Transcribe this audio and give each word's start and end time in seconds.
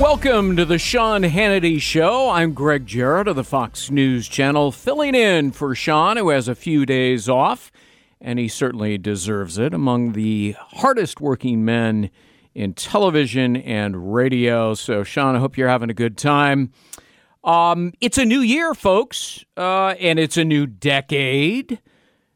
Welcome 0.00 0.56
to 0.56 0.64
the 0.64 0.78
Sean 0.78 1.24
Hannity 1.24 1.78
Show. 1.78 2.30
I'm 2.30 2.54
Gregg 2.54 2.86
Jarrett 2.86 3.28
of 3.28 3.36
the 3.36 3.44
Fox 3.44 3.90
News 3.90 4.28
Channel, 4.28 4.72
filling 4.72 5.14
in 5.14 5.52
for 5.52 5.74
Sean, 5.74 6.16
who 6.16 6.30
has 6.30 6.48
a 6.48 6.54
few 6.54 6.86
days 6.86 7.28
off, 7.28 7.70
and 8.18 8.38
he 8.38 8.48
certainly 8.48 8.96
deserves 8.96 9.58
it. 9.58 9.74
Among 9.74 10.12
the 10.12 10.56
hardest 10.58 11.20
working 11.20 11.66
men 11.66 12.08
in 12.54 12.72
television 12.72 13.58
and 13.58 14.14
radio. 14.14 14.72
So, 14.72 15.04
Sean, 15.04 15.36
I 15.36 15.38
hope 15.38 15.58
you're 15.58 15.68
having 15.68 15.90
a 15.90 15.94
good 15.94 16.16
time. 16.16 16.72
Um, 17.44 17.92
it's 18.00 18.16
a 18.16 18.24
new 18.24 18.40
year, 18.40 18.72
folks, 18.72 19.44
uh, 19.58 19.96
and 20.00 20.18
it's 20.18 20.38
a 20.38 20.44
new 20.46 20.66
decade, 20.66 21.78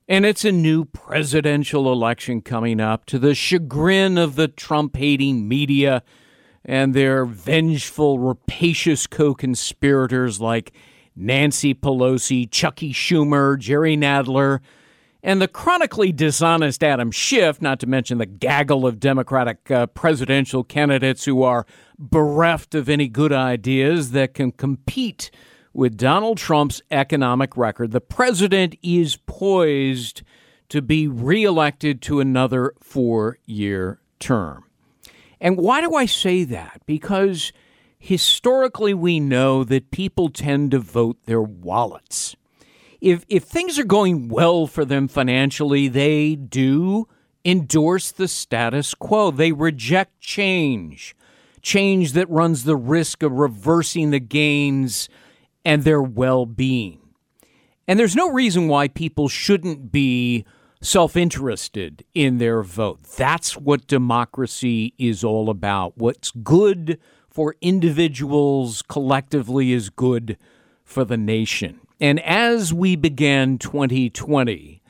and 0.07 0.27
it's 0.27 0.45
a 0.45 0.53
new 0.53 0.85
presidential 0.85 1.91
election 1.91 2.43
coming 2.43 2.79
up 2.79 3.07
to 3.07 3.19
the 3.19 3.35
chagrin 3.35 4.19
of 4.19 4.37
the 4.37 4.49
Trump 4.49 4.96
hating 4.96 5.49
media 5.49 6.03
and 6.65 6.95
their 6.95 7.25
vengeful, 7.25 8.19
rapacious 8.19 9.07
co 9.07 9.35
conspirators 9.35 10.41
like 10.41 10.73
Nancy 11.17 11.75
Pelosi, 11.75 12.50
Chucky 12.50 12.93
Schumer, 12.93 13.59
Jerry 13.59 13.96
Nadler, 13.96 14.61
and 15.23 15.40
the 15.40 15.49
chronically 15.49 16.13
dishonest 16.13 16.82
Adam 16.85 17.11
Schiff, 17.11 17.63
not 17.63 17.81
to 17.81 17.87
mention 17.87 18.18
the 18.18 18.27
gaggle 18.27 18.87
of 18.87 19.00
Democratic 19.00 19.71
uh, 19.71 19.87
presidential 19.87 20.64
candidates 20.64 21.25
who 21.25 21.43
are 21.43 21.67
bereft 21.99 22.75
of 22.75 22.89
any 22.89 23.09
good 23.09 23.32
ideas 23.32 24.11
that 24.11 24.35
can 24.35 24.53
compete 24.53 25.31
with 25.73 25.96
Donald 25.96 26.39
Trump's 26.39 26.82
economic 26.90 27.57
record. 27.57 27.90
The 27.93 28.01
president 28.01 28.76
is 28.82 29.17
poised 29.17 30.23
to 30.68 30.82
be 30.82 31.09
reelected 31.09 32.03
to 32.03 32.20
another 32.20 32.75
four 32.81 33.39
year 33.47 34.01
term. 34.19 34.64
And 35.44 35.58
why 35.58 35.83
do 35.83 35.94
I 35.94 36.06
say 36.06 36.44
that? 36.44 36.80
Because 36.86 37.53
historically 37.98 38.94
we 38.94 39.20
know 39.20 39.62
that 39.62 39.91
people 39.91 40.30
tend 40.30 40.70
to 40.70 40.78
vote 40.78 41.19
their 41.27 41.42
wallets. 41.42 42.34
If, 43.03 43.27
if 43.28 43.45
things 43.45 43.78
are 43.78 43.84
going 43.84 44.31
well 44.31 44.67
for 44.67 44.86
them 44.86 45.06
financially, 45.06 45.86
they 45.86 46.34
do 46.34 47.09
endorse 47.45 48.11
the 48.11 48.27
status 48.27 48.95
quo. 48.95 49.31
They 49.31 49.53
reject 49.53 50.19
change, 50.19 51.14
change 51.61 52.12
that 52.12 52.31
runs 52.31 52.64
the 52.64 52.77
risk 52.77 53.23
of 53.23 53.33
reversing 53.33 54.12
the 54.12 54.20
gains 54.20 55.11
and 55.62 55.84
their 55.84 56.01
well 56.01 56.47
being. 56.47 57.01
And 57.86 58.01
there's 58.01 58.17
no 58.17 58.31
reason 58.31 58.67
why 58.67 58.89
people 58.89 59.29
shouldn't 59.29 59.92
be 59.92 60.47
self 60.85 61.17
interested 61.17 62.05
in 62.15 62.39
their 62.39 62.63
vote. 62.63 63.03
That's 63.03 63.57
what 63.57 63.87
democracy 63.87 64.95
is 64.99 65.25
all 65.25 65.49
about. 65.49 65.97
What's 65.97 66.31
good 66.31 67.01
for 67.29 67.57
individuals 67.61 68.83
collectively 68.83 69.73
is 69.73 69.91
good 69.91 70.37
for 70.85 71.05
the 71.05 71.17
nation. 71.17 71.81
And 72.01 72.21
as 72.21 72.73
we 72.73 72.97
began 72.97 73.59
2020, 73.59 74.83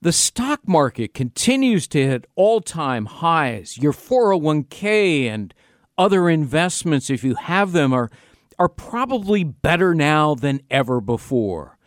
the 0.00 0.12
stock 0.12 0.66
market 0.66 1.14
continues 1.14 1.86
to 1.88 2.04
hit 2.04 2.26
all 2.34 2.60
time 2.60 3.06
highs. 3.06 3.78
Your 3.78 3.92
401k 3.92 5.24
and 5.24 5.54
other 5.96 6.28
investments, 6.28 7.08
if 7.08 7.24
you 7.24 7.34
have 7.34 7.72
them, 7.72 7.92
are, 7.92 8.10
are 8.58 8.68
probably 8.68 9.44
better 9.44 9.94
now 9.94 10.34
than 10.34 10.60
ever 10.70 11.00
before. 11.00 11.77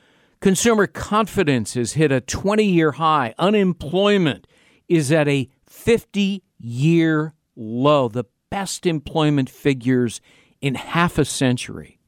Consumer 0.42 0.88
confidence 0.88 1.76
has 1.76 1.94
hit 1.94 2.12
a 2.12 2.20
20 2.20 2.66
year 2.66 2.94
high. 2.94 3.36
Unemployment 3.38 4.48
is 4.90 5.12
at 5.12 5.28
a 5.28 5.48
50 5.68 6.44
year 6.60 7.36
low, 7.56 8.08
the 8.08 8.24
best 8.50 8.88
employment 8.88 9.52
figures 9.52 10.20
in 10.60 10.74
half 10.74 11.20
a 11.20 11.26
century. 11.26 12.00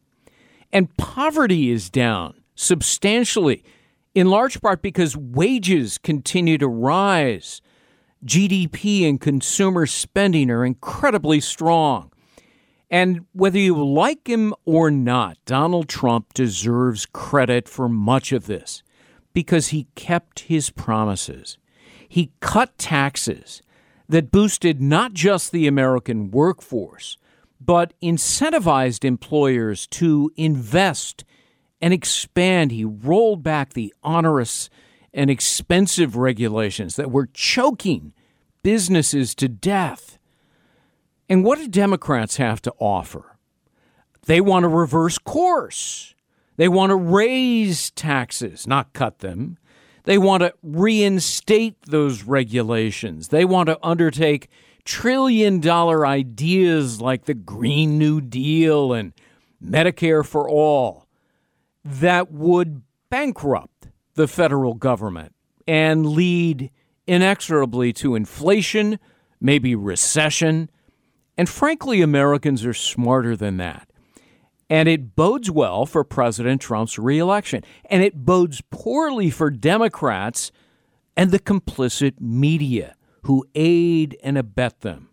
And 0.72 0.95
poverty 0.98 1.70
is 1.70 1.92
down 1.92 2.34
substantially, 2.56 3.64
in 4.16 4.30
large 4.30 4.61
part 4.61 4.81
because 4.81 5.15
wages 5.15 6.00
continue 6.00 6.58
to 6.58 6.67
rise. 6.67 7.61
GDP 8.26 9.08
and 9.08 9.21
consumer 9.21 9.86
spending 9.86 10.50
are 10.50 10.65
incredibly 10.65 11.39
strong. 11.39 12.13
And 12.93 13.26
whether 13.31 13.58
you 13.58 13.83
like 13.83 14.27
him 14.27 14.54
or 14.65 14.92
not, 14.92 15.39
Donald 15.48 15.89
Trump 15.89 16.31
deserves 16.36 17.08
credit 17.08 17.67
for 17.67 17.89
much 17.89 18.31
of 18.31 18.45
this 18.45 18.83
because 19.33 19.70
he 19.70 19.87
kept 19.95 20.42
his 20.42 20.70
promises. 20.70 21.58
He 22.08 22.33
cut 22.39 22.77
taxes 22.77 23.64
that 24.08 24.30
boosted 24.30 24.80
not 24.80 25.14
just 25.14 25.52
the 25.52 25.65
American 25.65 26.30
workforce, 26.30 27.17
but 27.59 27.95
incentivized 27.99 29.03
employers 29.03 29.87
to 29.87 30.32
invest 30.37 31.23
and 31.82 31.95
expand. 31.95 32.71
He 32.71 32.86
rolled 32.86 33.42
back 33.42 33.73
the 33.73 33.92
onerous 34.03 34.70
and 35.11 35.32
expensive 35.32 36.15
regulations 36.15 36.95
that 36.98 37.09
were 37.09 37.30
choking 37.33 38.14
businesses 38.61 39.33
to 39.33 39.49
death. 39.49 40.20
And 41.30 41.44
what 41.44 41.58
do 41.58 41.67
Democrats 41.67 42.38
have 42.38 42.61
to 42.64 42.73
offer? 42.80 43.38
They 44.26 44.42
want 44.42 44.64
to 44.64 44.70
reverse 44.70 45.17
course. 45.17 46.16
They 46.58 46.67
want 46.67 46.92
to 46.92 46.95
raise 46.95 47.92
taxes, 47.92 48.67
not 48.67 48.94
cut 48.94 49.20
them. 49.20 49.58
They 50.04 50.17
want 50.17 50.42
to 50.42 50.54
reinstate 50.62 51.82
those 51.83 52.23
regulations. 52.23 53.30
They 53.30 53.45
want 53.45 53.67
to 53.67 53.80
undertake 53.82 54.50
trillion 54.86 55.60
dollar 55.60 56.06
ideas 56.06 57.02
like 57.02 57.26
the 57.26 57.33
Green 57.33 57.98
New 57.98 58.22
Deal 58.22 58.94
and 58.94 59.14
Medicare 59.64 60.26
for 60.26 60.50
All 60.50 61.08
that 61.86 62.32
would 62.32 62.83
bankrupt 63.10 63.88
the 64.16 64.28
federal 64.28 64.73
government 64.73 65.33
and 65.67 66.06
lead 66.06 66.70
inexorably 67.08 67.94
to 67.94 68.16
inflation, 68.16 69.00
maybe 69.39 69.76
recession, 69.76 70.70
and 71.38 71.49
frankly, 71.49 72.02
Americans 72.02 72.66
are 72.66 72.73
smarter 72.73 73.36
than 73.36 73.58
that. 73.58 73.89
And 74.70 74.88
it 74.89 75.16
bodes 75.16 75.52
well 75.52 75.86
for 75.86 76.04
President 76.04 76.61
Trump's 76.61 76.98
reelection. 76.98 77.64
And 77.89 78.04
it 78.04 78.26
bodes 78.26 78.61
poorly 78.71 79.30
for 79.30 79.49
Democrats 79.49 80.52
and 81.16 81.32
the 81.32 81.39
complicit 81.39 82.20
media 82.20 82.95
who 83.23 83.45
aid 83.55 84.17
and 84.23 84.38
abet 84.38 84.82
them. 84.82 85.10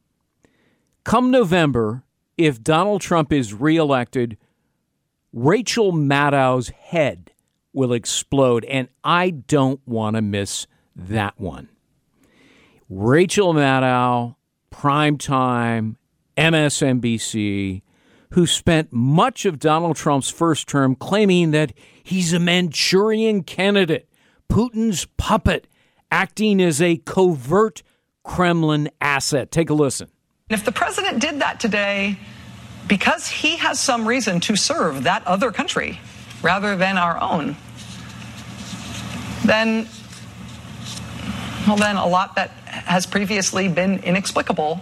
Come 1.05 1.31
November, 1.31 2.05
if 2.37 2.63
Donald 2.63 3.01
Trump 3.01 3.33
is 3.33 3.53
reelected, 3.53 4.37
Rachel 5.33 5.93
Maddow's 5.93 6.69
head 6.71 7.33
will 7.73 7.93
explode. 7.93 8.65
And 8.65 8.89
I 9.05 9.31
don't 9.31 9.81
want 9.87 10.17
to 10.17 10.23
miss 10.23 10.67
that 10.95 11.39
one. 11.39 11.69
Rachel 12.89 13.55
Maddow, 13.55 14.37
prime 14.71 15.17
time, 15.17 15.97
MSNBC, 16.37 17.83
who 18.31 18.47
spent 18.47 18.93
much 18.93 19.45
of 19.45 19.59
Donald 19.59 19.97
Trump's 19.97 20.31
first 20.31 20.69
term 20.69 20.95
claiming 20.95 21.51
that 21.51 21.73
he's 22.03 22.33
a 22.33 22.39
Manchurian 22.39 23.43
candidate, 23.43 24.09
Putin's 24.51 25.07
puppet, 25.17 25.67
acting 26.11 26.61
as 26.61 26.81
a 26.81 26.97
covert 26.99 27.83
Kremlin 28.25 28.91
asset. 29.01 29.51
Take 29.51 29.71
a 29.71 29.75
listen. 29.75 30.09
If 30.49 30.65
the 30.65 30.73
president 30.73 31.21
did 31.21 31.41
that 31.41 31.61
today 31.61 32.19
because 32.89 33.29
he 33.29 33.57
has 33.57 33.79
some 33.79 34.07
reason 34.07 34.41
to 34.41 34.57
serve 34.57 35.05
that 35.05 35.25
other 35.27 35.53
country 35.53 36.01
rather 36.43 36.77
than 36.77 36.99
our 36.99 37.21
own, 37.23 37.57
then, 39.45 39.89
well, 41.67 41.77
then 41.77 41.97
a 41.97 42.07
lot 42.07 42.35
that 42.35 42.51
has 42.51 43.07
previously 43.07 43.69
been 43.69 43.99
inexplicable 44.01 44.81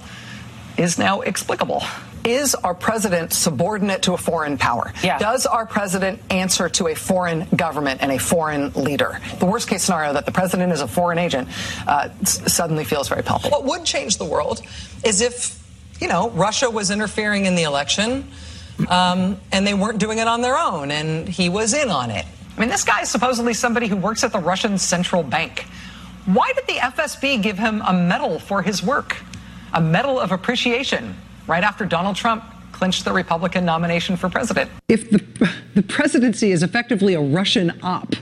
is 0.79 0.99
now 0.99 1.21
explicable. 1.21 1.83
Is 2.25 2.55
our 2.55 2.75
president 2.75 3.33
subordinate 3.33 4.03
to 4.03 4.13
a 4.13 4.17
foreign 4.17 4.59
power? 4.59 4.93
Yeah. 5.03 5.19
Does 5.19 5.45
our 5.45 5.67
president 5.67 6.21
answer 6.31 6.69
to 6.71 6.89
a 6.89 6.95
foreign 6.95 7.47
government 7.57 8.01
and 8.03 8.13
a 8.13 8.19
foreign 8.19 8.73
leader? 8.73 9.21
The 9.39 9.47
worst 9.47 9.69
case 9.69 9.83
scenario 9.83 10.13
that 10.13 10.25
the 10.25 10.33
president 10.33 10.73
is 10.73 10.81
a 10.81 10.89
foreign 10.89 11.19
agent 11.19 11.49
uh, 11.87 12.11
suddenly 12.25 12.85
feels 12.85 13.09
very 13.09 13.23
palpable. 13.23 13.51
What 13.51 13.65
would 13.65 13.85
change 13.85 14.19
the 14.19 14.25
world 14.25 14.63
is 15.05 15.21
if, 15.21 15.63
you 16.01 16.09
know, 16.09 16.31
Russia 16.31 16.71
was 16.71 16.91
interfering 16.91 17.47
in 17.47 17.55
the 17.57 17.65
election 17.65 18.29
um, 18.89 19.41
and 19.51 19.67
they 19.67 19.75
weren't 19.75 19.99
doing 19.99 20.19
it 20.19 20.29
on 20.29 20.43
their 20.43 20.57
own 20.57 20.91
and 20.91 21.29
he 21.29 21.49
was 21.49 21.75
in 21.75 21.89
on 21.89 22.11
it. 22.11 22.25
I 22.57 22.61
mean, 22.61 22.69
this 22.69 22.85
guy 22.85 23.03
is 23.03 23.09
supposedly 23.09 23.55
somebody 23.55 23.87
who 23.87 23.97
works 23.97 24.23
at 24.23 24.33
the 24.33 24.39
Russian 24.39 24.79
central 24.79 25.23
bank. 25.23 25.65
Why 26.27 26.53
did 26.55 26.67
the 26.67 26.81
FSB 26.81 27.43
give 27.43 27.59
him 27.59 27.83
a 27.87 27.93
medal 27.93 28.39
for 28.39 28.61
his 28.61 28.83
work? 28.83 29.17
A 29.75 29.81
medal 29.81 30.19
of 30.19 30.33
appreciation 30.33 31.15
right 31.47 31.65
after 31.65 31.85
Donald 31.85 32.17
Trump 32.17 32.45
clinched 32.73 33.05
the 33.05 33.13
Republican 33.13 33.65
nomination 33.65 34.17
for 34.17 34.29
president. 34.29 34.71
if 34.89 35.11
the, 35.11 35.19
the 35.75 35.83
presidency 35.83 36.53
is 36.53 36.63
effectively 36.63 37.15
a 37.15 37.21
Russian 37.21 37.73
op, 37.83 38.15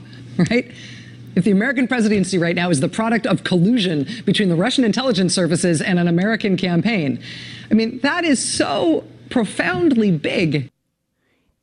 right? 0.51 0.73
If 1.35 1.45
the 1.45 1.51
American 1.51 1.87
presidency 1.87 2.39
right 2.39 2.57
now 2.57 2.71
is 2.71 2.81
the 2.81 2.89
product 2.89 3.27
of 3.27 3.45
collusion 3.45 4.07
between 4.25 4.49
the 4.49 4.57
Russian 4.57 4.85
intelligence 4.85 5.35
services 5.35 5.83
and 5.83 5.99
an 5.99 6.09
American 6.09 6.57
campaign, 6.57 7.21
I 7.71 7.75
mean, 7.75 7.99
that 7.99 8.25
is 8.25 8.43
so 8.43 9.05
profoundly 9.29 10.11
big. 10.11 10.71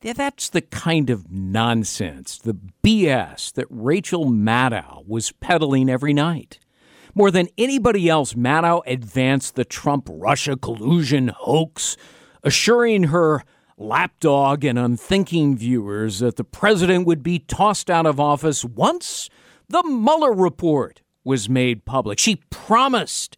Yeah, 0.00 0.12
that's 0.12 0.48
the 0.50 0.60
kind 0.60 1.10
of 1.10 1.32
nonsense, 1.32 2.38
the 2.38 2.56
BS 2.84 3.52
that 3.54 3.66
Rachel 3.68 4.26
Maddow 4.26 5.04
was 5.08 5.32
peddling 5.32 5.90
every 5.90 6.12
night. 6.12 6.60
More 7.14 7.30
than 7.30 7.48
anybody 7.56 8.08
else, 8.08 8.34
Maddow 8.34 8.82
advanced 8.86 9.54
the 9.54 9.64
Trump 9.64 10.08
Russia 10.10 10.56
collusion 10.56 11.28
hoax, 11.28 11.96
assuring 12.42 13.04
her 13.04 13.44
lapdog 13.76 14.64
and 14.64 14.78
unthinking 14.78 15.56
viewers 15.56 16.18
that 16.18 16.36
the 16.36 16.44
president 16.44 17.06
would 17.06 17.22
be 17.22 17.38
tossed 17.38 17.88
out 17.88 18.06
of 18.06 18.18
office 18.18 18.64
once 18.64 19.30
the 19.68 19.82
Mueller 19.84 20.32
report 20.32 21.02
was 21.24 21.48
made 21.48 21.84
public. 21.84 22.18
She 22.18 22.36
promised 22.50 23.36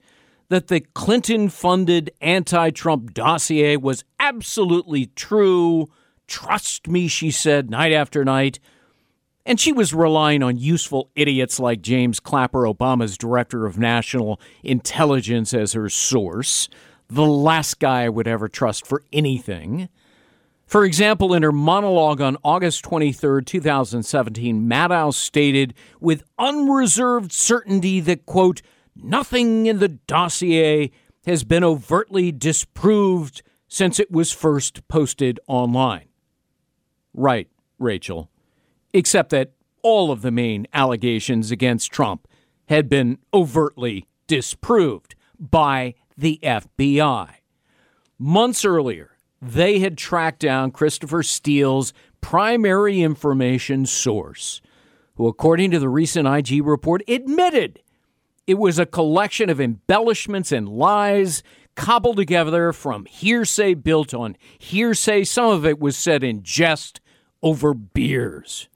that 0.48 0.68
the 0.68 0.80
Clinton 0.80 1.48
funded 1.48 2.10
anti 2.20 2.70
Trump 2.70 3.12
dossier 3.12 3.76
was 3.76 4.04
absolutely 4.18 5.06
true. 5.06 5.86
Trust 6.26 6.88
me, 6.88 7.08
she 7.08 7.30
said 7.30 7.70
night 7.70 7.92
after 7.92 8.24
night. 8.24 8.58
And 9.46 9.60
she 9.60 9.72
was 9.72 9.94
relying 9.94 10.42
on 10.42 10.58
useful 10.58 11.08
idiots 11.14 11.60
like 11.60 11.80
James 11.80 12.18
Clapper, 12.18 12.62
Obama's 12.62 13.16
director 13.16 13.64
of 13.64 13.78
national 13.78 14.40
intelligence, 14.64 15.54
as 15.54 15.72
her 15.72 15.88
source, 15.88 16.68
the 17.08 17.24
last 17.24 17.78
guy 17.78 18.02
I 18.02 18.08
would 18.08 18.26
ever 18.26 18.48
trust 18.48 18.88
for 18.88 19.04
anything. 19.12 19.88
For 20.66 20.84
example, 20.84 21.32
in 21.32 21.44
her 21.44 21.52
monologue 21.52 22.20
on 22.20 22.36
August 22.42 22.82
23, 22.82 23.44
2017, 23.44 24.68
Maddow 24.68 25.14
stated 25.14 25.74
with 26.00 26.24
unreserved 26.40 27.30
certainty 27.30 28.00
that, 28.00 28.26
quote, 28.26 28.62
nothing 28.96 29.66
in 29.66 29.78
the 29.78 29.90
dossier 29.90 30.90
has 31.24 31.44
been 31.44 31.62
overtly 31.62 32.32
disproved 32.32 33.42
since 33.68 34.00
it 34.00 34.10
was 34.10 34.32
first 34.32 34.88
posted 34.88 35.38
online. 35.46 36.08
Right, 37.14 37.48
Rachel. 37.78 38.28
Except 38.92 39.30
that 39.30 39.52
all 39.82 40.10
of 40.10 40.22
the 40.22 40.30
main 40.30 40.66
allegations 40.72 41.50
against 41.50 41.92
Trump 41.92 42.26
had 42.68 42.88
been 42.88 43.18
overtly 43.32 44.06
disproved 44.26 45.14
by 45.38 45.94
the 46.16 46.40
FBI. 46.42 47.34
Months 48.18 48.64
earlier, 48.64 49.16
they 49.40 49.78
had 49.78 49.98
tracked 49.98 50.40
down 50.40 50.70
Christopher 50.70 51.22
Steele's 51.22 51.92
primary 52.20 53.02
information 53.02 53.86
source, 53.86 54.60
who, 55.16 55.28
according 55.28 55.70
to 55.70 55.78
the 55.78 55.88
recent 55.88 56.26
IG 56.26 56.66
report, 56.66 57.02
admitted 57.06 57.80
it 58.46 58.58
was 58.58 58.78
a 58.78 58.86
collection 58.86 59.50
of 59.50 59.60
embellishments 59.60 60.50
and 60.50 60.68
lies 60.68 61.42
cobbled 61.74 62.16
together 62.16 62.72
from 62.72 63.04
hearsay 63.04 63.74
built 63.74 64.14
on 64.14 64.36
hearsay. 64.58 65.24
Some 65.24 65.50
of 65.50 65.66
it 65.66 65.78
was 65.78 65.96
said 65.96 66.24
in 66.24 66.42
jest 66.42 67.00
over 67.42 67.74
beers. 67.74 68.68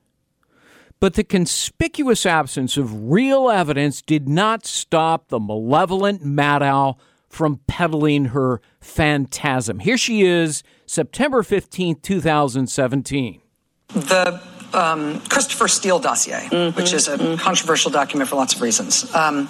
But 1.00 1.14
the 1.14 1.24
conspicuous 1.24 2.26
absence 2.26 2.76
of 2.76 3.10
real 3.10 3.48
evidence 3.48 4.02
did 4.02 4.28
not 4.28 4.66
stop 4.66 5.28
the 5.28 5.40
malevolent 5.40 6.22
Maddow 6.22 6.98
from 7.30 7.60
peddling 7.66 8.26
her 8.26 8.60
phantasm. 8.80 9.78
Here 9.78 9.96
she 9.96 10.22
is, 10.22 10.62
September 10.84 11.42
15, 11.42 12.00
2017. 12.00 13.40
The 13.88 14.40
um, 14.74 15.20
Christopher 15.22 15.68
Steele 15.68 15.98
dossier, 15.98 16.48
mm-hmm, 16.50 16.76
which 16.76 16.92
is 16.92 17.08
a 17.08 17.16
mm-hmm. 17.16 17.40
controversial 17.40 17.90
document 17.90 18.28
for 18.28 18.36
lots 18.36 18.54
of 18.54 18.60
reasons. 18.60 19.12
Um, 19.14 19.48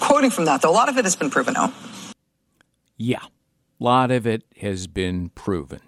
quoting 0.00 0.30
from 0.30 0.46
that, 0.46 0.62
though, 0.62 0.70
a 0.70 0.72
lot 0.72 0.88
of 0.88 0.96
it 0.96 1.04
has 1.04 1.16
been 1.16 1.30
proven 1.30 1.56
out. 1.56 1.72
Yeah, 2.96 3.22
a 3.22 3.84
lot 3.84 4.10
of 4.10 4.26
it 4.26 4.44
has 4.60 4.86
been 4.86 5.28
proven. 5.30 5.80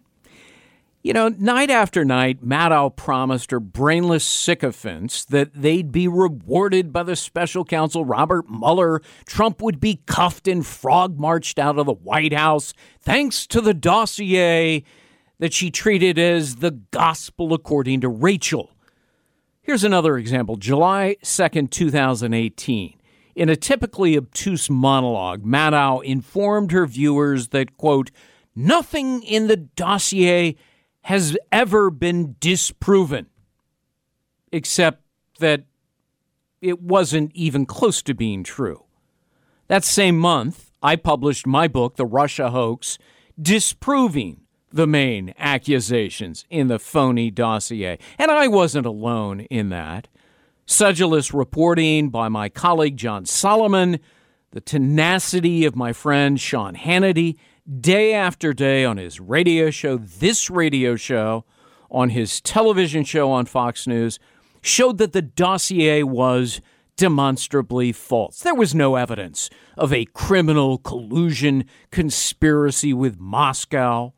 You 1.05 1.12
know, 1.12 1.29
night 1.29 1.69
after 1.69 2.03
night, 2.03 2.43
Maddow 2.43 2.97
promised 2.97 3.51
her 3.51 3.61
brainless 3.61 4.25
sycophants 4.25 5.27
that 5.27 5.53
they'd 5.53 5.93
be 5.93 6.09
rewarded 6.09 6.95
by 6.95 7.03
the 7.03 7.15
special 7.15 7.62
counsel 7.62 8.06
Robert 8.06 8.49
Mueller. 8.49 9.03
Trump 9.27 9.61
would 9.61 9.81
be 9.81 10.01
cuffed 10.06 10.49
and 10.49 10.65
frog 10.65 11.19
marched 11.19 11.59
out 11.59 11.79
of 11.79 11.85
the 11.85 11.93
White 11.93 12.33
House 12.33 12.73
thanks 13.03 13.47
to 13.49 13.61
the 13.61 13.75
dossier 13.75 14.83
that 15.41 15.53
she 15.53 15.71
treated 15.71 16.19
as 16.19 16.56
the 16.56 16.71
gospel 16.71 17.53
according 17.53 18.00
to 18.00 18.09
Rachel. 18.09 18.71
Here's 19.61 19.85
another 19.85 20.17
example 20.17 20.57
July 20.57 21.17
2nd, 21.23 21.69
2018. 21.69 22.95
In 23.35 23.50
a 23.50 23.57
typically 23.57 24.17
obtuse 24.17 24.71
monologue, 24.71 25.45
Maddow 25.45 26.03
informed 26.03 26.73
her 26.73 26.87
viewers 26.87 27.49
that, 27.49 27.77
quote, 27.77 28.11
nothing 28.57 29.23
in 29.23 29.49
the 29.49 29.59
dossier 29.59 30.57
has 31.05 31.37
ever 31.53 31.91
been 31.91 32.35
disproven, 32.41 33.27
except 34.51 35.03
that 35.39 35.65
it 36.62 36.81
wasn't 36.81 37.31
even 37.35 37.67
close 37.67 38.03
to 38.03 38.15
being 38.15 38.43
true. 38.43 38.85
That 39.69 39.85
same 39.85 40.19
month, 40.19 40.71
I 40.83 40.97
published 40.97 41.47
my 41.47 41.69
book, 41.69 41.97
The 41.97 42.06
Russia 42.06 42.51
Hoax, 42.51 42.97
disproving 43.41 44.41
the 44.73 44.87
main 44.87 45.35
accusations 45.39 46.47
in 46.49 46.69
the 46.69 46.79
phony 46.79 47.31
dossier. 47.31 47.99
And 48.19 48.31
I 48.31 48.49
wasn't 48.49 48.87
alone 48.87 49.41
in 49.41 49.69
that. 49.69 50.09
Sedulous 50.65 51.35
reporting 51.35 52.09
by 52.09 52.31
my 52.31 52.49
colleague 52.49 52.97
John 52.97 53.27
Solomon, 53.27 54.00
the 54.53 54.62
tenacity 54.62 55.67
of 55.67 55.77
my 55.77 55.93
friend 55.93 56.41
Sean 56.41 56.75
Hannity, 56.75 57.37
day 57.81 58.12
after 58.12 58.52
day 58.52 58.84
on 58.84 58.96
his 58.96 59.20
radio 59.20 59.70
show, 59.70 59.96
this 59.96 60.50
radio 60.50 60.96
show, 60.96 61.44
on 61.90 62.11
his 62.11 62.40
television 62.40 63.05
show 63.05 63.31
on 63.31 63.46
Fox 63.46 63.87
News, 63.87 64.19
showed 64.61 64.99
that 64.99 65.12
the 65.12 65.22
dossier 65.22 66.02
was 66.02 66.61
demonstrably 66.96 67.93
false. 67.93 68.40
There 68.40 68.55
was 68.55 68.75
no 68.75 68.96
evidence 68.96 69.50
of 69.76 69.93
a 69.93 70.05
criminal 70.06 70.78
collusion 70.78 71.64
conspiracy 71.90 72.93
with 72.93 73.19
Moscow. 73.19 74.12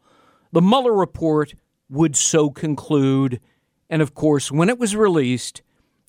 The 0.53 0.63
Mueller 0.63 0.93
report 0.93 1.55
would 1.89 2.17
so 2.17 2.51
conclude. 2.51 3.41
And 3.89 4.03
of 4.03 4.15
course, 4.15 4.51
when 4.51 4.69
it 4.69 4.79
was 4.79 4.97
released, 4.97 5.63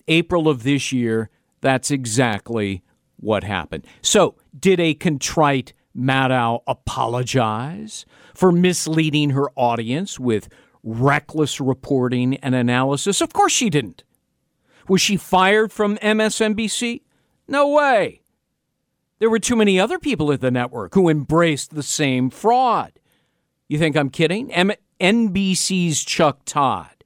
April 0.08 0.48
of 0.48 0.62
this 0.62 0.92
year, 0.92 1.30
that's 1.60 1.90
exactly 1.90 2.82
what 3.16 3.44
happened. 3.44 3.86
So, 4.00 4.36
did 4.58 4.80
a 4.80 4.94
contrite 4.94 5.72
Maddow 5.98 6.62
apologize 6.66 8.06
for 8.34 8.52
misleading 8.52 9.30
her 9.30 9.50
audience 9.56 10.20
with 10.20 10.48
reckless 10.82 11.60
reporting 11.60 12.36
and 12.36 12.54
analysis? 12.54 13.20
Of 13.20 13.32
course 13.32 13.52
she 13.52 13.68
didn't. 13.68 14.04
Was 14.88 15.00
she 15.00 15.16
fired 15.16 15.72
from 15.72 15.96
MSNBC? 15.98 17.02
No 17.46 17.68
way. 17.68 18.22
There 19.18 19.30
were 19.30 19.40
too 19.40 19.56
many 19.56 19.80
other 19.80 19.98
people 19.98 20.32
at 20.32 20.40
the 20.40 20.50
network 20.50 20.94
who 20.94 21.08
embraced 21.08 21.74
the 21.74 21.82
same 21.82 22.30
fraud. 22.30 22.92
You 23.68 23.78
think 23.78 23.96
I'm 23.96 24.10
kidding? 24.10 24.52
M- 24.52 24.72
NBC's 25.00 26.04
Chuck 26.04 26.40
Todd 26.44 27.04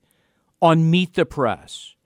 on 0.60 0.90
Meet 0.90 1.14
the 1.14 1.26
Press 1.26 1.96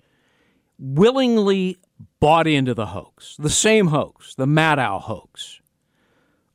willingly 0.79 1.77
bought 2.21 2.47
into 2.47 2.75
the 2.75 2.87
hoax, 2.87 3.37
the 3.37 3.51
same 3.51 3.89
hoax, 3.89 4.35
the 4.35 4.47
Maddow 4.47 5.01
hoax. 5.03 5.61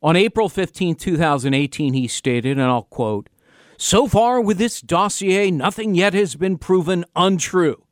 On 0.02 0.16
April 0.16 0.48
15, 0.48 0.96
2018, 0.96 1.94
he 1.94 2.08
stated, 2.08 2.58
and 2.58 2.62
I'll 2.62 2.82
quote, 2.82 3.28
So 3.76 4.08
far 4.08 4.40
with 4.40 4.58
this 4.58 4.80
dossier, 4.80 5.50
nothing 5.50 5.94
yet 5.94 6.12
has 6.12 6.34
been 6.34 6.58
proven 6.58 7.04
untrue. 7.14 7.84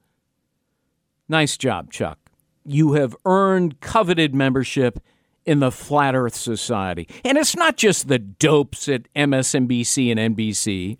Nice 1.29 1.57
job, 1.57 1.93
Chuck. 1.93 2.19
You 2.64 2.95
have 2.95 3.14
earned 3.25 3.81
coveted 3.81 4.35
membership 4.35 5.00
in 5.47 5.61
the 5.61 5.71
Flat 5.71 6.14
Earth 6.17 6.35
Society. 6.35 7.09
And 7.25 7.38
it's 7.38 7.57
not 7.57 7.76
just 7.76 8.09
the 8.09 8.19
dopes 8.19 8.88
at 8.88 9.12
MSNBC 9.14 10.11
and 10.11 10.37
NBC. 10.37 10.99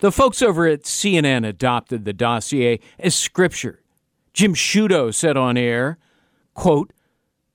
The 0.00 0.12
folks 0.12 0.42
over 0.42 0.66
at 0.66 0.82
CNN 0.82 1.46
adopted 1.46 2.04
the 2.04 2.12
dossier 2.12 2.80
as 2.98 3.14
scripture. 3.14 3.82
Jim 4.32 4.54
Sciutto 4.54 5.14
said 5.14 5.36
on 5.36 5.56
air, 5.56 5.98
quote, 6.54 6.92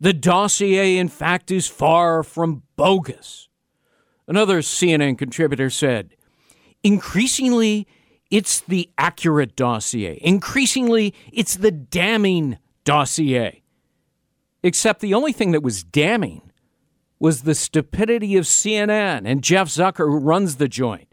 the 0.06 0.14
dossier, 0.14 1.00
in 1.00 1.08
fact, 1.08 1.50
is 1.50 1.68
far 1.68 2.22
from 2.22 2.62
bogus. 2.76 3.50
Another 4.28 4.60
CNN 4.60 5.18
contributor 5.18 5.72
said, 5.72 6.16
increasingly, 6.84 7.88
it's 8.30 8.62
the 8.62 8.88
accurate 9.00 9.56
dossier. 9.56 10.20
Increasingly, 10.22 11.16
it's 11.34 11.56
the 11.56 11.72
damning 11.72 12.60
dossier. 12.84 13.64
Except 14.62 15.00
the 15.00 15.16
only 15.16 15.32
thing 15.32 15.50
that 15.54 15.64
was 15.64 15.84
damning 15.84 16.52
was 17.18 17.42
the 17.42 17.56
stupidity 17.56 18.38
of 18.38 18.46
CNN 18.46 19.24
and 19.26 19.44
Jeff 19.44 19.70
Zucker, 19.70 20.06
who 20.06 20.20
runs 20.20 20.58
the 20.58 20.68
joint. 20.68 21.08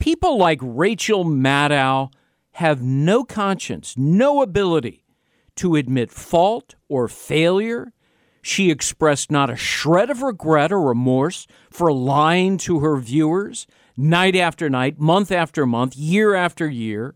People 0.00 0.36
like 0.36 0.58
Rachel 0.60 1.24
Maddow 1.24 2.10
have 2.54 2.82
no 2.82 3.22
conscience, 3.22 3.94
no 3.96 4.42
ability 4.42 5.04
to 5.54 5.76
admit 5.76 6.10
fault 6.10 6.74
or 6.88 7.06
failure 7.06 7.92
she 8.42 8.70
expressed 8.70 9.30
not 9.30 9.48
a 9.48 9.56
shred 9.56 10.10
of 10.10 10.20
regret 10.20 10.72
or 10.72 10.82
remorse 10.82 11.46
for 11.70 11.92
lying 11.92 12.58
to 12.58 12.80
her 12.80 12.96
viewers, 12.96 13.68
night 13.96 14.34
after 14.34 14.68
night, 14.68 14.98
month 14.98 15.30
after 15.30 15.64
month, 15.64 15.96
year 15.96 16.34
after 16.34 16.68
year. 16.68 17.14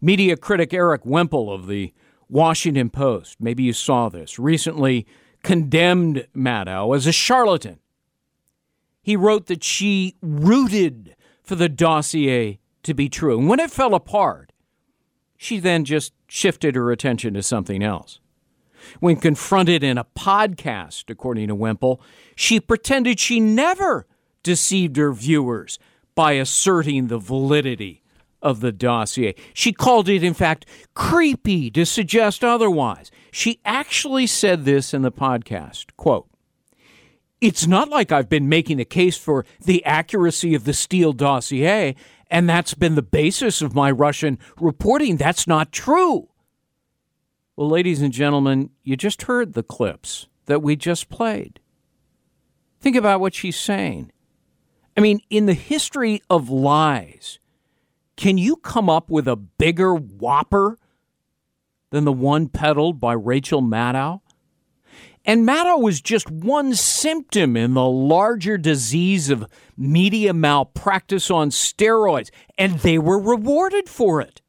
Media 0.00 0.36
critic 0.36 0.74
Erik 0.74 1.06
Wemple 1.06 1.50
of 1.50 1.66
the 1.66 1.94
Washington 2.28 2.90
Post, 2.90 3.38
maybe 3.40 3.62
you 3.62 3.72
saw 3.72 4.08
this, 4.08 4.38
recently 4.38 5.06
condemned 5.42 6.26
Maddow 6.34 6.94
as 6.94 7.06
a 7.06 7.12
charlatan. 7.12 7.78
He 9.02 9.16
wrote 9.16 9.46
that 9.46 9.64
she 9.64 10.16
rooted 10.20 11.16
for 11.42 11.56
the 11.56 11.68
dossier 11.68 12.60
to 12.82 12.94
be 12.94 13.08
true. 13.08 13.38
And 13.38 13.48
when 13.48 13.60
it 13.60 13.70
fell 13.70 13.94
apart, 13.94 14.52
she 15.36 15.58
then 15.58 15.84
just 15.84 16.12
shifted 16.28 16.74
her 16.74 16.92
attention 16.92 17.34
to 17.34 17.42
something 17.42 17.82
else. 17.82 18.20
When 19.00 19.16
confronted 19.16 19.82
in 19.82 19.98
a 19.98 20.04
podcast, 20.04 21.10
according 21.10 21.48
to 21.48 21.54
Wemple, 21.54 22.00
she 22.36 22.60
pretended 22.60 23.18
she 23.18 23.40
never 23.40 24.06
deceived 24.42 24.96
her 24.96 25.12
viewers 25.12 25.78
by 26.14 26.32
asserting 26.32 27.06
the 27.06 27.18
validity 27.18 28.02
of 28.42 28.60
the 28.60 28.72
dossier. 28.72 29.34
She 29.54 29.72
called 29.72 30.08
it, 30.08 30.24
in 30.24 30.34
fact, 30.34 30.66
creepy 30.94 31.70
to 31.70 31.86
suggest 31.86 32.42
otherwise. 32.42 33.10
She 33.30 33.60
actually 33.64 34.26
said 34.26 34.64
this 34.64 34.92
in 34.92 35.02
the 35.02 35.12
podcast 35.12 35.86
quote, 35.96 36.28
It's 37.40 37.66
not 37.66 37.88
like 37.88 38.12
I've 38.12 38.28
been 38.28 38.48
making 38.48 38.80
a 38.80 38.84
case 38.84 39.16
for 39.16 39.46
the 39.64 39.84
accuracy 39.84 40.54
of 40.54 40.64
the 40.64 40.74
Steele 40.74 41.12
dossier, 41.12 41.94
and 42.30 42.48
that's 42.48 42.74
been 42.74 42.94
the 42.94 43.02
basis 43.02 43.62
of 43.62 43.74
my 43.74 43.90
Russian 43.90 44.38
reporting. 44.60 45.16
That's 45.16 45.46
not 45.46 45.70
true. 45.72 46.28
Well, 47.54 47.68
ladies 47.68 48.00
and 48.00 48.12
gentlemen, 48.12 48.70
you 48.82 48.96
just 48.96 49.22
heard 49.22 49.52
the 49.52 49.62
clips 49.62 50.26
that 50.46 50.62
we 50.62 50.74
just 50.74 51.10
played. 51.10 51.60
Think 52.80 52.96
about 52.96 53.20
what 53.20 53.34
she's 53.34 53.58
saying. 53.58 54.10
I 54.96 55.00
mean, 55.00 55.20
in 55.28 55.44
the 55.46 55.54
history 55.54 56.22
of 56.30 56.48
lies, 56.48 57.38
can 58.16 58.38
you 58.38 58.56
come 58.56 58.88
up 58.88 59.10
with 59.10 59.28
a 59.28 59.36
bigger 59.36 59.94
whopper 59.94 60.78
than 61.90 62.04
the 62.04 62.12
one 62.12 62.48
peddled 62.48 62.98
by 62.98 63.12
Rachel 63.12 63.60
Maddow? 63.60 64.20
And 65.24 65.46
Maddow 65.46 65.80
was 65.80 66.00
just 66.00 66.30
one 66.30 66.74
symptom 66.74 67.56
in 67.56 67.74
the 67.74 67.84
larger 67.84 68.56
disease 68.56 69.28
of 69.28 69.46
media 69.76 70.32
malpractice 70.32 71.30
on 71.30 71.50
steroids, 71.50 72.30
and 72.56 72.78
they 72.80 72.98
were 72.98 73.20
rewarded 73.20 73.90
for 73.90 74.22
it. 74.22 74.40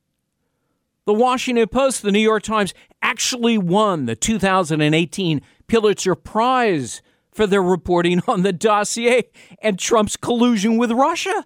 The 1.06 1.14
Washington 1.14 1.68
Post, 1.68 2.02
the 2.02 2.12
New 2.12 2.20
York 2.20 2.44
Times 2.44 2.74
actually 3.02 3.58
won 3.58 4.06
the 4.06 4.16
2018 4.16 5.42
Pulitzer 5.68 6.16
Prize 6.16 7.02
for 7.32 7.46
their 7.46 7.64
reporting 7.64 8.22
on 8.28 8.44
the 8.44 8.54
dossier 8.54 9.24
and 9.62 9.78
Trump's 9.78 10.16
collusion 10.16 10.78
with 10.78 10.92
Russia. 10.92 11.46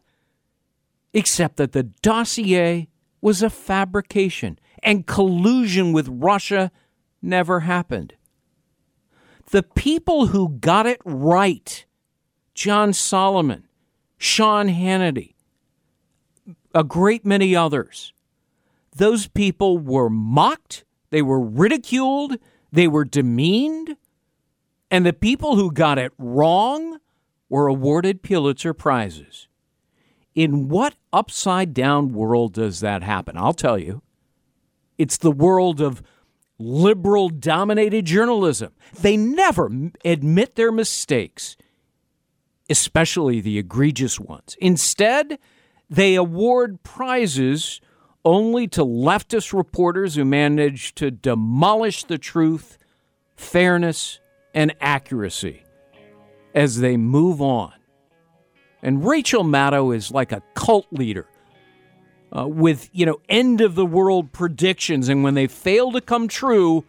Except 1.14 1.58
that 1.58 1.72
the 1.72 1.84
dossier 1.84 2.88
was 3.22 3.42
a 3.42 3.50
fabrication 3.50 4.60
and 4.84 5.08
collusion 5.08 5.92
with 5.92 6.08
Russia 6.08 6.72
never 7.22 7.62
happened. 7.62 8.14
The 9.50 9.64
people 9.64 10.28
who 10.28 10.50
got 10.60 10.86
it 10.86 11.02
right, 11.04 11.86
John 12.54 12.94
Solomon, 12.94 13.68
Sean 14.18 14.68
Hannity, 14.68 15.34
a 16.76 16.84
great 16.84 17.26
many 17.26 17.56
others, 17.56 18.14
those 18.98 19.28
people 19.28 19.78
were 19.78 20.10
mocked, 20.10 20.86
they 21.10 21.22
were 21.22 21.40
ridiculed, 21.40 22.38
they 22.72 22.88
were 22.88 23.06
demeaned, 23.06 23.98
and 24.90 25.06
the 25.06 25.14
people 25.14 25.56
who 25.56 25.72
got 25.72 25.98
it 25.98 26.14
wrong 26.18 27.00
were 27.50 27.68
awarded 27.68 28.22
Pulitzer 28.22 28.74
Prizes. 28.74 29.48
In 30.36 30.68
what 30.70 30.96
upside 31.12 31.74
down 31.74 32.14
world 32.14 32.54
does 32.54 32.80
that 32.82 33.04
happen? 33.04 33.38
I'll 33.38 33.54
tell 33.54 33.78
you. 33.78 34.02
It's 34.98 35.18
the 35.18 35.32
world 35.32 35.82
of 35.82 36.04
liberal 36.60 37.30
dominated 37.30 38.06
journalism. 38.06 38.74
They 39.00 39.18
never 39.18 39.72
admit 40.04 40.56
their 40.56 40.72
mistakes, 40.72 41.56
especially 42.70 43.42
the 43.42 43.58
egregious 43.58 44.20
ones. 44.20 44.56
Instead, 44.60 45.40
they 45.90 46.16
award 46.16 46.84
prizes 46.84 47.80
only 48.28 48.68
to 48.68 48.84
leftist 48.84 49.54
reporters 49.54 50.16
who 50.16 50.26
manage 50.26 50.94
to 50.96 51.10
demolish 51.10 52.04
the 52.04 52.18
truth, 52.18 52.78
fairness, 53.38 54.20
and 54.54 54.76
accuracy 54.82 55.64
as 56.54 56.82
they 56.82 56.98
move 56.98 57.42
on. 57.42 57.72
And 58.84 59.06
Rachel 59.06 59.46
Maddow 59.46 59.96
is 59.96 60.12
like 60.12 60.34
a 60.34 60.44
cult 60.56 60.88
leader 60.92 61.26
uh, 62.36 62.46
with, 62.46 62.90
you 62.92 63.06
know, 63.06 63.22
end 63.30 63.62
of 63.62 63.76
the 63.76 63.86
world 63.86 64.34
predictions. 64.34 65.08
And 65.08 65.24
when 65.24 65.34
they 65.34 65.48
fail 65.48 65.94
to 65.94 66.02
come 66.02 66.28
true, 66.28 66.84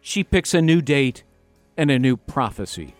she 0.00 0.22
picks 0.22 0.54
a 0.54 0.62
new 0.62 0.80
date 0.80 1.24
and 1.76 1.90
a 1.90 1.98
new 1.98 2.16
prophecy. 2.16 2.94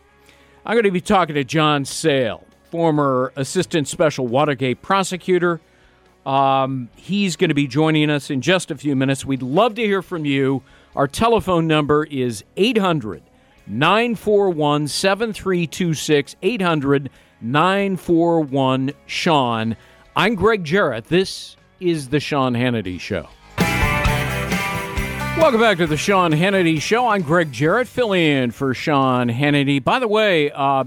I'm 0.66 0.74
going 0.74 0.84
to 0.84 0.90
be 0.90 1.00
talking 1.00 1.36
to 1.36 1.44
John 1.44 1.84
Sale, 1.84 2.44
former 2.72 3.32
assistant 3.36 3.86
special 3.86 4.26
Watergate 4.26 4.82
prosecutor. 4.82 5.60
Um, 6.26 6.90
he's 6.96 7.36
going 7.36 7.48
to 7.48 7.54
be 7.54 7.66
joining 7.66 8.10
us 8.10 8.30
in 8.30 8.40
just 8.40 8.70
a 8.70 8.76
few 8.76 8.94
minutes. 8.94 9.24
We'd 9.24 9.42
love 9.42 9.74
to 9.76 9.82
hear 9.82 10.02
from 10.02 10.24
you. 10.24 10.62
Our 10.94 11.08
telephone 11.08 11.66
number 11.66 12.04
is 12.04 12.44
800 12.56 13.22
941 13.66 14.88
7326 14.88 16.36
800 16.42 17.10
941 17.40 18.92
Sean. 19.06 19.76
I'm 20.16 20.34
Gregg 20.34 20.64
Jarrett. 20.64 21.06
This 21.06 21.56
is 21.78 22.08
The 22.08 22.20
Sean 22.20 22.54
Hannity 22.54 23.00
Show. 23.00 23.28
Welcome 25.38 25.60
back 25.60 25.78
to 25.78 25.86
The 25.86 25.96
Sean 25.96 26.32
Hannity 26.32 26.82
Show. 26.82 27.08
I'm 27.08 27.22
Gregg 27.22 27.50
Jarrett, 27.50 27.88
filling 27.88 28.20
in 28.20 28.50
for 28.50 28.74
Sean 28.74 29.28
Hannity. 29.28 29.82
By 29.82 29.98
the 29.98 30.08
way, 30.08 30.50
uh, 30.50 30.84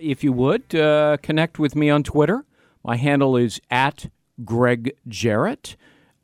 if 0.00 0.24
you 0.24 0.32
would, 0.32 0.74
uh, 0.74 1.18
connect 1.22 1.58
with 1.58 1.76
me 1.76 1.90
on 1.90 2.02
Twitter. 2.02 2.46
My 2.82 2.96
handle 2.96 3.36
is 3.36 3.60
at 3.70 4.06
Gregg 4.44 4.96
Jarrett. 5.08 5.76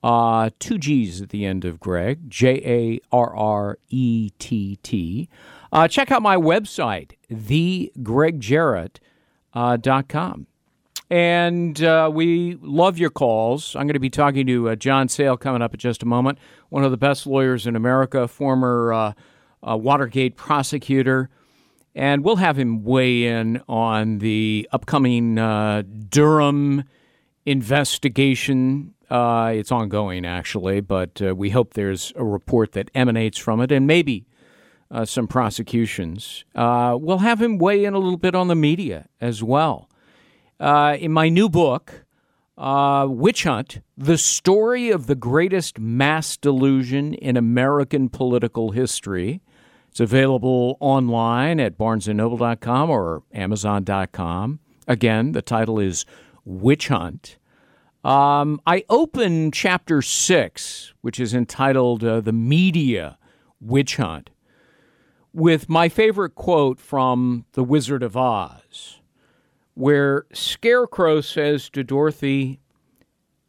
Uh, 0.02 0.50
two 0.58 0.78
G's 0.78 1.22
at 1.22 1.28
the 1.28 1.46
end 1.46 1.64
of 1.64 1.78
Gregg, 1.78 2.28
J 2.28 2.60
A 2.64 3.00
R 3.12 3.36
R 3.36 3.78
E 3.88 4.30
T 4.38 4.76
T. 4.82 5.28
Uh, 5.72 5.86
check 5.86 6.10
out 6.10 6.22
my 6.22 6.36
website, 6.36 7.12
thegregjarrett.com. 7.30 9.00
Uh, 9.54 10.36
and 11.08 11.82
uh, 11.84 12.10
we 12.12 12.58
love 12.60 12.98
your 12.98 13.10
calls. 13.10 13.76
I'm 13.76 13.82
going 13.82 13.92
to 13.92 14.00
be 14.00 14.10
talking 14.10 14.46
to 14.46 14.70
uh, 14.70 14.76
John 14.76 15.08
Sale 15.08 15.36
coming 15.36 15.62
up 15.62 15.74
in 15.74 15.78
just 15.78 16.02
a 16.02 16.06
moment, 16.06 16.38
one 16.70 16.84
of 16.84 16.90
the 16.90 16.96
best 16.96 17.26
lawyers 17.26 17.66
in 17.66 17.76
America, 17.76 18.26
former 18.26 18.92
uh, 18.92 19.12
Watergate 19.62 20.36
prosecutor. 20.36 21.30
And 21.94 22.24
we'll 22.24 22.36
have 22.36 22.58
him 22.58 22.82
weigh 22.82 23.24
in 23.26 23.62
on 23.68 24.18
the 24.18 24.66
upcoming 24.72 25.34
Durham 26.08 26.84
investigation. 27.46 28.94
it's 29.10 29.72
ongoing, 29.72 30.24
actually, 30.24 30.80
but 30.80 31.20
we 31.20 31.50
hope 31.50 31.74
there's 31.74 32.12
a 32.16 32.24
report 32.24 32.72
that 32.72 32.90
emanates 32.94 33.38
from 33.38 33.60
it 33.60 33.70
and 33.72 33.86
maybe 33.86 34.26
uh, 34.92 35.04
some 35.06 35.26
prosecutions. 35.26 36.44
Uh, 36.54 36.96
we'll 37.00 37.18
have 37.18 37.40
him 37.40 37.58
weigh 37.58 37.84
in 37.84 37.94
a 37.94 37.98
little 37.98 38.18
bit 38.18 38.34
on 38.34 38.48
the 38.48 38.54
media 38.54 39.08
as 39.20 39.42
well. 39.42 39.88
Uh, 40.60 40.96
in 41.00 41.10
my 41.10 41.28
new 41.28 41.48
book, 41.48 42.04
uh, 42.58 43.06
Witch 43.08 43.44
Hunt 43.44 43.80
The 43.96 44.18
Story 44.18 44.90
of 44.90 45.06
the 45.06 45.14
Greatest 45.14 45.78
Mass 45.78 46.36
Delusion 46.36 47.14
in 47.14 47.36
American 47.36 48.10
Political 48.10 48.72
History. 48.72 49.40
It's 49.88 50.00
available 50.00 50.76
online 50.78 51.58
at 51.58 51.76
barnesandnoble.com 51.78 52.90
or 52.90 53.22
amazon.com. 53.32 54.60
Again, 54.86 55.32
the 55.32 55.42
title 55.42 55.78
is 55.78 56.04
Witch 56.44 56.88
Hunt. 56.88 57.36
Um, 58.04 58.60
I 58.66 58.84
open 58.88 59.52
chapter 59.52 60.02
six, 60.02 60.92
which 61.02 61.20
is 61.20 61.34
entitled 61.34 62.02
uh, 62.02 62.20
The 62.20 62.32
Media 62.32 63.18
Witch 63.60 63.96
Hunt 63.96 64.30
with 65.32 65.68
my 65.68 65.88
favorite 65.88 66.34
quote 66.34 66.78
from 66.78 67.44
The 67.52 67.64
Wizard 67.64 68.02
of 68.02 68.16
Oz, 68.16 69.00
where 69.74 70.26
Scarecrow 70.32 71.20
says 71.20 71.70
to 71.70 71.82
Dorothy, 71.82 72.60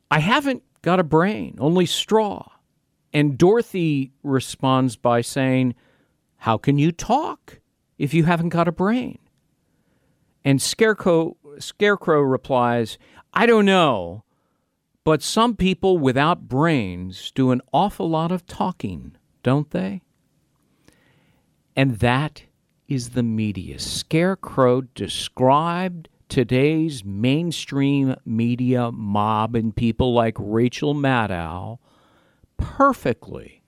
I 0.10 0.20
haven't 0.20 0.64
got 0.82 1.00
a 1.00 1.04
brain, 1.04 1.58
only 1.60 1.86
straw. 1.86 2.48
And 3.14 3.38
Dorothy 3.38 4.12
responds 4.24 4.96
by 4.96 5.22
saying, 5.22 5.76
How 6.38 6.58
can 6.58 6.78
you 6.78 6.92
talk 6.92 7.60
if 7.98 8.14
you 8.14 8.24
haven't 8.24 8.50
got 8.50 8.68
a 8.68 8.72
brain? 8.72 9.20
And 10.44 10.62
Scarecrow, 10.62 11.38
Scarecrow 11.60 12.22
replies, 12.22 12.98
I 13.34 13.46
don't 13.46 13.66
know, 13.66 14.24
but 15.04 15.22
some 15.22 15.56
people 15.56 15.98
without 15.98 16.48
brains 16.48 17.32
do 17.32 17.52
an 17.52 17.62
awful 17.72 18.10
lot 18.10 18.32
of 18.32 18.46
talking, 18.46 19.16
don't 19.42 19.70
they? 19.72 20.02
And 21.76 22.00
that 22.00 22.44
is 22.88 23.10
the 23.10 23.24
media. 23.24 23.80
Scarecrow 23.80 24.82
described 24.82 26.10
today's 26.30 27.04
mainstream 27.04 28.16
media 28.26 28.92
mob 28.92 29.56
and 29.56 29.76
people 29.76 30.14
like 30.14 30.36
Rachel 30.40 30.94
Maddow 30.94 31.80
perfectly. 32.58 33.64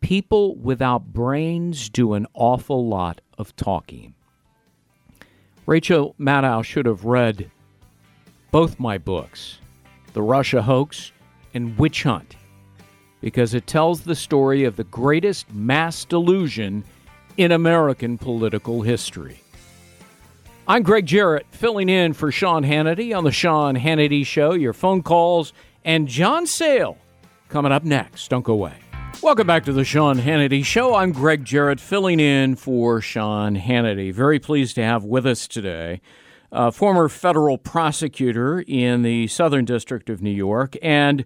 People 0.00 0.56
without 0.56 1.12
brains 1.12 1.90
do 1.90 2.14
an 2.14 2.26
awful 2.32 2.88
lot 2.88 3.20
of 3.36 3.54
talking. 3.56 4.14
Rachel 5.70 6.16
Maddow 6.18 6.64
should 6.64 6.86
have 6.86 7.04
read 7.04 7.48
both 8.50 8.80
my 8.80 8.98
books, 8.98 9.58
The 10.14 10.20
Russia 10.20 10.62
Hoax 10.62 11.12
and 11.54 11.78
Witch 11.78 12.02
Hunt, 12.02 12.34
because 13.20 13.54
it 13.54 13.68
tells 13.68 14.00
the 14.00 14.16
story 14.16 14.64
of 14.64 14.74
the 14.74 14.82
greatest 14.82 15.48
mass 15.54 16.04
delusion 16.04 16.82
in 17.36 17.52
American 17.52 18.18
political 18.18 18.82
history. 18.82 19.40
I'm 20.66 20.82
Gregg 20.82 21.06
Jarrett, 21.06 21.46
filling 21.52 21.88
in 21.88 22.14
for 22.14 22.32
Sean 22.32 22.64
Hannity 22.64 23.16
on 23.16 23.22
The 23.22 23.30
Sean 23.30 23.76
Hannity 23.76 24.26
Show. 24.26 24.54
Your 24.54 24.72
phone 24.72 25.04
calls 25.04 25.52
and 25.84 26.08
John 26.08 26.48
Sale 26.48 26.98
coming 27.48 27.70
up 27.70 27.84
next. 27.84 28.26
Don't 28.28 28.44
go 28.44 28.54
away. 28.54 28.74
Welcome 29.22 29.46
back 29.46 29.64
to 29.64 29.72
The 29.72 29.84
Sean 29.84 30.18
Hannity 30.18 30.64
Show. 30.64 30.94
I'm 30.94 31.12
Gregg 31.12 31.44
Jarrett, 31.44 31.80
filling 31.80 32.20
in 32.20 32.56
for 32.56 33.00
Sean 33.00 33.56
Hannity. 33.56 34.12
Very 34.12 34.38
pleased 34.38 34.74
to 34.76 34.82
have 34.82 35.04
with 35.04 35.26
us 35.26 35.46
today 35.46 36.00
a 36.52 36.72
former 36.72 37.08
federal 37.08 37.58
prosecutor 37.58 38.64
in 38.66 39.02
the 39.02 39.26
Southern 39.26 39.64
District 39.64 40.08
of 40.10 40.22
New 40.22 40.30
York 40.30 40.76
and 40.82 41.24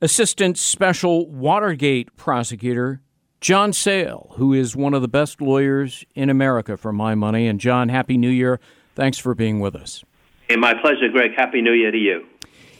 Assistant 0.00 0.58
Special 0.58 1.30
Watergate 1.30 2.14
Prosecutor 2.16 3.00
John 3.40 3.72
Sale, 3.72 4.34
who 4.36 4.52
is 4.52 4.76
one 4.76 4.94
of 4.94 5.02
the 5.02 5.08
best 5.08 5.40
lawyers 5.40 6.04
in 6.14 6.30
America 6.30 6.76
for 6.76 6.92
my 6.92 7.14
money. 7.14 7.48
And 7.48 7.58
John, 7.58 7.88
Happy 7.88 8.16
New 8.16 8.30
Year. 8.30 8.60
Thanks 8.94 9.18
for 9.18 9.34
being 9.34 9.58
with 9.58 9.74
us. 9.74 10.04
Hey, 10.48 10.56
my 10.56 10.74
pleasure, 10.74 11.08
Gregg. 11.10 11.32
Happy 11.36 11.60
New 11.60 11.72
Year 11.72 11.90
to 11.90 11.98
you. 11.98 12.24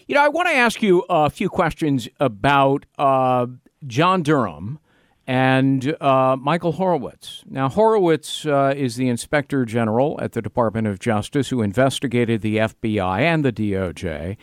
You 0.06 0.14
know, 0.16 0.24
I 0.24 0.28
want 0.28 0.48
to 0.48 0.54
ask 0.54 0.82
you 0.82 1.04
a 1.08 1.30
few 1.30 1.48
questions 1.48 2.08
about 2.20 2.86
uh, 2.98 3.46
John 3.86 4.22
Durham 4.22 4.78
and 5.26 5.96
uh, 6.00 6.36
Michael 6.38 6.72
Horowitz. 6.72 7.44
Now, 7.48 7.68
Horowitz 7.68 8.44
uh, 8.44 8.74
is 8.76 8.96
the 8.96 9.08
Inspector 9.08 9.64
General 9.66 10.18
at 10.20 10.32
the 10.32 10.42
Department 10.42 10.86
of 10.88 10.98
Justice 10.98 11.48
who 11.48 11.62
investigated 11.62 12.42
the 12.42 12.56
FBI 12.56 13.20
and 13.20 13.44
the 13.44 13.52
DOJ. 13.52 14.36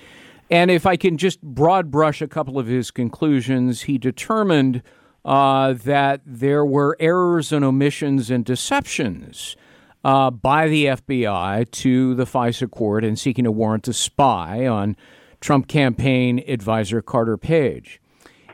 And 0.49 0.71
if 0.71 0.85
I 0.85 0.95
can 0.95 1.17
just 1.17 1.41
broad 1.41 1.91
brush 1.91 2.21
a 2.21 2.27
couple 2.27 2.57
of 2.57 2.67
his 2.67 2.91
conclusions, 2.91 3.81
he 3.81 3.97
determined 3.97 4.81
uh, 5.25 5.73
that 5.73 6.21
there 6.25 6.65
were 6.65 6.95
errors 6.99 7.51
and 7.51 7.63
omissions 7.63 8.31
and 8.31 8.45
deceptions 8.45 9.55
uh, 10.03 10.31
by 10.31 10.67
the 10.67 10.85
FBI 10.85 11.69
to 11.69 12.15
the 12.15 12.25
FISA 12.25 12.71
court 12.71 13.03
in 13.03 13.15
seeking 13.15 13.45
a 13.45 13.51
warrant 13.51 13.83
to 13.83 13.93
spy 13.93 14.65
on 14.65 14.95
Trump 15.41 15.67
campaign 15.67 16.43
advisor 16.47 17.01
Carter 17.01 17.37
Page. 17.37 18.01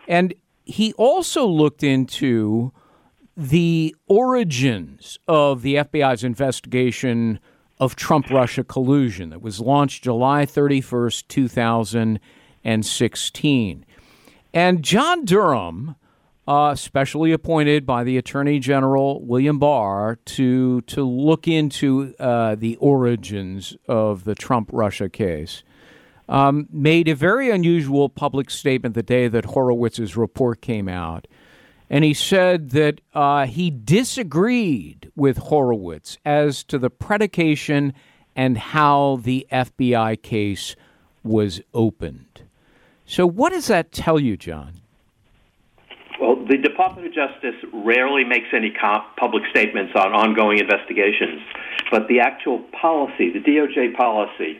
And 0.08 0.34
he 0.66 0.94
also 0.94 1.48
looked 1.48 1.84
into 1.84 2.72
the 3.38 3.96
origins 4.08 5.20
of 5.28 5.62
the 5.62 5.76
FBI's 5.76 6.24
investigation 6.24 7.40
of 7.80 7.96
Trump 7.96 8.30
Russia 8.30 8.64
collusion 8.64 9.32
that 9.32 9.42
was 9.42 9.60
launched 9.60 10.04
July 10.04 10.46
31st, 10.46 11.28
2016. 11.28 13.86
And 14.54 14.84
John 14.84 15.26
Durham 15.26 15.96
uh, 16.48 16.76
specially 16.76 17.32
appointed 17.32 17.86
by 17.86 18.04
the 18.04 18.18
Attorney 18.18 18.60
General 18.60 19.24
William 19.26 19.58
Barr 19.60 20.18
to 20.26 20.82
to 20.82 21.04
look 21.04 21.48
into 21.48 22.14
uh, 22.20 22.56
the 22.56 22.76
origins 22.78 23.76
of 23.88 24.26
the 24.26 24.36
Trump 24.36 24.70
Russia 24.72 25.10
case. 25.10 25.64
Um, 26.28 26.68
made 26.72 27.08
a 27.08 27.16
very 27.16 27.52
unusual 27.52 28.10
public 28.10 28.50
statement 28.50 28.96
the 28.96 29.04
day 29.04 29.28
that 29.28 29.46
Horowitz's 29.46 30.18
report 30.18 30.60
came 30.60 30.90
out. 30.90 31.28
And 31.90 32.04
he 32.04 32.14
said 32.14 32.72
that 32.72 33.02
uh, 33.14 33.46
he 33.46 33.70
disagreed 33.70 35.12
with 35.16 35.38
Horowitz 35.38 36.18
as 36.26 36.64
to 36.66 36.80
the 36.80 36.90
predication 36.90 37.94
and 38.36 38.58
how 38.58 39.20
the 39.22 39.48
FBI 39.52 40.22
case 40.22 40.76
was 41.24 41.62
opened. 41.74 42.42
So, 43.06 43.28
what 43.28 43.54
does 43.54 43.68
that 43.68 43.92
tell 43.92 44.20
you, 44.20 44.36
John? 44.36 44.82
Well, 46.20 46.36
the 46.48 46.58
Department 46.58 47.08
of 47.08 47.14
Justice 47.14 47.56
rarely 47.74 48.24
makes 48.24 48.48
any 48.54 48.74
public 49.18 49.44
statements 49.52 49.94
on 49.96 50.14
ongoing 50.14 50.60
investigations, 50.60 51.42
but 51.92 52.08
the 52.08 52.20
actual 52.20 52.60
policy, 52.80 53.32
the 53.32 53.40
DOJ 53.40 53.96
policy, 53.96 54.60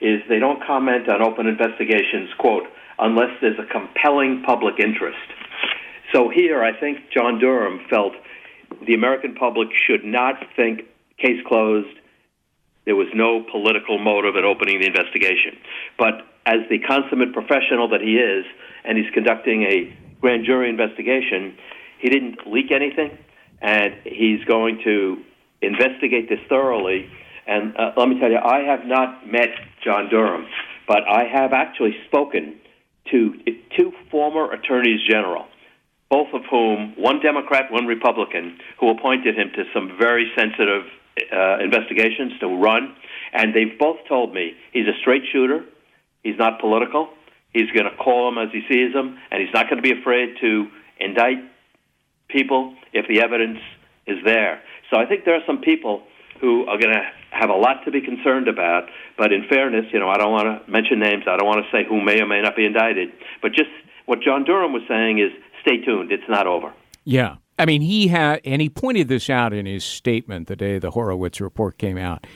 is 0.00 0.20
they 0.28 0.38
don't 0.38 0.62
comment 0.66 1.08
on 1.08 1.22
open 1.22 1.46
investigations, 1.46 2.30
quote, 2.38 2.64
unless 2.98 3.30
there's 3.40 3.58
a 3.58 3.66
compelling 3.72 4.42
public 4.44 4.78
interest. 4.78 5.18
So 6.12 6.28
here, 6.28 6.62
I 6.62 6.78
think 6.78 6.98
John 7.12 7.38
Durham 7.38 7.80
felt 7.90 8.12
the 8.86 8.94
American 8.94 9.34
public 9.34 9.68
should 9.86 10.04
not 10.04 10.34
think 10.54 10.82
case 11.18 11.40
closed. 11.46 11.96
There 12.84 12.96
was 12.96 13.08
no 13.14 13.44
political 13.50 13.98
motive 13.98 14.36
in 14.36 14.44
opening 14.44 14.80
the 14.80 14.86
investigation. 14.86 15.58
But 15.98 16.22
as 16.46 16.60
the 16.70 16.78
consummate 16.78 17.32
professional 17.32 17.88
that 17.88 18.00
he 18.00 18.16
is, 18.16 18.44
and 18.84 18.96
he's 18.96 19.12
conducting 19.12 19.64
a 19.64 19.96
grand 20.20 20.44
jury 20.46 20.70
investigation, 20.70 21.56
he 21.98 22.08
didn't 22.08 22.46
leak 22.46 22.70
anything, 22.70 23.18
and 23.60 23.94
he's 24.04 24.44
going 24.44 24.80
to 24.84 25.22
investigate 25.60 26.28
this 26.28 26.38
thoroughly. 26.48 27.10
And 27.46 27.76
uh, 27.76 27.92
let 27.96 28.08
me 28.08 28.18
tell 28.18 28.30
you, 28.30 28.38
I 28.38 28.60
have 28.60 28.86
not 28.86 29.26
met 29.30 29.48
John 29.84 30.08
Durham, 30.10 30.46
but 30.88 31.02
I 31.08 31.24
have 31.24 31.52
actually 31.52 31.96
spoken 32.06 32.56
to 33.10 33.34
two 33.76 33.92
former 34.10 34.50
attorneys 34.52 35.00
general, 35.08 35.46
both 36.10 36.28
of 36.34 36.42
whom, 36.50 36.94
one 36.96 37.20
Democrat, 37.20 37.70
one 37.70 37.86
Republican, 37.86 38.58
who 38.80 38.90
appointed 38.90 39.38
him 39.38 39.50
to 39.54 39.64
some 39.72 39.96
very 39.98 40.30
sensitive 40.36 40.82
uh, 41.32 41.58
investigations 41.62 42.32
to 42.40 42.48
run. 42.48 42.94
And 43.32 43.54
they've 43.54 43.78
both 43.78 43.98
told 44.08 44.34
me 44.34 44.54
he's 44.72 44.86
a 44.88 44.98
straight 45.00 45.22
shooter, 45.32 45.64
he's 46.24 46.38
not 46.38 46.60
political, 46.60 47.10
He's 47.56 47.70
going 47.70 47.88
to 47.88 47.96
call 47.96 48.30
them 48.30 48.36
as 48.36 48.52
he 48.52 48.60
sees 48.68 48.92
them, 48.92 49.16
and 49.30 49.40
he's 49.40 49.52
not 49.54 49.70
going 49.70 49.82
to 49.82 49.82
be 49.82 49.98
afraid 49.98 50.36
to 50.42 50.66
indict 51.00 51.38
people 52.28 52.74
if 52.92 53.08
the 53.08 53.22
evidence 53.22 53.60
is 54.06 54.18
there. 54.26 54.60
So 54.90 55.00
I 55.00 55.06
think 55.06 55.24
there 55.24 55.34
are 55.36 55.46
some 55.46 55.62
people 55.62 56.02
who 56.38 56.66
are 56.66 56.76
going 56.76 56.92
to 56.92 57.02
have 57.30 57.50
a 57.50 57.54
lot 57.54 57.84
to 57.84 57.90
be 57.90 58.00
concerned 58.00 58.48
about. 58.48 58.84
But 59.18 59.32
in 59.32 59.46
fairness, 59.48 59.86
you 59.92 59.98
know, 59.98 60.08
I 60.08 60.16
don't 60.16 60.32
want 60.32 60.46
to 60.46 60.70
mention 60.70 60.98
names. 60.98 61.24
I 61.26 61.36
don't 61.36 61.46
want 61.46 61.64
to 61.64 61.70
say 61.70 61.84
who 61.88 62.00
may 62.00 62.20
or 62.20 62.26
may 62.26 62.40
not 62.42 62.56
be 62.56 62.64
indicted. 62.64 63.10
But 63.42 63.52
just 63.52 63.70
what 64.06 64.20
John 64.20 64.44
Durham 64.44 64.72
was 64.72 64.82
saying 64.88 65.18
is 65.18 65.30
stay 65.62 65.78
tuned. 65.84 66.12
It's 66.12 66.28
not 66.28 66.46
over. 66.46 66.72
Yeah. 67.04 67.36
I 67.58 67.64
mean, 67.64 67.80
he 67.80 68.08
had, 68.08 68.40
and 68.44 68.60
he 68.60 68.68
pointed 68.68 69.08
this 69.08 69.30
out 69.30 69.52
in 69.52 69.64
his 69.64 69.84
statement 69.84 70.46
the 70.46 70.56
day 70.56 70.78
the 70.78 70.90
Horowitz 70.90 71.40
report 71.40 71.78
came 71.78 71.96
out. 71.96 72.26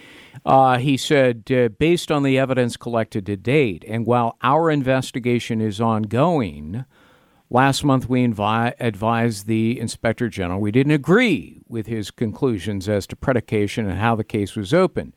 Uh, 0.46 0.78
he 0.78 0.96
said, 0.96 1.50
uh, 1.52 1.68
based 1.68 2.10
on 2.10 2.22
the 2.22 2.38
evidence 2.38 2.76
collected 2.76 3.26
to 3.26 3.36
date, 3.36 3.84
and 3.86 4.06
while 4.06 4.38
our 4.42 4.70
investigation 4.70 5.60
is 5.60 5.80
ongoing, 5.80 6.84
last 7.50 7.84
month 7.84 8.08
we 8.08 8.26
invi- 8.26 8.74
advised 8.80 9.46
the 9.46 9.78
inspector 9.78 10.28
general 10.28 10.60
we 10.60 10.70
didn't 10.70 10.92
agree 10.92 11.60
with 11.68 11.86
his 11.86 12.10
conclusions 12.10 12.88
as 12.88 13.06
to 13.08 13.16
predication 13.16 13.88
and 13.88 13.98
how 13.98 14.14
the 14.14 14.24
case 14.24 14.56
was 14.56 14.72
opened. 14.72 15.12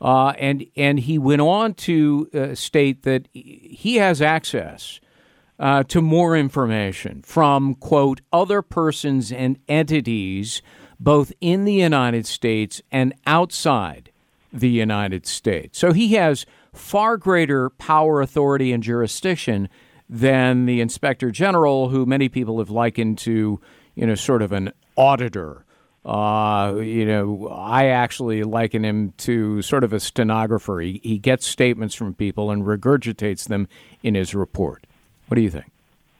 Uh, 0.00 0.30
and 0.38 0.66
and 0.76 1.00
he 1.00 1.18
went 1.18 1.40
on 1.40 1.72
to 1.72 2.28
uh, 2.34 2.54
state 2.54 3.02
that 3.04 3.28
he 3.32 3.96
has 3.96 4.20
access 4.20 5.00
uh, 5.58 5.82
to 5.84 6.02
more 6.02 6.36
information 6.36 7.22
from 7.22 7.74
quote 7.76 8.20
other 8.32 8.60
persons 8.60 9.30
and 9.30 9.58
entities 9.68 10.62
both 10.98 11.32
in 11.40 11.64
the 11.64 11.74
United 11.74 12.26
States 12.26 12.82
and 12.90 13.14
outside 13.26 14.10
the 14.52 14.68
United 14.68 15.26
States. 15.26 15.78
So 15.78 15.92
he 15.92 16.14
has 16.14 16.46
far 16.72 17.16
greater 17.16 17.70
power, 17.70 18.20
authority, 18.20 18.72
and 18.72 18.82
jurisdiction 18.82 19.68
than 20.08 20.66
the 20.66 20.80
inspector 20.80 21.30
general, 21.30 21.88
who 21.88 22.06
many 22.06 22.28
people 22.28 22.58
have 22.58 22.70
likened 22.70 23.18
to, 23.18 23.60
you 23.94 24.06
know, 24.06 24.14
sort 24.14 24.42
of 24.42 24.52
an 24.52 24.72
auditor. 24.96 25.64
Uh, 26.04 26.74
you 26.82 27.06
know, 27.06 27.48
I 27.48 27.86
actually 27.86 28.42
liken 28.42 28.84
him 28.84 29.14
to 29.18 29.62
sort 29.62 29.84
of 29.84 29.92
a 29.92 30.00
stenographer. 30.00 30.80
He, 30.80 31.00
he 31.02 31.18
gets 31.18 31.46
statements 31.46 31.94
from 31.94 32.14
people 32.14 32.50
and 32.50 32.64
regurgitates 32.64 33.48
them 33.48 33.68
in 34.02 34.14
his 34.14 34.34
report. 34.34 34.86
What 35.28 35.36
do 35.36 35.40
you 35.40 35.50
think? 35.50 35.70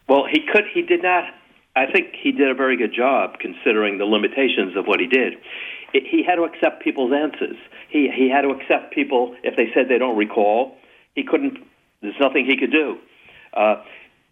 Well, 0.09 0.25
he 0.31 0.41
could. 0.51 0.65
He 0.73 0.83
did 0.83 1.03
not. 1.03 1.25
I 1.77 1.87
think 1.93 2.15
he 2.21 2.33
did 2.33 2.51
a 2.51 2.55
very 2.55 2.77
good 2.77 2.95
job 2.95 3.39
considering 3.41 3.99
the 3.99 4.05
limitations 4.05 4.77
of 4.77 4.87
what 4.87 5.01
he 5.01 5.07
did. 5.07 5.35
It, 5.93 6.05
he 6.11 6.25
had 6.27 6.37
to 6.37 6.45
accept 6.45 6.83
people's 6.83 7.13
answers 7.13 7.57
he 7.95 8.11
he 8.13 8.29
had 8.29 8.43
to 8.43 8.51
accept 8.51 8.93
people 8.93 9.37
if 9.45 9.57
they 9.57 9.71
said 9.73 9.89
they 9.89 9.99
don't 9.99 10.17
recall. 10.17 10.77
He 11.15 11.23
couldn't. 11.23 11.59
There's 12.03 12.19
nothing 12.21 12.45
he 12.45 12.57
could 12.57 12.73
do. 12.73 12.99
Uh, 13.55 13.83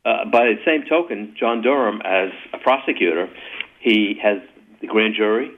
uh, 0.04 0.24
by 0.30 0.46
the 0.46 0.56
same 0.66 0.84
token, 0.88 1.34
John 1.38 1.62
Durham, 1.62 2.02
as 2.04 2.30
a 2.52 2.58
prosecutor, 2.58 3.28
he 3.80 4.18
has 4.22 4.38
the 4.80 4.88
grand 4.88 5.14
jury. 5.16 5.50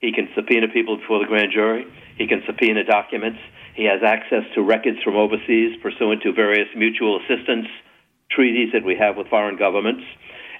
He 0.00 0.12
can 0.12 0.28
subpoena 0.34 0.68
people 0.68 0.96
before 0.96 1.18
the 1.18 1.26
grand 1.26 1.52
jury. 1.52 1.84
He 2.16 2.26
can 2.26 2.42
subpoena 2.46 2.84
documents. 2.84 3.38
He 3.74 3.84
has 3.84 4.00
access 4.04 4.44
to 4.54 4.62
records 4.62 4.98
from 5.04 5.16
overseas 5.16 5.76
pursuant 5.82 6.22
to 6.22 6.32
various 6.32 6.68
mutual 6.74 7.20
assistance 7.20 7.66
treaties 8.30 8.70
that 8.72 8.84
we 8.84 8.96
have 8.96 9.16
with 9.16 9.28
foreign 9.28 9.56
governments. 9.56 10.04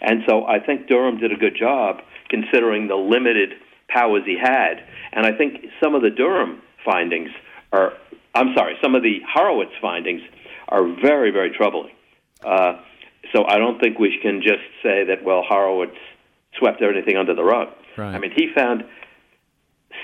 And 0.02 0.22
so 0.28 0.44
I 0.46 0.60
think 0.60 0.86
Durham 0.86 1.18
did 1.18 1.32
a 1.32 1.36
good 1.36 1.56
job 1.58 2.00
considering 2.28 2.88
the 2.88 2.96
limited 2.96 3.54
powers 3.88 4.22
he 4.24 4.38
had. 4.38 4.84
And 5.12 5.26
I 5.26 5.32
think 5.32 5.66
some 5.82 5.94
of 5.94 6.02
the 6.02 6.10
Durham 6.10 6.62
findings 6.84 7.30
are, 7.72 7.92
I'm 8.34 8.54
sorry, 8.54 8.76
some 8.82 8.94
of 8.94 9.02
the 9.02 9.20
Horowitz 9.32 9.72
findings 9.80 10.22
are 10.68 10.84
very, 11.02 11.30
very 11.30 11.50
troubling. 11.50 11.92
Uh, 12.44 12.80
so 13.32 13.44
I 13.46 13.58
don't 13.58 13.78
think 13.80 13.98
we 13.98 14.18
can 14.22 14.42
just 14.42 14.64
say 14.82 15.04
that, 15.04 15.22
well, 15.24 15.42
Horowitz 15.46 15.96
swept 16.58 16.82
everything 16.82 17.16
under 17.16 17.34
the 17.34 17.44
rug. 17.44 17.68
Right. 17.96 18.14
I 18.14 18.18
mean, 18.18 18.32
he 18.34 18.48
found 18.54 18.84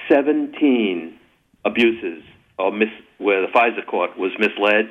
17 0.09 1.19
abuses 1.65 2.23
or 2.59 2.73
mis- 2.73 2.89
where 3.19 3.43
the 3.43 3.49
FISA 3.49 3.87
court 3.87 4.19
was 4.19 4.33
misled, 4.39 4.91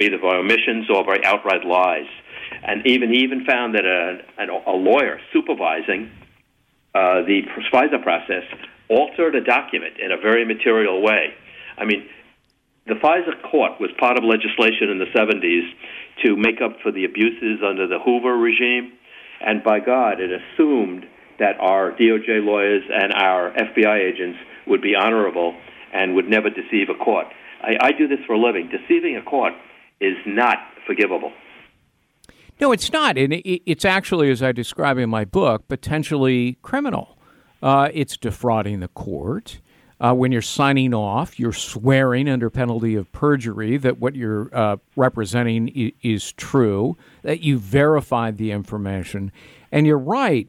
either 0.00 0.18
by 0.18 0.36
omissions 0.36 0.88
or 0.90 1.04
by 1.04 1.18
outright 1.24 1.64
lies. 1.64 2.08
And 2.62 2.86
even 2.86 3.12
he 3.12 3.20
even 3.20 3.44
found 3.44 3.74
that 3.74 3.84
a, 3.84 4.20
a 4.66 4.76
lawyer 4.76 5.20
supervising 5.32 6.10
uh, 6.94 7.22
the 7.22 7.42
FISA 7.72 8.02
process 8.02 8.44
altered 8.88 9.34
a 9.34 9.42
document 9.42 9.94
in 9.98 10.12
a 10.12 10.16
very 10.16 10.44
material 10.44 11.02
way. 11.02 11.34
I 11.78 11.84
mean, 11.84 12.06
the 12.86 12.94
FISA 12.94 13.50
court 13.50 13.80
was 13.80 13.90
part 13.98 14.18
of 14.18 14.24
legislation 14.24 14.90
in 14.90 14.98
the 14.98 15.08
70s 15.16 15.68
to 16.24 16.36
make 16.36 16.60
up 16.60 16.76
for 16.82 16.92
the 16.92 17.04
abuses 17.04 17.60
under 17.66 17.86
the 17.86 17.98
Hoover 17.98 18.36
regime. 18.36 18.92
And 19.40 19.62
by 19.64 19.80
God, 19.80 20.20
it 20.20 20.30
assumed 20.30 21.06
that 21.38 21.58
our 21.60 21.92
DOJ 21.92 22.44
lawyers 22.44 22.82
and 22.92 23.12
our 23.14 23.52
FBI 23.52 24.12
agents 24.12 24.38
would 24.66 24.82
be 24.82 24.94
honorable 24.94 25.54
and 25.92 26.14
would 26.14 26.28
never 26.28 26.50
deceive 26.50 26.88
a 26.88 27.04
court. 27.04 27.26
I, 27.62 27.88
I 27.88 27.92
do 27.92 28.06
this 28.06 28.18
for 28.26 28.34
a 28.34 28.38
living. 28.38 28.68
Deceiving 28.68 29.16
a 29.16 29.22
court 29.22 29.54
is 30.00 30.16
not 30.26 30.58
forgivable. 30.86 31.32
No, 32.60 32.70
it's 32.70 32.92
not. 32.92 33.18
And 33.18 33.40
it's 33.44 33.84
actually, 33.84 34.30
as 34.30 34.42
I 34.42 34.52
describe 34.52 34.98
in 34.98 35.10
my 35.10 35.24
book, 35.24 35.66
potentially 35.68 36.58
criminal. 36.62 37.18
Uh, 37.62 37.88
it's 37.92 38.16
defrauding 38.16 38.80
the 38.80 38.88
court. 38.88 39.60
Uh, 40.04 40.12
when 40.12 40.30
you're 40.30 40.42
signing 40.42 40.92
off, 40.92 41.40
you're 41.40 41.50
swearing 41.50 42.28
under 42.28 42.50
penalty 42.50 42.94
of 42.94 43.10
perjury 43.10 43.78
that 43.78 43.98
what 43.98 44.14
you're 44.14 44.50
uh, 44.52 44.76
representing 44.96 45.68
is, 45.68 45.92
is 46.02 46.32
true, 46.32 46.94
that 47.22 47.40
you 47.40 47.58
verified 47.58 48.36
the 48.36 48.50
information. 48.50 49.32
And 49.72 49.86
you're 49.86 49.96
right. 49.96 50.46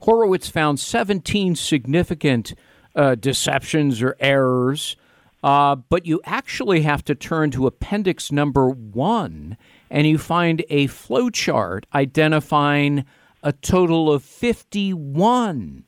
Horowitz 0.00 0.50
found 0.50 0.78
17 0.78 1.56
significant 1.56 2.52
uh, 2.94 3.14
deceptions 3.14 4.02
or 4.02 4.16
errors, 4.20 4.96
uh, 5.42 5.76
but 5.76 6.04
you 6.04 6.20
actually 6.26 6.82
have 6.82 7.02
to 7.06 7.14
turn 7.14 7.50
to 7.52 7.66
appendix 7.66 8.30
number 8.30 8.68
one 8.68 9.56
and 9.88 10.06
you 10.06 10.18
find 10.18 10.62
a 10.68 10.88
flowchart 10.88 11.84
identifying 11.94 13.06
a 13.42 13.52
total 13.52 14.12
of 14.12 14.22
51 14.22 15.84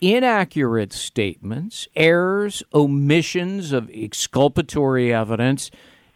inaccurate 0.00 0.92
statements, 0.92 1.88
errors, 1.96 2.62
omissions 2.72 3.72
of 3.72 3.90
exculpatory 3.90 5.12
evidence, 5.12 5.70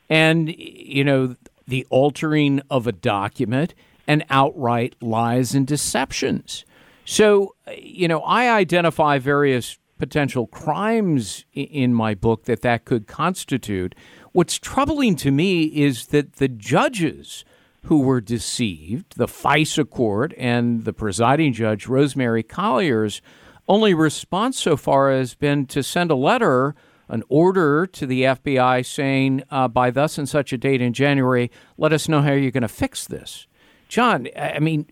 and, 0.08 0.54
you 0.58 1.04
know, 1.04 1.36
the 1.66 1.86
altering 1.90 2.60
of 2.70 2.86
a 2.86 2.92
document 2.92 3.74
and 4.06 4.24
outright 4.30 4.94
lies 5.02 5.54
and 5.54 5.66
deceptions. 5.66 6.64
So, 7.04 7.54
you 7.76 8.08
know, 8.08 8.20
I 8.20 8.50
identify 8.50 9.18
various 9.18 9.78
potential 9.98 10.46
crimes 10.46 11.44
in 11.52 11.92
my 11.92 12.14
book 12.14 12.44
that 12.44 12.62
that 12.62 12.84
could 12.84 13.06
constitute. 13.06 13.94
What's 14.32 14.58
troubling 14.58 15.16
to 15.16 15.30
me 15.30 15.64
is 15.64 16.06
that 16.06 16.34
the 16.34 16.48
judges 16.48 17.44
who 17.84 18.00
were 18.00 18.20
deceived, 18.20 19.16
the 19.16 19.26
FISA 19.26 19.88
court 19.88 20.32
and 20.36 20.84
the 20.84 20.92
presiding 20.92 21.52
judge, 21.52 21.86
Rosemary 21.86 22.42
Collyer's, 22.42 23.20
only 23.68 23.94
response 23.94 24.60
so 24.60 24.76
far 24.76 25.12
has 25.12 25.34
been 25.34 25.66
to 25.66 25.82
send 25.82 26.10
a 26.10 26.16
letter, 26.16 26.74
an 27.08 27.22
order 27.28 27.86
to 27.86 28.06
the 28.06 28.22
FBI 28.22 28.84
saying, 28.84 29.42
uh, 29.50 29.68
by 29.68 29.90
thus 29.90 30.18
and 30.18 30.28
such 30.28 30.52
a 30.52 30.58
date 30.58 30.80
in 30.80 30.92
January, 30.92 31.50
let 31.76 31.92
us 31.92 32.08
know 32.08 32.22
how 32.22 32.32
you're 32.32 32.50
going 32.50 32.62
to 32.62 32.68
fix 32.68 33.06
this. 33.06 33.46
John, 33.88 34.28
I 34.36 34.58
mean, 34.58 34.86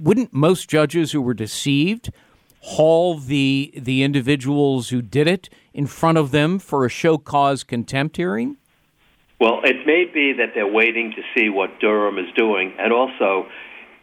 wouldn't 0.00 0.32
most 0.32 0.68
judges 0.68 1.12
who 1.12 1.22
were 1.22 1.34
deceived 1.34 2.10
haul 2.66 3.16
the 3.16 3.72
the 3.76 4.02
individuals 4.02 4.88
who 4.88 5.00
did 5.00 5.28
it 5.28 5.48
in 5.72 5.86
front 5.86 6.18
of 6.18 6.32
them 6.32 6.58
for 6.58 6.84
a 6.84 6.88
show 6.88 7.16
cause 7.16 7.62
contempt 7.62 8.16
hearing? 8.16 8.56
Well, 9.40 9.60
it 9.62 9.86
may 9.86 10.04
be 10.12 10.32
that 10.32 10.52
they're 10.54 10.66
waiting 10.66 11.12
to 11.12 11.22
see 11.34 11.48
what 11.48 11.78
Durham 11.78 12.18
is 12.18 12.26
doing, 12.34 12.74
and 12.78 12.92
also, 12.92 13.46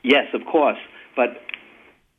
yes, 0.03 0.27
of 0.33 0.45
course, 0.45 0.77
but 1.15 1.41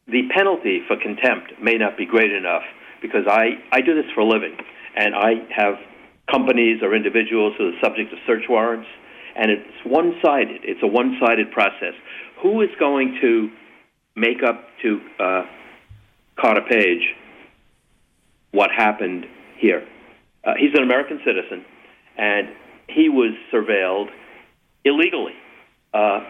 the 0.07 0.29
penalty 0.35 0.81
for 0.87 0.97
contempt 0.97 1.55
may 1.61 1.75
not 1.75 1.97
be 1.97 2.05
great 2.07 2.33
enough 2.33 2.63
because 3.01 3.27
I, 3.27 3.61
I 3.73 3.81
do 3.81 3.95
this 3.95 4.11
for 4.15 4.21
a 4.21 4.27
living, 4.27 4.57
and 4.97 5.15
I 5.15 5.35
have 5.55 5.75
companies 6.31 6.83
or 6.83 6.95
individuals 6.95 7.55
who 7.59 7.69
are 7.69 7.81
subject 7.83 8.11
to 8.11 8.17
search 8.27 8.45
warrants, 8.49 8.89
and 9.37 9.51
it's 9.51 9.85
one 9.85 10.15
sided. 10.25 10.61
It's 10.63 10.81
a 10.83 10.87
one 10.87 11.19
sided 11.21 11.51
process. 11.51 11.95
Who 12.43 12.61
is 12.63 12.71
going 12.79 13.19
to 13.21 13.51
make 14.17 14.43
up 14.43 14.65
to 14.83 15.01
uh, 15.19 15.43
Carter 16.41 16.63
Page 16.69 17.15
what 18.53 18.71
happened 18.71 19.27
here? 19.59 19.87
Uh, 20.45 20.55
he's 20.59 20.73
an 20.75 20.83
American 20.83 21.21
citizen, 21.25 21.65
and 22.17 22.49
he 22.89 23.09
was 23.09 23.35
surveilled 23.53 24.09
illegally. 24.85 25.33
Uh, 25.93 26.21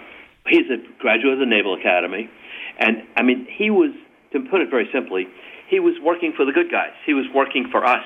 he's 0.46 0.66
a 0.70 0.78
graduate 1.00 1.34
of 1.34 1.38
the 1.40 1.46
Naval 1.46 1.74
Academy. 1.74 2.30
And 2.78 3.02
I 3.16 3.22
mean, 3.22 3.46
he 3.50 3.70
was, 3.70 3.90
to 4.32 4.40
put 4.50 4.60
it 4.60 4.70
very 4.70 4.88
simply, 4.92 5.26
he 5.68 5.80
was 5.80 5.94
working 6.02 6.32
for 6.36 6.44
the 6.44 6.52
good 6.52 6.70
guys. 6.70 6.92
He 7.06 7.14
was 7.14 7.26
working 7.34 7.68
for 7.70 7.84
us. 7.84 8.04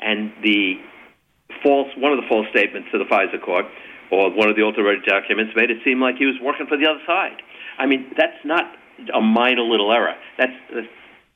And 0.00 0.32
the 0.42 0.74
false, 1.62 1.88
one 1.96 2.12
of 2.12 2.18
the 2.18 2.28
false 2.28 2.46
statements 2.50 2.88
to 2.92 2.98
the 2.98 3.04
FISA 3.04 3.42
court, 3.42 3.66
or 4.10 4.30
one 4.30 4.48
of 4.48 4.56
the 4.56 4.62
altered 4.62 5.04
documents, 5.06 5.52
made 5.56 5.70
it 5.70 5.78
seem 5.84 6.00
like 6.00 6.16
he 6.16 6.26
was 6.26 6.36
working 6.42 6.66
for 6.66 6.76
the 6.76 6.86
other 6.86 7.00
side. 7.06 7.42
I 7.78 7.86
mean, 7.86 8.12
that's 8.16 8.38
not 8.44 8.64
a 9.12 9.20
minor 9.20 9.62
little 9.62 9.92
error. 9.92 10.14
That's, 10.38 10.52
that 10.72 10.84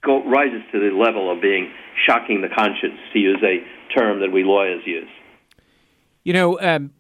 go, 0.05 0.25
rises 0.25 0.63
to 0.73 0.79
the 0.79 0.95
level 0.95 1.31
of 1.31 1.41
being 1.41 1.73
shocking 2.07 2.41
the 2.41 2.49
conscience, 2.49 2.99
to 3.13 3.19
use 3.19 3.43
a 3.43 3.65
term 3.99 4.21
that 4.21 4.31
we 4.33 4.45
lawyers 4.45 4.83
use. 4.87 5.09
You 6.25 6.33
know, 6.35 6.61
um, 6.61 6.91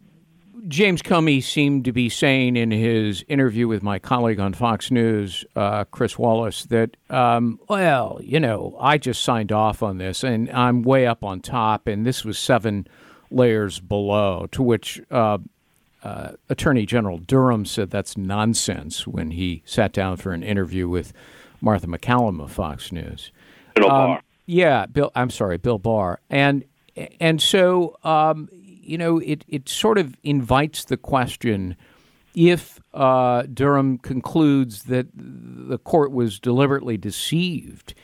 James 0.68 1.00
Comey 1.00 1.42
seemed 1.42 1.86
to 1.86 1.92
be 1.92 2.10
saying 2.10 2.56
in 2.56 2.70
his 2.70 3.24
interview 3.26 3.66
with 3.66 3.82
my 3.82 3.98
colleague 3.98 4.38
on 4.38 4.52
Fox 4.52 4.90
News, 4.90 5.44
uh, 5.56 5.84
Chris 5.84 6.18
Wallace, 6.18 6.64
that, 6.66 6.94
um, 7.08 7.58
well, 7.68 8.20
you 8.22 8.38
know, 8.38 8.76
I 8.78 8.98
just 8.98 9.22
signed 9.22 9.50
off 9.50 9.82
on 9.82 9.96
this 9.96 10.22
and 10.22 10.50
I'm 10.50 10.82
way 10.82 11.06
up 11.06 11.24
on 11.24 11.40
top, 11.40 11.86
and 11.86 12.04
this 12.04 12.22
was 12.22 12.38
seven 12.38 12.86
layers 13.30 13.80
below, 13.80 14.46
to 14.52 14.62
which 14.62 15.00
uh, 15.10 15.38
uh, 16.02 16.32
Attorney 16.50 16.84
General 16.84 17.16
Durham 17.16 17.64
said 17.64 17.90
that's 17.90 18.18
nonsense 18.18 19.06
when 19.06 19.30
he 19.30 19.62
sat 19.64 19.92
down 19.92 20.18
for 20.18 20.32
an 20.32 20.42
interview 20.42 20.86
with 20.86 21.14
Martha 21.62 21.86
McCallum 21.86 22.42
of 22.42 22.52
Fox 22.52 22.92
News. 22.92 23.32
Bill 23.74 23.90
um, 23.90 23.90
Barr. 23.90 24.22
Yeah, 24.46 24.86
Bill. 24.86 25.10
I'm 25.14 25.30
sorry, 25.30 25.58
Bill 25.58 25.78
Barr. 25.78 26.20
And 26.30 26.64
and 27.20 27.40
so 27.42 27.98
um, 28.02 28.48
you 28.88 28.98
know, 28.98 29.18
it, 29.18 29.44
it 29.48 29.68
sort 29.68 29.98
of 29.98 30.16
invites 30.22 30.84
the 30.84 30.96
question 30.96 31.76
if 32.34 32.80
uh, 32.94 33.42
Durham 33.52 33.98
concludes 33.98 34.84
that 34.84 35.06
the 35.14 35.78
court 35.78 36.12
was 36.12 36.38
deliberately 36.38 36.96
deceived, 36.96 37.94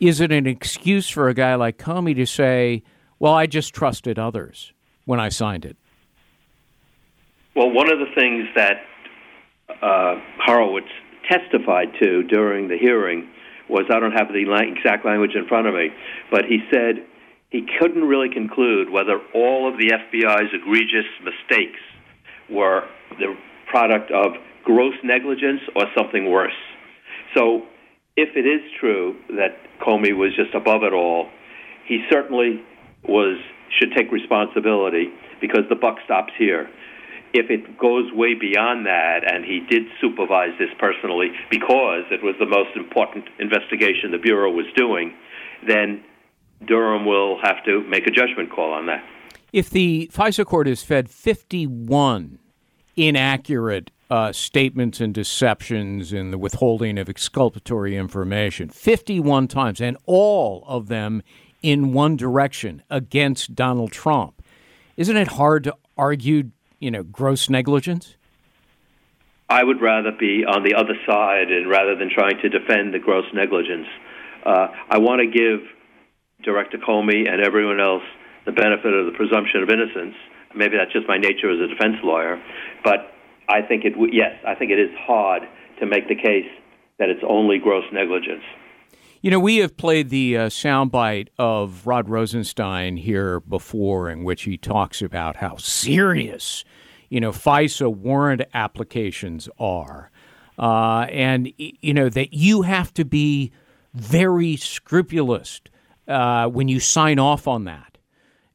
is 0.00 0.20
it 0.20 0.32
an 0.32 0.46
excuse 0.46 1.08
for 1.08 1.28
a 1.28 1.34
guy 1.34 1.54
like 1.54 1.78
Comey 1.78 2.14
to 2.16 2.26
say, 2.26 2.82
well, 3.18 3.34
I 3.34 3.46
just 3.46 3.74
trusted 3.74 4.18
others 4.18 4.72
when 5.04 5.20
I 5.20 5.28
signed 5.28 5.64
it? 5.64 5.76
Well, 7.54 7.70
one 7.70 7.92
of 7.92 7.98
the 7.98 8.12
things 8.14 8.48
that 8.56 8.82
uh, 9.82 10.16
Horowitz 10.44 10.88
testified 11.28 11.88
to 12.02 12.22
during 12.24 12.68
the 12.68 12.76
hearing 12.76 13.28
was 13.68 13.84
I 13.90 14.00
don't 14.00 14.12
have 14.12 14.28
the 14.28 14.44
exact 14.68 15.06
language 15.06 15.34
in 15.34 15.46
front 15.46 15.66
of 15.66 15.74
me, 15.74 15.90
but 16.30 16.44
he 16.44 16.58
said 16.72 17.04
he 17.54 17.62
couldn't 17.78 18.02
really 18.02 18.28
conclude 18.28 18.90
whether 18.90 19.20
all 19.32 19.70
of 19.70 19.78
the 19.78 19.86
FBI's 19.86 20.50
egregious 20.52 21.06
mistakes 21.22 21.78
were 22.50 22.82
the 23.20 23.36
product 23.70 24.10
of 24.10 24.32
gross 24.64 24.94
negligence 25.04 25.60
or 25.76 25.84
something 25.96 26.32
worse. 26.32 26.58
So, 27.36 27.62
if 28.16 28.30
it 28.34 28.44
is 28.44 28.60
true 28.80 29.14
that 29.38 29.54
Comey 29.80 30.16
was 30.16 30.34
just 30.34 30.52
above 30.52 30.82
it 30.82 30.92
all, 30.92 31.30
he 31.86 32.04
certainly 32.10 32.60
was 33.06 33.38
should 33.78 33.92
take 33.96 34.10
responsibility 34.10 35.12
because 35.40 35.62
the 35.68 35.76
buck 35.76 35.98
stops 36.04 36.32
here. 36.36 36.68
If 37.34 37.50
it 37.50 37.78
goes 37.78 38.10
way 38.12 38.34
beyond 38.34 38.86
that, 38.86 39.22
and 39.32 39.44
he 39.44 39.60
did 39.70 39.82
supervise 40.00 40.58
this 40.58 40.70
personally 40.80 41.30
because 41.50 42.02
it 42.10 42.22
was 42.22 42.34
the 42.40 42.46
most 42.46 42.74
important 42.74 43.26
investigation 43.38 44.10
the 44.10 44.18
Bureau 44.18 44.50
was 44.50 44.66
doing, 44.74 45.14
then 45.68 46.02
Durham 46.66 47.06
will 47.06 47.40
have 47.42 47.64
to 47.64 47.82
make 47.88 48.06
a 48.06 48.10
judgment 48.10 48.50
call 48.50 48.72
on 48.72 48.86
that. 48.86 49.04
If 49.52 49.70
the 49.70 50.10
FISA 50.12 50.44
court 50.44 50.66
has 50.66 50.82
fed 50.82 51.08
51 51.08 52.38
inaccurate 52.96 53.90
uh, 54.10 54.32
statements 54.32 55.00
and 55.00 55.14
deceptions 55.14 56.12
in 56.12 56.30
the 56.30 56.38
withholding 56.38 56.98
of 56.98 57.08
exculpatory 57.08 57.96
information 57.96 58.68
51 58.68 59.48
times, 59.48 59.80
and 59.80 59.96
all 60.06 60.64
of 60.66 60.88
them 60.88 61.22
in 61.62 61.92
one 61.92 62.16
direction 62.16 62.82
against 62.90 63.54
Donald 63.54 63.90
Trump. 63.90 64.44
Isn't 64.96 65.16
it 65.16 65.28
hard 65.28 65.64
to 65.64 65.74
argue, 65.96 66.50
you 66.78 66.90
know, 66.90 67.02
gross 67.02 67.48
negligence? 67.48 68.16
I 69.48 69.64
would 69.64 69.80
rather 69.80 70.12
be 70.12 70.44
on 70.44 70.62
the 70.62 70.74
other 70.74 70.94
side, 71.06 71.50
and 71.50 71.68
rather 71.68 71.96
than 71.96 72.10
trying 72.10 72.38
to 72.42 72.48
defend 72.48 72.94
the 72.94 72.98
gross 72.98 73.24
negligence, 73.32 73.86
uh, 74.44 74.68
I 74.90 74.98
want 74.98 75.20
to 75.20 75.26
give 75.26 75.60
Director 76.44 76.78
Comey 76.78 77.28
and 77.30 77.40
everyone 77.42 77.80
else 77.80 78.02
the 78.46 78.52
benefit 78.52 78.92
of 78.92 79.06
the 79.06 79.12
presumption 79.12 79.62
of 79.62 79.70
innocence. 79.70 80.14
Maybe 80.54 80.76
that's 80.76 80.92
just 80.92 81.08
my 81.08 81.18
nature 81.18 81.50
as 81.50 81.58
a 81.58 81.66
defense 81.66 81.96
lawyer, 82.04 82.40
but 82.84 83.12
I 83.48 83.62
think 83.62 83.84
it. 83.84 83.94
Yes, 84.12 84.32
I 84.46 84.54
think 84.54 84.70
it 84.70 84.78
is 84.78 84.90
hard 84.98 85.42
to 85.80 85.86
make 85.86 86.08
the 86.08 86.14
case 86.14 86.48
that 86.98 87.08
it's 87.08 87.22
only 87.26 87.58
gross 87.58 87.84
negligence. 87.92 88.44
You 89.20 89.30
know, 89.30 89.40
we 89.40 89.56
have 89.58 89.76
played 89.76 90.10
the 90.10 90.36
uh, 90.36 90.46
soundbite 90.48 91.28
of 91.38 91.86
Rod 91.86 92.08
Rosenstein 92.08 92.98
here 92.98 93.40
before, 93.40 94.10
in 94.10 94.22
which 94.22 94.42
he 94.42 94.58
talks 94.58 95.00
about 95.00 95.36
how 95.36 95.56
serious, 95.56 96.64
you 97.08 97.20
know, 97.20 97.32
FISA 97.32 97.92
warrant 97.92 98.42
applications 98.52 99.48
are, 99.58 100.10
uh, 100.58 101.06
and 101.10 101.52
you 101.56 101.94
know 101.94 102.08
that 102.10 102.34
you 102.34 102.62
have 102.62 102.94
to 102.94 103.04
be 103.04 103.50
very 103.94 104.56
scrupulous 104.56 105.60
uh, 106.08 106.48
when 106.48 106.68
you 106.68 106.80
sign 106.80 107.18
off 107.18 107.48
on 107.48 107.64
that 107.64 107.98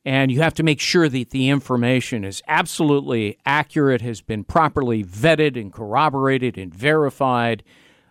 and 0.06 0.32
you 0.32 0.42
have 0.42 0.54
to 0.56 0.64
make 0.64 0.80
sure 0.80 1.10
that 1.10 1.30
the 1.32 1.50
information 1.50 2.24
is 2.24 2.42
absolutely 2.48 3.38
accurate, 3.46 4.02
has 4.02 4.22
been 4.22 4.44
properly 4.44 5.04
vetted 5.04 5.60
and 5.60 5.74
corroborated 5.74 6.58
and 6.58 6.74
verified. 6.74 7.64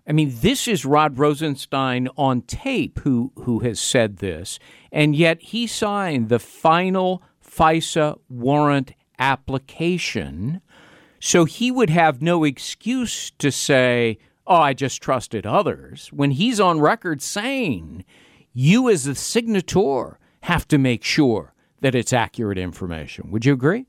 I 0.07 0.13
mean, 0.13 0.33
this 0.35 0.69
is 0.69 0.85
Rod 0.85 1.19
Rosenstein 1.19 2.09
on 2.17 2.43
tape 2.43 3.01
who, 3.01 3.33
who 3.37 3.61
has 3.61 3.81
said 3.81 4.19
this, 4.19 4.59
and 4.93 5.17
yet 5.17 5.41
he 5.41 5.67
signed 5.67 6.29
the 6.29 6.39
final 6.39 7.23
FISA 7.45 8.19
warrant 8.29 8.93
application. 9.19 10.61
So 11.21 11.45
he 11.47 11.71
would 11.71 11.91
have 11.91 12.23
no 12.23 12.45
excuse 12.45 13.31
to 13.39 13.51
say, 13.51 14.19
oh, 14.47 14.57
I 14.57 14.73
just 14.73 15.03
trusted 15.03 15.45
others, 15.45 16.09
when 16.13 16.31
he's 16.33 16.61
on 16.61 16.81
record 16.81 17.21
saying, 17.21 18.05
you 18.53 18.89
as 18.89 19.05
the 19.05 19.13
signator 19.13 20.17
have 20.43 20.67
to 20.69 20.79
make 20.79 21.05
sure 21.05 21.53
that 21.81 21.95
it's 21.95 22.13
accurate 22.13 22.59
information. 22.59 23.31
Would 23.31 23.45
you 23.45 23.53
agree? 23.53 23.87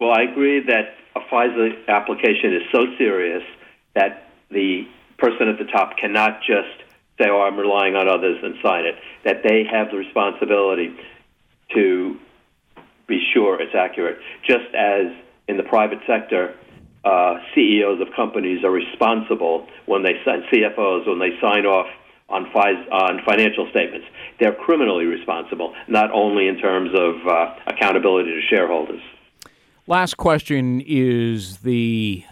Well, 0.00 0.12
I 0.12 0.22
agree 0.22 0.60
that 0.66 0.94
a 1.16 1.20
FISA 1.20 1.86
application 1.88 2.54
is 2.54 2.62
so 2.72 2.84
serious 2.98 3.42
that 3.94 4.28
the 4.50 4.86
person 5.18 5.48
at 5.48 5.58
the 5.58 5.70
top 5.72 5.96
cannot 5.96 6.40
just 6.42 6.82
say, 7.18 7.28
"Oh, 7.30 7.42
I'm 7.42 7.56
relying 7.56 7.94
on 7.94 8.08
others," 8.08 8.42
and 8.42 8.56
sign 8.62 8.84
it. 8.84 8.96
That 9.22 9.42
they 9.42 9.64
have 9.64 9.90
the 9.90 9.96
responsibility 9.96 10.92
to 11.74 12.18
be 13.06 13.20
sure 13.32 13.60
it's 13.60 13.74
accurate. 13.74 14.18
Just 14.44 14.74
as 14.74 15.12
in 15.48 15.56
the 15.56 15.62
private 15.62 16.00
sector, 16.06 16.54
uh, 17.04 17.38
CEOs 17.54 18.00
of 18.00 18.08
companies 18.14 18.64
are 18.64 18.70
responsible 18.70 19.66
when 19.86 20.02
they 20.02 20.14
sign 20.24 20.42
CFOs 20.50 21.06
when 21.06 21.18
they 21.18 21.38
sign 21.40 21.66
off 21.66 21.86
on, 22.28 22.46
on 22.46 23.20
financial 23.24 23.68
statements. 23.70 24.06
They're 24.40 24.54
criminally 24.54 25.04
responsible, 25.04 25.74
not 25.88 26.10
only 26.12 26.48
in 26.48 26.58
terms 26.58 26.90
of 26.94 27.26
uh, 27.26 27.54
accountability 27.66 28.30
to 28.30 28.40
shareholders. 28.48 29.02
Last 29.86 30.16
question 30.16 30.82
is 30.86 31.58
the 31.58 32.24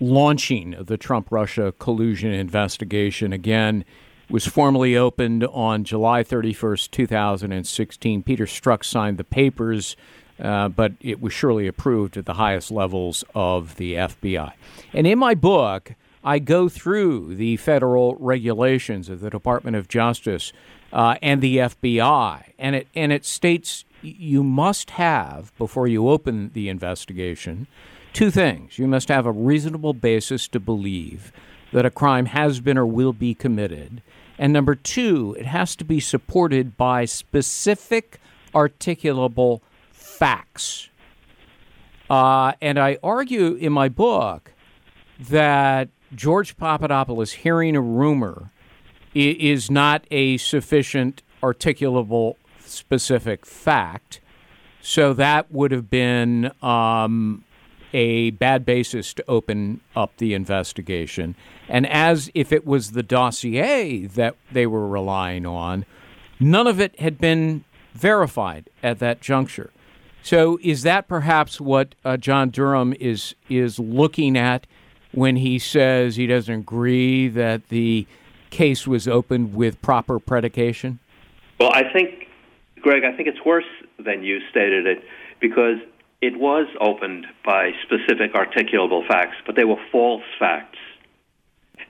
launching 0.00 0.74
of 0.74 0.86
the 0.86 0.96
Trump 0.96 1.28
Russia 1.30 1.72
collusion 1.78 2.32
investigation. 2.32 3.32
Again, 3.32 3.84
was 4.30 4.46
formally 4.46 4.96
opened 4.96 5.44
on 5.44 5.84
July 5.84 6.22
31st, 6.22 6.90
2016. 6.90 8.22
Peter 8.22 8.44
Strzok 8.44 8.84
signed 8.84 9.16
the 9.16 9.24
papers, 9.24 9.96
uh, 10.38 10.68
but 10.68 10.92
it 11.00 11.20
was 11.20 11.32
surely 11.32 11.66
approved 11.66 12.16
at 12.16 12.26
the 12.26 12.34
highest 12.34 12.70
levels 12.70 13.24
of 13.34 13.76
the 13.76 13.94
FBI. 13.94 14.52
And 14.92 15.06
in 15.06 15.18
my 15.18 15.34
book, 15.34 15.94
I 16.24 16.38
go 16.38 16.68
through 16.68 17.36
the 17.36 17.56
federal 17.56 18.16
regulations 18.16 19.08
of 19.08 19.20
the 19.20 19.30
Department 19.30 19.76
of 19.76 19.88
Justice 19.88 20.52
uh, 20.92 21.16
and 21.22 21.40
the 21.40 21.58
FBI, 21.58 22.52
and 22.58 22.76
it 22.76 22.88
and 22.94 23.12
it 23.12 23.24
states 23.24 23.84
you 24.02 24.42
must 24.42 24.90
have 24.90 25.56
before 25.58 25.86
you 25.86 26.08
open 26.08 26.50
the 26.54 26.68
investigation 26.68 27.66
two 28.12 28.30
things: 28.30 28.78
you 28.78 28.86
must 28.86 29.08
have 29.08 29.26
a 29.26 29.32
reasonable 29.32 29.94
basis 29.94 30.48
to 30.48 30.60
believe 30.60 31.32
that 31.72 31.86
a 31.86 31.90
crime 31.90 32.26
has 32.26 32.60
been 32.60 32.78
or 32.78 32.86
will 32.86 33.12
be 33.12 33.34
committed, 33.34 34.02
and 34.38 34.52
number 34.52 34.74
two, 34.74 35.36
it 35.38 35.46
has 35.46 35.76
to 35.76 35.84
be 35.84 36.00
supported 36.00 36.76
by 36.76 37.04
specific, 37.04 38.20
articulable 38.54 39.60
facts. 39.90 40.88
Uh, 42.08 42.52
and 42.62 42.78
I 42.78 42.98
argue 43.02 43.54
in 43.54 43.72
my 43.72 43.88
book 43.88 44.52
that 45.18 45.88
George 46.14 46.56
Papadopoulos 46.56 47.32
hearing 47.32 47.76
a 47.76 47.80
rumor 47.80 48.50
is 49.14 49.70
not 49.70 50.04
a 50.10 50.36
sufficient 50.36 51.22
articulable 51.42 52.36
specific 52.60 53.46
fact. 53.46 54.20
So 54.80 55.12
that 55.14 55.50
would 55.50 55.72
have 55.72 55.90
been 55.90 56.52
um, 56.62 57.44
a 57.92 58.30
bad 58.30 58.64
basis 58.64 59.12
to 59.14 59.24
open 59.28 59.80
up 59.96 60.16
the 60.18 60.34
investigation. 60.34 61.34
And 61.68 61.86
as 61.86 62.30
if 62.34 62.52
it 62.52 62.66
was 62.66 62.92
the 62.92 63.02
dossier 63.02 64.06
that 64.06 64.36
they 64.52 64.66
were 64.66 64.86
relying 64.86 65.46
on, 65.46 65.84
none 66.38 66.66
of 66.66 66.80
it 66.80 66.98
had 67.00 67.18
been 67.18 67.64
verified 67.94 68.70
at 68.82 68.98
that 69.00 69.20
juncture. 69.20 69.70
So 70.22 70.58
is 70.62 70.82
that 70.82 71.08
perhaps 71.08 71.60
what 71.60 71.94
uh, 72.04 72.16
John 72.16 72.50
Durham 72.50 72.92
is 73.00 73.34
is 73.48 73.78
looking 73.78 74.36
at 74.36 74.66
when 75.18 75.34
he 75.34 75.58
says 75.58 76.14
he 76.14 76.28
doesn't 76.28 76.54
agree 76.54 77.26
that 77.26 77.68
the 77.70 78.06
case 78.50 78.86
was 78.86 79.08
opened 79.08 79.52
with 79.52 79.82
proper 79.82 80.20
predication? 80.20 81.00
Well, 81.58 81.72
I 81.74 81.92
think, 81.92 82.28
Gregg, 82.80 83.02
I 83.02 83.16
think 83.16 83.28
it's 83.28 83.44
worse 83.44 83.66
than 83.98 84.22
you 84.22 84.38
stated 84.48 84.86
it 84.86 85.02
because 85.40 85.78
it 86.22 86.38
was 86.38 86.68
opened 86.80 87.26
by 87.44 87.72
specific 87.82 88.32
articulable 88.34 89.06
facts, 89.08 89.36
but 89.44 89.56
they 89.56 89.64
were 89.64 89.80
false 89.90 90.22
facts. 90.38 90.78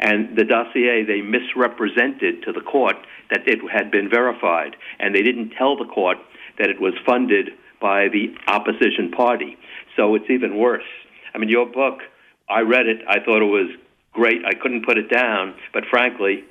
And 0.00 0.34
the 0.34 0.44
dossier, 0.44 1.04
they 1.04 1.20
misrepresented 1.20 2.42
to 2.44 2.52
the 2.52 2.62
court 2.62 2.96
that 3.30 3.46
it 3.46 3.58
had 3.70 3.90
been 3.90 4.08
verified, 4.08 4.74
and 4.98 5.14
they 5.14 5.22
didn't 5.22 5.50
tell 5.50 5.76
the 5.76 5.84
court 5.84 6.16
that 6.58 6.70
it 6.70 6.80
was 6.80 6.94
funded 7.04 7.50
by 7.78 8.08
the 8.08 8.34
opposition 8.46 9.10
party. 9.10 9.58
So 9.96 10.14
it's 10.14 10.30
even 10.30 10.56
worse. 10.56 10.88
I 11.34 11.38
mean, 11.38 11.50
your 11.50 11.66
book 11.66 12.00
I 12.48 12.60
read 12.60 12.86
it. 12.86 12.98
I 13.06 13.20
thought 13.20 13.42
it 13.42 13.50
was 13.50 13.70
great. 14.12 14.44
I 14.44 14.54
couldn't 14.54 14.84
put 14.84 14.98
it 14.98 15.10
down, 15.10 15.54
but 15.72 15.84
frankly, 15.90 16.44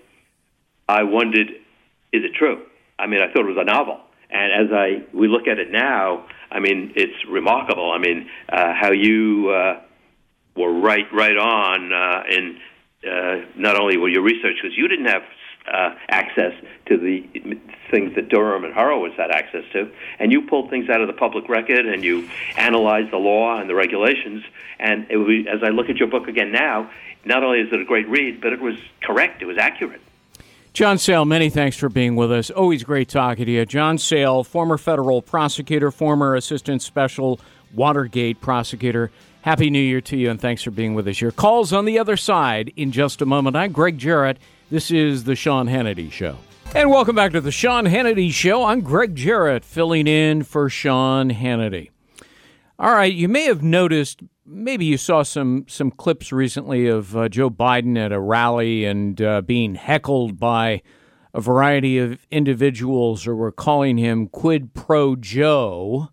I 0.87 1.03
wondered, 1.03 1.49
is 2.13 2.23
it 2.23 2.33
true? 2.33 2.63
I 2.99 3.07
mean, 3.07 3.21
I 3.21 3.31
thought 3.31 3.41
it 3.41 3.55
was 3.55 3.57
a 3.59 3.65
novel. 3.65 3.99
And 4.29 4.67
as 4.67 4.73
I 4.73 5.17
we 5.17 5.27
look 5.27 5.47
at 5.47 5.57
it 5.57 5.71
now, 5.71 6.25
I 6.51 6.59
mean, 6.59 6.93
it's 6.95 7.15
remarkable. 7.29 7.91
I 7.91 7.97
mean, 7.97 8.29
uh, 8.49 8.73
how 8.73 8.91
you 8.91 9.49
uh, 9.49 9.81
were 10.55 10.73
right, 10.73 11.05
right 11.13 11.37
on 11.37 11.93
uh, 11.93 12.23
in 12.29 12.57
uh, 13.09 13.45
not 13.55 13.79
only 13.79 13.97
were 13.97 14.09
your 14.09 14.23
research 14.23 14.55
because 14.61 14.77
you 14.77 14.87
didn't 14.87 15.05
have 15.05 15.21
uh, 15.67 15.95
access 16.09 16.53
to 16.87 16.97
the 16.97 17.27
things 17.91 18.15
that 18.15 18.29
Durham 18.29 18.63
and 18.63 18.73
Horowitz 18.73 19.15
had 19.15 19.31
access 19.31 19.63
to, 19.73 19.91
and 20.19 20.31
you 20.31 20.41
pulled 20.41 20.69
things 20.69 20.89
out 20.89 21.01
of 21.01 21.07
the 21.07 21.13
public 21.13 21.49
record 21.49 21.85
and 21.85 22.03
you 22.03 22.29
analyzed 22.57 23.11
the 23.11 23.17
law 23.17 23.59
and 23.59 23.69
the 23.69 23.75
regulations. 23.75 24.43
And 24.79 25.07
it 25.09 25.17
was, 25.17 25.45
as 25.51 25.63
I 25.63 25.69
look 25.69 25.89
at 25.89 25.97
your 25.97 26.07
book 26.07 26.27
again 26.27 26.51
now, 26.51 26.89
not 27.25 27.43
only 27.43 27.59
is 27.59 27.71
it 27.71 27.81
a 27.81 27.85
great 27.85 28.07
read, 28.07 28.41
but 28.41 28.53
it 28.53 28.61
was 28.61 28.75
correct. 29.01 29.41
It 29.41 29.45
was 29.45 29.57
accurate. 29.57 30.01
John 30.73 30.99
Sale, 30.99 31.25
many 31.25 31.49
thanks 31.49 31.75
for 31.75 31.89
being 31.89 32.15
with 32.15 32.31
us. 32.31 32.51
Always 32.51 32.83
great 32.83 33.09
talking 33.09 33.45
to 33.45 33.51
you. 33.51 33.65
John 33.65 33.97
Sale, 33.97 34.43
former 34.43 34.77
federal 34.77 35.23
prosecutor, 35.23 35.89
former 35.89 36.35
assistant 36.35 36.81
special 36.83 37.39
Watergate 37.73 38.39
prosecutor. 38.39 39.11
Happy 39.41 39.69
New 39.69 39.79
Year 39.79 40.01
to 40.01 40.17
you, 40.17 40.29
and 40.29 40.39
thanks 40.39 40.61
for 40.61 40.71
being 40.71 40.93
with 40.93 41.07
us. 41.07 41.19
Your 41.19 41.31
calls 41.31 41.73
on 41.73 41.85
the 41.85 41.99
other 41.99 42.15
side 42.15 42.71
in 42.75 42.91
just 42.91 43.21
a 43.21 43.25
moment. 43.25 43.55
I'm 43.55 43.71
Gregg 43.71 43.97
Jarrett. 43.97 44.37
This 44.69 44.91
is 44.91 45.23
The 45.23 45.37
Sean 45.37 45.67
Hannity 45.67 46.11
Show. 46.11 46.37
And 46.75 46.89
welcome 46.89 47.15
back 47.15 47.31
to 47.31 47.39
The 47.39 47.53
Sean 47.53 47.85
Hannity 47.85 48.29
Show. 48.33 48.65
I'm 48.65 48.81
Gregg 48.81 49.15
Jarrett, 49.15 49.63
filling 49.63 50.07
in 50.07 50.43
for 50.43 50.67
Sean 50.67 51.29
Hannity. 51.29 51.89
All 52.77 52.91
right, 52.91 53.13
you 53.13 53.29
may 53.29 53.45
have 53.45 53.63
noticed, 53.63 54.23
maybe 54.45 54.83
you 54.83 54.97
saw 54.97 55.23
some, 55.23 55.63
some 55.69 55.89
clips 55.89 56.33
recently 56.33 56.85
of 56.85 57.15
uh, 57.15 57.29
Joe 57.29 57.49
Biden 57.49 57.97
at 57.97 58.11
a 58.11 58.19
rally 58.19 58.83
and 58.83 59.21
uh, 59.21 59.41
being 59.41 59.75
heckled 59.75 60.37
by 60.37 60.81
a 61.33 61.39
variety 61.39 61.97
of 61.97 62.27
individuals 62.29 63.23
who 63.23 63.37
were 63.37 63.53
calling 63.53 63.97
him 63.97 64.27
Quid 64.27 64.73
Pro 64.73 65.15
Joe. 65.15 66.09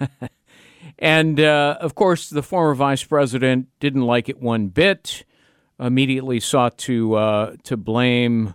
and 0.98 1.38
uh, 1.38 1.78
of 1.80 1.94
course, 1.94 2.28
the 2.28 2.42
former 2.42 2.74
vice 2.74 3.04
president 3.04 3.68
didn't 3.78 4.02
like 4.02 4.28
it 4.28 4.40
one 4.40 4.66
bit. 4.66 5.24
Immediately 5.80 6.40
sought 6.40 6.76
to 6.78 7.14
uh, 7.14 7.56
to 7.64 7.76
blame 7.76 8.54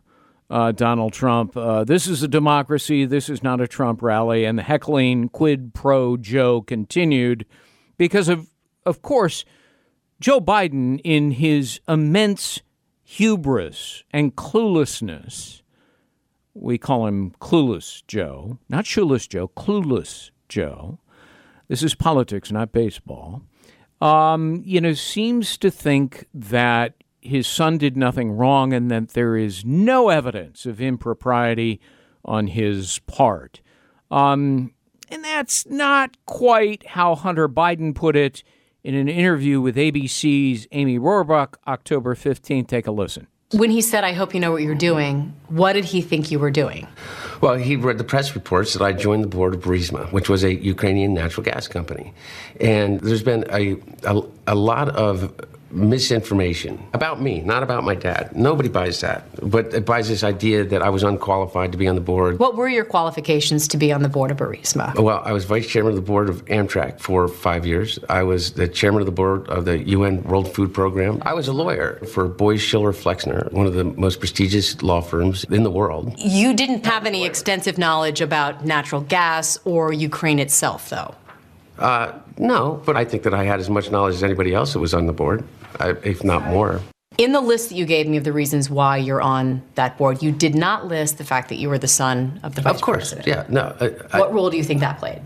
uh, 0.49 0.71
Donald 0.71 1.13
Trump. 1.13 1.55
Uh, 1.55 1.83
this 1.83 2.05
is 2.05 2.21
a 2.21 2.27
democracy. 2.27 3.05
This 3.05 3.29
is 3.29 3.41
not 3.41 3.61
a 3.61 3.67
Trump 3.67 4.01
rally. 4.01 4.45
And 4.45 4.57
the 4.57 4.63
heckling 4.63 5.29
quid 5.29 5.73
pro 5.73 6.17
Joe 6.17 6.61
continued 6.61 7.45
because 7.97 8.27
of 8.27 8.49
of 8.85 9.01
course 9.01 9.45
Joe 10.19 10.39
Biden 10.39 11.01
in 11.03 11.31
his 11.31 11.79
immense 11.87 12.61
hubris 13.03 14.03
and 14.11 14.35
cluelessness. 14.35 15.61
We 16.53 16.77
call 16.77 17.07
him 17.07 17.31
Clueless 17.41 18.03
Joe, 18.07 18.59
not 18.69 18.85
Shoeless 18.85 19.27
Joe, 19.27 19.47
Clueless 19.47 20.29
Joe. 20.49 20.99
This 21.67 21.81
is 21.81 21.95
politics, 21.95 22.51
not 22.51 22.71
baseball. 22.71 23.41
Um, 24.01 24.61
you 24.65 24.79
know, 24.79 24.93
seems 24.93 25.57
to 25.57 25.71
think 25.71 26.27
that 26.33 27.02
his 27.23 27.47
son 27.47 27.77
did 27.77 27.97
nothing 27.97 28.31
wrong 28.31 28.73
and 28.73 28.91
that 28.91 29.09
there 29.09 29.37
is 29.37 29.63
no 29.65 30.09
evidence 30.09 30.65
of 30.65 30.81
impropriety 30.81 31.79
on 32.25 32.47
his 32.47 32.99
part. 33.07 33.61
Um, 34.11 34.73
and 35.09 35.23
that's 35.23 35.65
not 35.67 36.17
quite 36.25 36.85
how 36.87 37.15
Hunter 37.15 37.47
Biden 37.49 37.95
put 37.95 38.15
it 38.15 38.43
in 38.83 38.95
an 38.95 39.07
interview 39.07 39.61
with 39.61 39.75
ABC's 39.75 40.67
Amy 40.71 40.99
Robach, 40.99 41.55
October 41.67 42.15
15th. 42.15 42.67
Take 42.67 42.87
a 42.87 42.91
listen. 42.91 43.27
When 43.51 43.69
he 43.69 43.81
said, 43.81 44.03
I 44.03 44.13
hope 44.13 44.33
you 44.33 44.39
know 44.39 44.51
what 44.51 44.63
you're 44.63 44.73
doing, 44.73 45.33
what 45.47 45.73
did 45.73 45.85
he 45.85 46.01
think 46.01 46.31
you 46.31 46.39
were 46.39 46.49
doing? 46.49 46.87
Well, 47.39 47.53
he 47.55 47.75
read 47.75 47.99
the 47.99 48.03
press 48.03 48.33
reports 48.33 48.73
that 48.73 48.81
I 48.81 48.93
joined 48.93 49.23
the 49.23 49.27
board 49.27 49.53
of 49.53 49.61
Burisma, 49.61 50.11
which 50.11 50.27
was 50.27 50.43
a 50.43 50.55
Ukrainian 50.55 51.13
natural 51.13 51.43
gas 51.43 51.67
company. 51.67 52.13
And 52.59 52.99
there's 53.01 53.21
been 53.21 53.45
a, 53.51 53.75
a, 54.05 54.21
a 54.47 54.55
lot 54.55 54.89
of 54.89 55.35
misinformation 55.73 56.81
about 56.93 57.21
me, 57.21 57.41
not 57.41 57.63
about 57.63 57.83
my 57.83 57.95
dad. 57.95 58.35
Nobody 58.35 58.69
buys 58.69 59.01
that, 59.01 59.25
but 59.49 59.73
it 59.73 59.85
buys 59.85 60.07
this 60.07 60.23
idea 60.23 60.63
that 60.63 60.81
I 60.81 60.89
was 60.89 61.03
unqualified 61.03 61.71
to 61.71 61.77
be 61.77 61.87
on 61.87 61.95
the 61.95 62.01
board. 62.01 62.39
What 62.39 62.55
were 62.55 62.69
your 62.69 62.85
qualifications 62.85 63.67
to 63.69 63.77
be 63.77 63.91
on 63.91 64.01
the 64.01 64.09
board 64.09 64.31
of 64.31 64.37
Burisma? 64.37 64.97
Well, 64.97 65.21
I 65.25 65.31
was 65.31 65.45
vice 65.45 65.67
chairman 65.67 65.91
of 65.91 65.95
the 65.95 66.01
board 66.01 66.29
of 66.29 66.45
Amtrak 66.45 66.99
for 66.99 67.27
five 67.27 67.65
years. 67.65 67.99
I 68.09 68.23
was 68.23 68.53
the 68.53 68.67
chairman 68.67 69.01
of 69.01 69.05
the 69.05 69.11
board 69.11 69.47
of 69.49 69.65
the 69.65 69.79
UN 69.89 70.23
World 70.23 70.53
Food 70.53 70.73
Program. 70.73 71.21
I 71.25 71.33
was 71.33 71.47
a 71.47 71.53
lawyer 71.53 71.99
for 72.13 72.27
Boies 72.27 72.61
Schiller 72.61 72.93
Flexner, 72.93 73.49
one 73.51 73.65
of 73.65 73.73
the 73.73 73.83
most 73.83 74.19
prestigious 74.19 74.81
law 74.81 75.01
firms 75.01 75.43
in 75.45 75.63
the 75.63 75.71
world. 75.71 76.13
You 76.17 76.53
didn't 76.53 76.85
have 76.85 77.05
any 77.05 77.25
extensive 77.25 77.77
knowledge 77.77 78.21
about 78.21 78.65
natural 78.65 79.01
gas 79.01 79.57
or 79.65 79.91
Ukraine 79.91 80.39
itself, 80.39 80.89
though. 80.89 81.15
Uh, 81.79 82.13
no, 82.37 82.81
but 82.85 82.95
I 82.95 83.05
think 83.05 83.23
that 83.23 83.33
I 83.33 83.43
had 83.43 83.59
as 83.59 83.69
much 83.69 83.89
knowledge 83.91 84.15
as 84.15 84.23
anybody 84.23 84.53
else 84.53 84.73
that 84.73 84.79
was 84.79 84.93
on 84.93 85.07
the 85.07 85.13
board, 85.13 85.43
if 85.79 86.23
not 86.23 86.45
more. 86.47 86.81
In 87.17 87.31
the 87.31 87.41
list 87.41 87.69
that 87.69 87.75
you 87.75 87.85
gave 87.85 88.07
me 88.07 88.17
of 88.17 88.23
the 88.23 88.33
reasons 88.33 88.71
why 88.71 88.97
you're 88.97 89.21
on 89.21 89.61
that 89.75 89.97
board, 89.99 90.23
you 90.23 90.31
did 90.31 90.55
not 90.55 90.87
list 90.87 91.19
the 91.19 91.23
fact 91.23 91.49
that 91.49 91.57
you 91.57 91.69
were 91.69 91.77
the 91.77 91.87
son 91.87 92.39
of 92.41 92.55
the 92.55 92.61
vice 92.61 92.73
president. 92.73 92.75
Of 92.75 92.81
course, 92.81 93.13
president. 93.13 93.49
yeah. 93.49 93.53
No, 93.53 94.07
I, 94.11 94.19
What 94.19 94.33
role 94.33 94.49
do 94.49 94.57
you 94.57 94.63
think 94.63 94.79
that 94.79 94.97
played? 94.97 95.21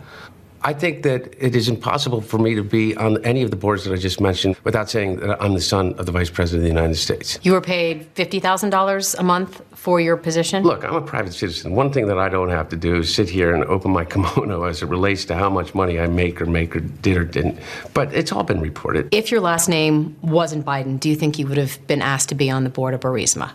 I 0.63 0.73
think 0.73 1.03
that 1.03 1.33
it 1.41 1.55
is 1.55 1.69
impossible 1.69 2.19
for 2.19 2.39
me 2.39 2.55
to 2.55 2.63
be 2.63 2.95
on 2.97 3.23
any 3.23 3.41
of 3.41 3.51
the 3.51 3.55
boards 3.55 3.85
that 3.85 3.93
I 3.93 3.97
just 3.97 4.19
mentioned 4.19 4.57
without 4.63 4.89
saying 4.89 5.17
that 5.17 5.41
I'm 5.41 5.53
the 5.53 5.61
son 5.61 5.93
of 5.93 6.07
the 6.07 6.11
vice 6.11 6.29
president 6.29 6.61
of 6.61 6.63
the 6.63 6.75
United 6.75 6.95
States. 6.95 7.39
You 7.43 7.53
were 7.53 7.61
paid 7.61 8.13
$50,000 8.15 9.15
a 9.19 9.23
month 9.23 9.61
for 9.87 10.01
your 10.01 10.17
position? 10.17 10.63
Look, 10.63 10.83
I'm 10.83 10.95
a 10.95 11.01
private 11.01 11.33
citizen. 11.33 11.71
One 11.71 11.93
thing 11.93 12.07
that 12.07 12.17
I 12.17 12.27
don't 12.27 12.49
have 12.49 12.67
to 12.71 12.75
do 12.75 12.97
is 12.97 13.15
sit 13.15 13.29
here 13.29 13.55
and 13.55 13.63
open 13.63 13.89
my 13.91 14.03
kimono 14.11 14.63
as 14.63 14.83
it 14.83 14.87
relates 14.87 15.23
to 15.25 15.33
how 15.33 15.49
much 15.49 15.73
money 15.73 15.97
I 15.97 16.07
make 16.07 16.41
or 16.41 16.45
make 16.45 16.75
or 16.75 16.81
did 16.81 17.15
or 17.15 17.23
didn't. 17.23 17.57
But 17.93 18.13
it's 18.13 18.33
all 18.33 18.43
been 18.43 18.59
reported. 18.59 19.07
If 19.13 19.31
your 19.31 19.39
last 19.39 19.69
name 19.69 20.17
wasn't 20.21 20.65
Biden, 20.65 20.99
do 20.99 21.07
you 21.07 21.15
think 21.15 21.39
you 21.39 21.47
would 21.47 21.55
have 21.55 21.79
been 21.87 22.01
asked 22.01 22.27
to 22.27 22.35
be 22.35 22.49
on 22.49 22.65
the 22.65 22.69
board 22.69 22.95
of 22.95 22.99
Burisma? 22.99 23.53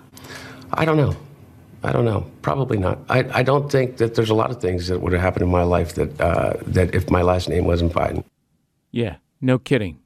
I 0.73 0.87
don't 0.87 0.97
know. 0.97 1.15
I 1.83 1.93
don't 1.93 2.07
know. 2.07 2.25
Probably 2.41 2.79
not. 2.79 3.01
I, 3.11 3.41
I 3.41 3.43
don't 3.43 3.71
think 3.71 3.99
that 3.99 4.15
there's 4.15 4.31
a 4.31 4.35
lot 4.35 4.51
of 4.51 4.59
things 4.59 4.89
that 4.89 5.03
would 5.03 5.13
have 5.13 5.21
happened 5.21 5.43
in 5.43 5.51
my 5.51 5.65
life 5.65 5.97
that 5.97 6.19
uh, 6.19 6.55
that 6.67 6.95
if 6.95 7.11
my 7.11 7.21
last 7.21 7.51
name 7.51 7.67
wasn't 7.67 7.93
Biden. 7.93 8.25
Yeah, 8.91 9.17
no 9.43 9.59
kidding. 9.59 9.99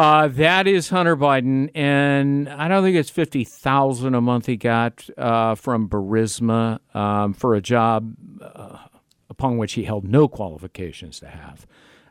Uh, 0.00 0.28
that 0.28 0.66
is 0.66 0.88
Hunter 0.88 1.14
Biden, 1.14 1.70
and 1.74 2.48
I 2.48 2.68
don't 2.68 2.82
think 2.82 2.96
it's 2.96 3.10
fifty 3.10 3.44
thousand 3.44 4.14
a 4.14 4.22
month 4.22 4.46
he 4.46 4.56
got 4.56 5.06
uh, 5.18 5.54
from 5.54 5.90
Burisma 5.90 6.78
um, 6.96 7.34
for 7.34 7.54
a 7.54 7.60
job 7.60 8.14
uh, 8.40 8.78
upon 9.28 9.58
which 9.58 9.74
he 9.74 9.84
held 9.84 10.08
no 10.08 10.26
qualifications 10.26 11.20
to 11.20 11.26
have. 11.26 11.66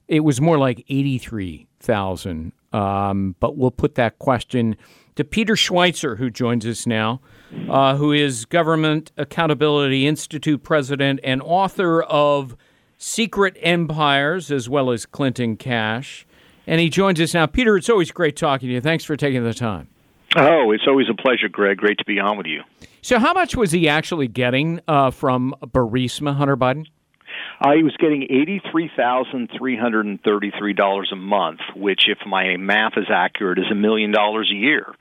It 0.07 0.19
was 0.19 0.39
more 0.39 0.59
like 0.59 0.85
eighty-three 0.87 1.67
thousand. 1.79 2.51
Um, 2.71 3.35
but 3.39 3.57
we'll 3.57 3.71
put 3.71 3.95
that 3.95 4.19
question 4.19 4.75
to 5.15 5.23
Peter 5.23 5.55
Schweizer, 5.55 6.19
who 6.19 6.29
joins 6.29 6.67
us 6.67 6.85
now, 6.85 7.21
uh, 7.67 7.95
who 7.95 8.11
is 8.11 8.45
Government 8.45 9.11
Accountability 9.17 10.05
Institute 10.05 10.61
president 10.61 11.21
and 11.23 11.41
author 11.41 12.03
of 12.03 12.55
Secret 12.99 13.57
Empires 13.61 14.51
as 14.51 14.69
well 14.69 14.91
as 14.91 15.07
Clinton 15.07 15.57
Cash. 15.57 16.27
And 16.69 16.79
he 16.79 16.87
joins 16.87 17.19
us 17.19 17.33
now. 17.33 17.47
Peter, 17.47 17.77
it's 17.77 17.89
always 17.89 18.11
great 18.11 18.35
talking 18.35 18.67
to 18.69 18.73
you. 18.75 18.79
Thanks 18.79 19.03
for 19.03 19.17
taking 19.17 19.43
the 19.43 19.55
time. 19.55 19.87
Oh, 20.35 20.69
it's 20.71 20.83
always 20.87 21.07
a 21.09 21.15
pleasure, 21.15 21.49
Gregg. 21.49 21.77
Great 21.77 21.97
to 21.97 22.05
be 22.05 22.19
on 22.19 22.37
with 22.37 22.45
you. 22.45 22.61
So, 23.01 23.17
how 23.17 23.33
much 23.33 23.55
was 23.55 23.71
he 23.71 23.89
actually 23.89 24.27
getting 24.27 24.79
uh, 24.87 25.09
from 25.09 25.55
Burisma, 25.63 26.35
Hunter 26.35 26.55
Biden? 26.55 26.85
Uh, 27.59 27.71
he 27.71 27.81
was 27.81 27.97
getting 27.97 28.21
eighty-three 28.29 28.91
thousand 28.95 29.49
three 29.57 29.75
hundred 29.77 30.05
and 30.05 30.21
thirty-three 30.21 30.73
dollars 30.73 31.09
a 31.11 31.15
month, 31.15 31.61
which, 31.75 32.01
if 32.07 32.19
my 32.27 32.55
math 32.57 32.93
is 32.97 33.07
accurate, 33.09 33.57
is 33.57 33.71
a 33.71 33.75
million 33.75 34.11
dollars 34.11 34.51
a 34.53 34.55
year. 34.55 34.93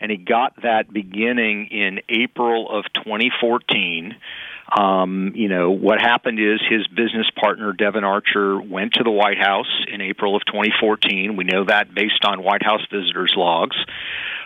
And 0.00 0.12
he 0.12 0.18
got 0.18 0.62
that 0.62 0.92
beginning 0.92 1.66
in 1.72 1.98
April 2.08 2.70
of 2.70 2.84
2014. 2.94 4.14
Um, 4.70 5.32
you 5.34 5.48
know, 5.48 5.70
what 5.70 6.00
happened 6.00 6.38
is 6.38 6.60
his 6.68 6.86
business 6.88 7.26
partner, 7.40 7.72
Devon 7.72 8.04
Archer, 8.04 8.60
went 8.60 8.94
to 8.94 9.04
the 9.04 9.10
White 9.10 9.38
House 9.38 9.84
in 9.90 10.02
April 10.02 10.36
of 10.36 10.42
2014. 10.44 11.36
We 11.36 11.44
know 11.44 11.64
that 11.64 11.94
based 11.94 12.24
on 12.24 12.42
White 12.42 12.62
House 12.62 12.82
visitors' 12.90 13.32
logs. 13.36 13.76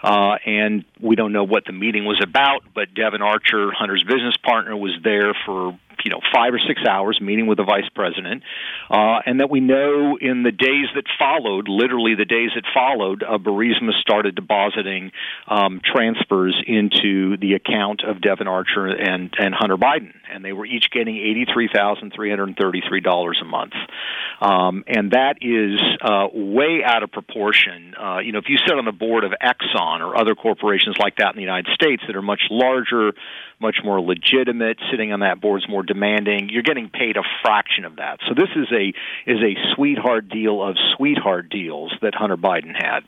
Uh, 0.02 0.36
and 0.46 0.84
we 1.00 1.16
don't 1.16 1.32
know 1.32 1.44
what 1.44 1.64
the 1.64 1.72
meeting 1.72 2.04
was 2.04 2.20
about, 2.22 2.64
but 2.74 2.92
Devon 2.94 3.22
Archer, 3.22 3.70
Hunter's 3.72 4.02
business 4.02 4.36
partner, 4.36 4.76
was 4.76 4.92
there 5.02 5.34
for 5.46 5.78
you 6.04 6.10
know 6.10 6.20
five 6.34 6.54
or 6.54 6.60
six 6.66 6.80
hours 6.88 7.18
meeting 7.20 7.46
with 7.46 7.58
the 7.58 7.64
vice 7.64 7.88
president, 7.94 8.42
uh, 8.90 9.20
and 9.26 9.40
that 9.40 9.50
we 9.50 9.60
know 9.60 10.18
in 10.20 10.42
the 10.42 10.52
days 10.52 10.86
that 10.94 11.04
followed, 11.18 11.68
literally 11.68 12.14
the 12.14 12.24
days 12.24 12.50
that 12.54 12.64
followed, 12.74 13.22
uh, 13.22 13.38
Burisma 13.38 13.92
started 14.00 14.34
depositing 14.34 15.12
um, 15.48 15.80
transfers 15.84 16.56
into 16.66 17.36
the 17.38 17.54
account 17.54 18.02
of 18.04 18.20
Devon 18.20 18.48
Archer 18.48 18.86
and 18.86 19.32
and 19.38 19.54
Hunter 19.54 19.76
Biden, 19.76 20.12
and 20.30 20.44
they 20.44 20.52
were 20.52 20.66
each 20.66 20.90
getting 20.90 21.16
eighty 21.16 21.46
three 21.52 21.68
thousand 21.72 22.12
three 22.14 22.30
hundred 22.30 22.56
thirty 22.60 22.82
three 22.88 23.00
dollars 23.00 23.38
a 23.42 23.44
month, 23.44 23.74
um, 24.40 24.84
and 24.86 25.12
that 25.12 25.36
is 25.40 25.80
uh, 26.00 26.28
way 26.32 26.82
out 26.84 27.02
of 27.02 27.10
proportion. 27.10 27.94
Uh, 27.98 28.18
you 28.18 28.32
know, 28.32 28.38
if 28.38 28.48
you 28.48 28.58
sit 28.58 28.76
on 28.76 28.84
the 28.84 28.92
board 28.92 29.24
of 29.24 29.32
Exxon 29.42 30.00
or 30.00 30.18
other 30.18 30.34
corporations 30.34 30.96
like 30.98 31.16
that 31.16 31.30
in 31.30 31.36
the 31.36 31.42
United 31.42 31.72
States 31.74 32.02
that 32.06 32.16
are 32.16 32.22
much 32.22 32.42
larger, 32.50 33.12
much 33.62 33.76
more 33.82 34.00
legitimate, 34.00 34.78
sitting 34.90 35.12
on 35.12 35.20
that 35.20 35.40
board 35.40 35.62
is 35.62 35.68
more 35.68 35.82
demanding. 35.82 36.50
You're 36.50 36.62
getting 36.62 36.90
paid 36.90 37.16
a 37.16 37.22
fraction 37.42 37.86
of 37.86 37.96
that. 37.96 38.18
So 38.28 38.34
this 38.34 38.50
is 38.54 38.66
a 38.72 38.88
is 39.30 39.38
a 39.40 39.56
sweetheart 39.74 40.28
deal 40.28 40.62
of 40.62 40.76
sweetheart 40.96 41.48
deals 41.48 41.94
that 42.02 42.14
Hunter 42.14 42.36
Biden 42.36 42.74
had. 42.74 43.04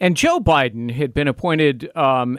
And 0.00 0.16
Joe 0.16 0.40
Biden 0.40 0.92
had 0.92 1.12
been 1.12 1.28
appointed 1.28 1.94
um, 1.96 2.38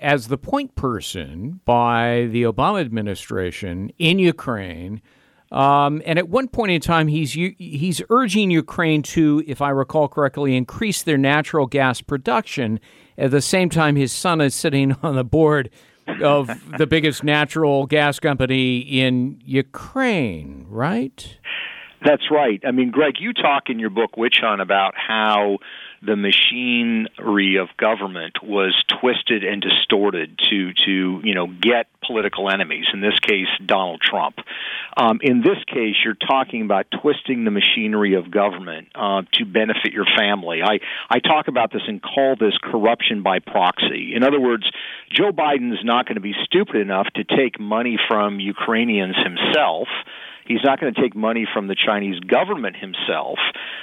as 0.00 0.28
the 0.28 0.38
point 0.38 0.74
person 0.74 1.60
by 1.64 2.28
the 2.30 2.42
Obama 2.42 2.80
administration 2.80 3.90
in 3.98 4.18
Ukraine. 4.18 5.00
Um, 5.52 6.02
and 6.04 6.18
at 6.18 6.28
one 6.28 6.48
point 6.48 6.72
in 6.72 6.80
time, 6.80 7.06
he's 7.06 7.32
he's 7.32 8.02
urging 8.10 8.50
Ukraine 8.50 9.02
to, 9.02 9.42
if 9.46 9.62
I 9.62 9.70
recall 9.70 10.08
correctly, 10.08 10.56
increase 10.56 11.02
their 11.02 11.18
natural 11.18 11.66
gas 11.66 12.00
production. 12.00 12.80
At 13.16 13.30
the 13.30 13.40
same 13.40 13.70
time, 13.70 13.94
his 13.94 14.10
son 14.12 14.40
is 14.40 14.54
sitting 14.54 14.96
on 15.02 15.14
the 15.14 15.24
board 15.24 15.70
of 16.22 16.50
the 16.78 16.86
biggest 16.86 17.24
natural 17.24 17.86
gas 17.86 18.18
company 18.20 18.78
in 18.78 19.40
Ukraine, 19.44 20.66
right? 20.68 21.38
That's 22.04 22.30
right. 22.30 22.62
I 22.66 22.70
mean, 22.70 22.90
Gregg, 22.90 23.14
you 23.18 23.32
talk 23.32 23.70
in 23.70 23.78
your 23.78 23.88
book 23.88 24.18
Witch 24.18 24.36
Hunt 24.42 24.60
about 24.60 24.94
how 24.94 25.58
the 26.02 26.16
machinery 26.16 27.56
of 27.56 27.68
government 27.78 28.42
was 28.42 28.74
twisted 29.00 29.42
and 29.42 29.62
distorted 29.62 30.38
to 30.50 30.72
to 30.84 31.20
you 31.24 31.34
know 31.34 31.46
get 31.46 31.86
political 32.06 32.50
enemies. 32.50 32.84
In 32.92 33.00
this 33.00 33.18
case, 33.20 33.48
Donald 33.64 34.02
Trump. 34.02 34.36
Um, 34.98 35.20
in 35.22 35.40
this 35.40 35.56
case, 35.66 35.96
you're 36.04 36.14
talking 36.14 36.62
about 36.62 36.86
twisting 37.00 37.44
the 37.44 37.50
machinery 37.50 38.14
of 38.14 38.30
government 38.30 38.88
uh, 38.94 39.22
to 39.32 39.46
benefit 39.46 39.92
your 39.92 40.06
family. 40.16 40.60
I 40.62 40.80
I 41.08 41.20
talk 41.20 41.48
about 41.48 41.72
this 41.72 41.82
and 41.88 42.02
call 42.02 42.36
this 42.38 42.54
corruption 42.62 43.22
by 43.22 43.38
proxy. 43.38 44.12
In 44.14 44.22
other 44.22 44.40
words, 44.40 44.70
Joe 45.10 45.32
Biden 45.32 45.72
is 45.72 45.82
not 45.82 46.06
going 46.06 46.16
to 46.16 46.20
be 46.20 46.34
stupid 46.44 46.76
enough 46.76 47.06
to 47.14 47.24
take 47.24 47.58
money 47.58 47.98
from 48.08 48.40
Ukrainians 48.40 49.16
himself 49.16 49.88
He's 50.46 50.60
not 50.62 50.80
going 50.80 50.92
to 50.92 51.00
take 51.00 51.16
money 51.16 51.46
from 51.52 51.68
the 51.68 51.74
Chinese 51.74 52.20
government 52.20 52.76
himself. 52.76 53.38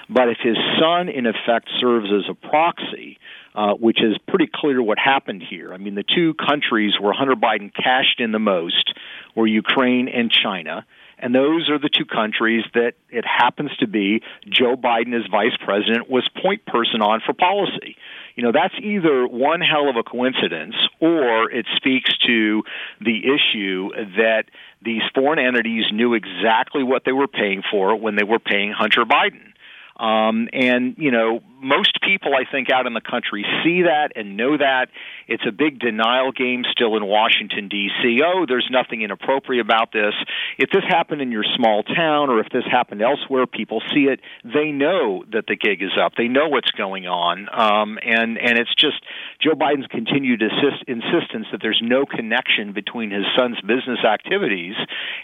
But 0.09 0.29
if 0.29 0.37
his 0.41 0.57
son, 0.79 1.09
in 1.09 1.25
effect, 1.25 1.69
serves 1.79 2.07
as 2.11 2.29
a 2.29 2.33
proxy, 2.33 3.17
uh, 3.55 3.73
which 3.73 4.01
is 4.01 4.17
pretty 4.27 4.49
clear 4.53 4.81
what 4.81 4.97
happened 4.99 5.43
here. 5.47 5.73
I 5.73 5.77
mean, 5.77 5.95
the 5.95 6.03
two 6.03 6.33
countries 6.35 6.93
where 6.99 7.13
Hunter 7.13 7.35
Biden 7.35 7.73
cashed 7.73 8.19
in 8.19 8.31
the 8.31 8.39
most 8.39 8.93
were 9.35 9.47
Ukraine 9.47 10.07
and 10.07 10.31
China. 10.31 10.85
And 11.21 11.35
those 11.35 11.69
are 11.69 11.77
the 11.77 11.89
two 11.89 12.05
countries 12.05 12.63
that 12.73 12.93
it 13.09 13.23
happens 13.25 13.69
to 13.77 13.87
be 13.87 14.23
Joe 14.49 14.75
Biden 14.75 15.13
as 15.13 15.29
vice 15.29 15.55
president 15.63 16.09
was 16.09 16.27
point 16.41 16.65
person 16.65 17.01
on 17.01 17.21
for 17.23 17.33
policy. 17.33 17.95
You 18.35 18.43
know, 18.43 18.51
that's 18.51 18.73
either 18.81 19.27
one 19.27 19.61
hell 19.61 19.87
of 19.87 19.97
a 19.97 20.03
coincidence 20.03 20.75
or 20.99 21.51
it 21.51 21.67
speaks 21.75 22.17
to 22.25 22.63
the 22.99 23.19
issue 23.19 23.89
that 24.17 24.45
these 24.81 25.03
foreign 25.13 25.37
entities 25.37 25.85
knew 25.91 26.15
exactly 26.15 26.81
what 26.81 27.03
they 27.05 27.11
were 27.11 27.27
paying 27.27 27.61
for 27.69 27.95
when 27.95 28.15
they 28.15 28.23
were 28.23 28.39
paying 28.39 28.71
Hunter 28.71 29.05
Biden. 29.05 29.53
Um, 29.97 30.49
and, 30.53 30.95
you 30.97 31.11
know, 31.11 31.41
most 31.61 31.99
people, 32.01 32.33
I 32.35 32.49
think, 32.49 32.71
out 32.71 32.87
in 32.87 32.93
the 32.93 33.01
country 33.01 33.45
see 33.63 33.83
that 33.83 34.13
and 34.15 34.35
know 34.35 34.57
that. 34.57 34.89
It's 35.27 35.43
a 35.47 35.51
big 35.51 35.79
denial 35.79 36.31
game 36.31 36.63
still 36.71 36.97
in 36.97 37.05
Washington, 37.05 37.69
D.C. 37.69 38.21
Oh, 38.25 38.45
there's 38.47 38.67
nothing 38.69 39.01
inappropriate 39.01 39.63
about 39.63 39.93
this. 39.93 40.13
If 40.57 40.71
this 40.71 40.83
happened 40.87 41.21
in 41.21 41.31
your 41.31 41.45
small 41.55 41.83
town 41.83 42.29
or 42.29 42.39
if 42.39 42.49
this 42.49 42.65
happened 42.69 43.01
elsewhere, 43.01 43.45
people 43.45 43.81
see 43.93 44.05
it. 44.11 44.19
They 44.43 44.71
know 44.71 45.23
that 45.31 45.45
the 45.47 45.55
gig 45.55 45.81
is 45.81 45.91
up. 45.99 46.13
They 46.17 46.27
know 46.27 46.49
what's 46.49 46.71
going 46.71 47.07
on. 47.07 47.47
Um, 47.51 47.99
and, 48.03 48.37
and 48.37 48.57
it's 48.57 48.73
just 48.75 48.97
Joe 49.39 49.53
Biden's 49.53 49.87
continued 49.87 50.41
assist, 50.41 50.83
insistence 50.87 51.47
that 51.51 51.61
there's 51.61 51.81
no 51.81 52.05
connection 52.05 52.73
between 52.73 53.11
his 53.11 53.25
son's 53.37 53.61
business 53.61 54.03
activities 54.03 54.75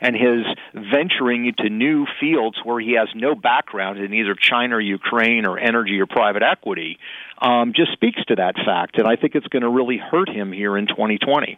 and 0.01 0.15
his 0.15 0.45
venturing 0.73 1.47
into 1.47 1.69
new 1.69 2.05
fields 2.19 2.57
where 2.63 2.79
he 2.79 2.93
has 2.93 3.09
no 3.15 3.35
background 3.35 3.99
in 3.99 4.13
either 4.13 4.35
China 4.35 4.75
or 4.75 4.81
Ukraine 4.81 5.45
or 5.45 5.57
energy 5.57 5.99
or 5.99 6.05
private 6.05 6.26
private 6.27 6.43
equity 6.43 6.97
um, 7.41 7.71
just 7.73 7.93
speaks 7.93 8.23
to 8.25 8.35
that 8.35 8.55
fact. 8.65 8.97
And 8.97 9.07
I 9.07 9.15
think 9.15 9.35
it's 9.35 9.47
going 9.47 9.63
to 9.63 9.69
really 9.69 9.97
hurt 9.97 10.29
him 10.29 10.51
here 10.51 10.77
in 10.77 10.87
2020. 10.87 11.57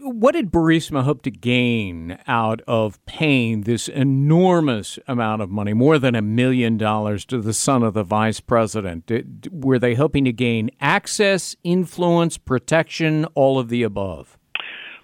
What 0.00 0.32
did 0.32 0.50
Burisma 0.50 1.04
hope 1.04 1.22
to 1.22 1.30
gain 1.30 2.18
out 2.26 2.60
of 2.66 3.04
paying 3.06 3.60
this 3.60 3.86
enormous 3.86 4.98
amount 5.06 5.42
of 5.42 5.50
money, 5.50 5.74
more 5.74 6.00
than 6.00 6.16
a 6.16 6.22
million 6.22 6.76
dollars, 6.76 7.24
to 7.26 7.40
the 7.40 7.54
son 7.54 7.84
of 7.84 7.94
the 7.94 8.02
vice 8.02 8.40
president? 8.40 9.06
Did, 9.06 9.48
were 9.64 9.78
they 9.78 9.94
hoping 9.94 10.24
to 10.24 10.32
gain 10.32 10.70
access, 10.80 11.54
influence, 11.62 12.36
protection, 12.36 13.26
all 13.36 13.60
of 13.60 13.68
the 13.68 13.84
above? 13.84 14.36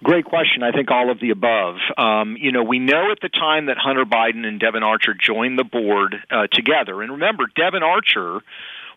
Great 0.03 0.25
question. 0.25 0.63
I 0.63 0.71
think 0.71 0.91
all 0.91 1.09
of 1.09 1.21
the 1.21 1.29
above. 1.29 1.77
Um, 1.97 2.35
you 2.37 2.51
know, 2.51 2.61
we 2.61 2.77
know 2.77 3.11
at 3.11 3.19
the 3.21 3.29
time 3.29 3.67
that 3.67 3.77
Hunter 3.77 4.03
Biden 4.03 4.45
and 4.45 4.59
Devon 4.59 4.83
Archer 4.83 5.13
joined 5.13 5.57
the 5.57 5.63
board 5.63 6.15
uh, 6.29 6.47
together, 6.51 7.01
and 7.01 7.13
remember, 7.13 7.45
Devon 7.55 7.83
Archer 7.83 8.41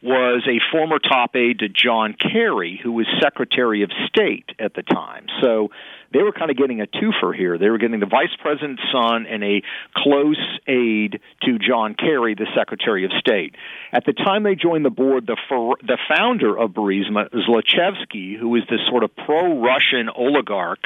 was 0.03 0.47
a 0.47 0.61
former 0.71 0.99
top 0.99 1.35
aide 1.37 1.61
to 1.61 1.69
John 1.69 2.15
Kerry, 2.15 2.81
who 2.83 2.93
was 2.93 3.07
Secretary 3.21 3.83
of 3.83 3.91
State 4.09 4.51
at 4.59 4.75
the 4.75 4.83
time. 4.83 5.27
So 5.43 5.71
they 6.13 6.23
were 6.23 6.33
kind 6.33 6.51
of 6.51 6.57
getting 6.57 6.81
a 6.81 6.87
twofer 6.87 7.35
here. 7.35 7.59
They 7.59 7.69
were 7.69 7.79
getting 7.79 8.01
the 8.01 8.07
vice 8.07 8.35
president's 8.41 8.83
son 8.93 9.27
and 9.27 9.43
a 9.43 9.63
close 9.97 10.41
aide 10.67 11.21
to 11.43 11.59
John 11.59 11.95
Kerry, 11.95 12.35
the 12.35 12.47
Secretary 12.57 13.05
of 13.05 13.13
State. 13.19 13.55
At 13.93 14.05
the 14.05 14.13
time 14.13 14.43
they 14.43 14.55
joined 14.55 14.85
the 14.85 14.91
board, 14.91 15.27
the 15.27 15.37
the 15.83 15.99
founder 16.09 16.57
of 16.59 16.71
Burisma, 16.71 17.29
Zlochevsky, 17.31 18.39
who 18.39 18.55
is 18.57 18.63
this 18.71 18.81
sort 18.89 19.05
of 19.05 19.15
pro-Russian 19.17 20.09
oligarch 20.15 20.85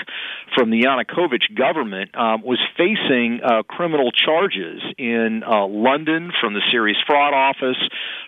from 0.55 0.71
the 0.71 0.83
Yanukovych 0.83 1.55
government, 1.57 2.17
um, 2.17 2.43
was 2.43 2.59
facing 2.77 3.41
uh, 3.43 3.63
criminal 3.63 4.11
charges 4.13 4.83
in 4.99 5.43
uh, 5.47 5.67
London 5.67 6.33
from 6.41 6.55
the 6.55 6.63
Serious 6.71 6.99
Fraud 7.07 7.35
Office, 7.35 7.79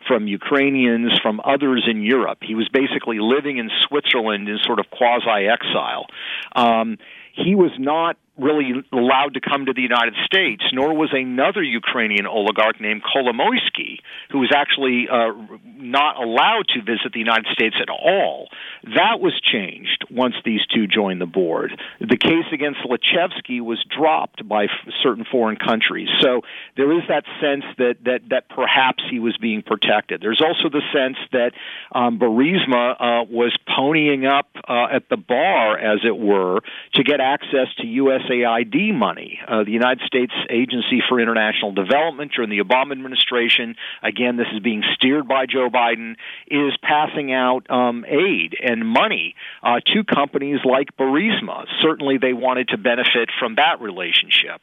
from 0.07 0.27
Ukrainians, 0.27 1.13
from 1.23 1.41
others 1.45 1.85
in 1.89 2.03
Europe. 2.03 2.39
He 2.43 2.55
was 2.55 2.69
basically 2.69 3.19
living 3.21 3.59
in 3.59 3.71
Switzerland 3.87 4.49
in 4.49 4.59
sort 4.65 4.79
of 4.79 4.91
quasi-exile. 4.91 6.07
Um, 6.55 6.92
he 7.33 7.55
was 7.55 7.71
not 7.79 8.17
really 8.39 8.83
allowed 8.93 9.35
to 9.35 9.41
come 9.41 9.67
to 9.67 9.73
the 9.75 9.83
United 9.83 10.15
States, 10.25 10.65
nor 10.73 10.95
was 10.95 11.11
another 11.13 11.63
Ukrainian 11.63 12.27
oligarch 12.27 12.81
named 12.81 13.03
Kolomoisky, 13.03 14.01
who 14.31 14.39
was 14.39 14.51
actually 14.55 15.07
uh, 15.11 15.33
not 15.77 16.17
allowed 16.17 16.67
to 16.69 16.81
visit 16.81 17.13
the 17.13 17.19
United 17.19 17.47
States 17.53 17.77
at 17.81 17.91
all. 17.91 18.49
That 18.85 19.21
was 19.21 19.39
changed 19.41 20.07
once 20.11 20.35
these 20.45 20.65
two 20.75 20.87
joined 20.87 21.21
the 21.21 21.27
board. 21.27 21.79
The 22.01 22.17
case 22.17 22.47
against 22.53 22.81
Zlochevsky 22.81 23.61
was 23.61 23.85
dropped 23.95 24.49
by 24.49 24.65
f- 24.65 24.71
certain 25.03 25.27
foreign 25.31 25.57
countries. 25.57 26.09
So 26.21 26.41
there 26.77 26.91
is 26.93 27.03
that 27.09 27.25
sense 27.41 27.65
that, 27.77 27.97
that, 28.05 28.21
that 28.31 28.49
perhaps 28.49 29.05
he 29.11 29.19
was 29.19 29.37
being 29.37 29.63
protected. 29.63 30.23
There's 30.23 30.41
also 30.41 30.71
the 30.71 30.83
sense 30.93 31.19
that 31.33 31.53
um, 31.95 32.19
Burisma 32.19 32.93
uh, 32.93 33.25
was 33.29 33.55
ponying 33.69 34.27
up 34.27 34.49
uh, 34.67 34.87
at 34.91 35.09
the 35.11 35.19
bar, 35.19 35.79
as 35.79 36.01
it 36.05 36.17
were, 36.17 36.61
to 36.95 37.05
get 37.05 37.21
access 37.21 37.69
to 37.79 37.87
U.S. 37.87 38.22
USAID 38.29 38.95
money. 38.95 39.39
Uh, 39.47 39.65
the 39.65 39.71
United 39.71 40.01
States 40.07 40.33
Agency 40.51 41.03
for 41.09 41.21
International 41.21 41.73
Development 41.73 42.31
during 42.35 42.51
the 42.51 42.59
Obama 42.59 42.93
administration, 42.93 43.77
again, 44.03 44.37
this 44.37 44.47
is 44.55 44.61
being 44.61 44.83
steered 44.95 45.29
by 45.29 45.47
Joe 45.47 45.69
Biden, 45.71 46.17
is 46.49 46.73
passing 46.83 47.33
out 47.33 47.71
um, 47.71 48.05
aid 48.07 48.57
and 48.63 48.87
money 48.87 49.35
uh, 49.63 49.81
to 49.95 50.05
companies 50.05 50.61
like 50.65 50.97
Burisma. 50.99 51.67
Certainly, 51.81 52.19
they 52.19 52.33
wanted 52.33 52.69
to 52.69 52.79
benefit 52.79 53.31
from 53.39 53.57
that 53.57 53.81
relationship. 53.81 54.61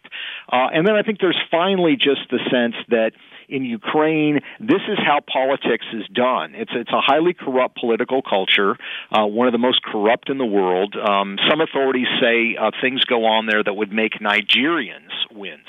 Uh, 0.52 0.68
and 0.74 0.88
then 0.88 0.96
I 0.96 1.04
think 1.04 1.20
there's 1.20 1.40
finally 1.52 1.96
just 1.96 2.30
the 2.30 2.40
sense 2.52 2.76
that 2.90 3.12
in 3.50 3.66
Ukraine, 3.66 4.40
this 4.60 4.82
is 4.88 4.98
how 5.04 5.20
politics 5.22 5.86
is 5.94 6.04
done. 6.14 6.54
It's 6.56 6.72
it's 6.74 6.92
a 6.92 7.02
highly 7.02 7.34
corrupt 7.34 7.78
political 7.78 8.22
culture, 8.22 8.78
uh, 9.12 9.26
one 9.26 9.48
of 9.48 9.54
the 9.54 9.60
most 9.60 9.82
corrupt 9.84 10.30
in 10.30 10.38
the 10.38 10.46
world. 10.46 10.96
Um, 10.96 11.38
some 11.50 11.60
authorities 11.62 12.08
say 12.22 12.56
uh, 12.56 12.72
things 12.82 13.04
go 13.06 13.26
on 13.26 13.48
there 13.48 13.64
that 13.64 13.74
would 13.74 13.92
make 13.92 14.14
Nigerians 14.22 15.12
wince. 15.32 15.62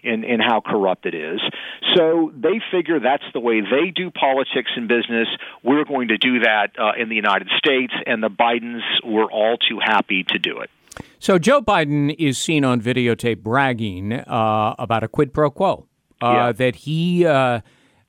In, 0.00 0.22
in 0.22 0.38
how 0.38 0.60
corrupt 0.60 1.06
it 1.06 1.14
is. 1.14 1.40
So 1.96 2.30
they 2.32 2.60
figure 2.70 3.00
that's 3.00 3.24
the 3.34 3.40
way 3.40 3.60
they 3.60 3.90
do 3.90 4.12
politics 4.12 4.70
and 4.76 4.86
business. 4.86 5.26
We're 5.64 5.84
going 5.84 6.08
to 6.08 6.16
do 6.16 6.38
that 6.38 6.68
uh, 6.78 6.92
in 6.96 7.08
the 7.08 7.16
United 7.16 7.48
States, 7.58 7.92
and 8.06 8.22
the 8.22 8.30
Bidens 8.30 8.82
were 9.04 9.28
all 9.30 9.56
too 9.56 9.80
happy 9.84 10.22
to 10.28 10.38
do 10.38 10.60
it. 10.60 10.70
So 11.18 11.36
Joe 11.36 11.60
Biden 11.60 12.14
is 12.16 12.38
seen 12.38 12.64
on 12.64 12.80
videotape 12.80 13.42
bragging 13.42 14.12
uh, 14.12 14.76
about 14.78 15.02
a 15.02 15.08
quid 15.08 15.34
pro 15.34 15.50
quo 15.50 15.87
yeah. 16.22 16.52
that 16.52 16.76
he 16.76 17.26
uh, 17.26 17.60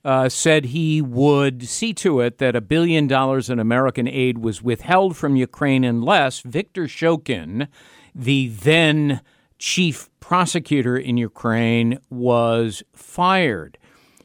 uh, 0.03 0.29
said 0.29 0.65
he 0.65 1.01
would 1.01 1.67
see 1.67 1.93
to 1.93 2.21
it 2.21 2.37
that 2.37 2.55
a 2.55 2.61
billion 2.61 3.07
dollars 3.07 3.49
in 3.49 3.59
American 3.59 4.07
aid 4.07 4.37
was 4.37 4.61
withheld 4.61 5.17
from 5.17 5.35
Ukraine 5.35 5.83
unless 5.83 6.41
Viktor 6.41 6.85
Shokin, 6.85 7.67
the 8.15 8.47
then 8.47 9.21
chief 9.57 10.09
prosecutor 10.19 10.97
in 10.97 11.17
Ukraine, 11.17 11.99
was 12.09 12.81
fired. 12.93 13.77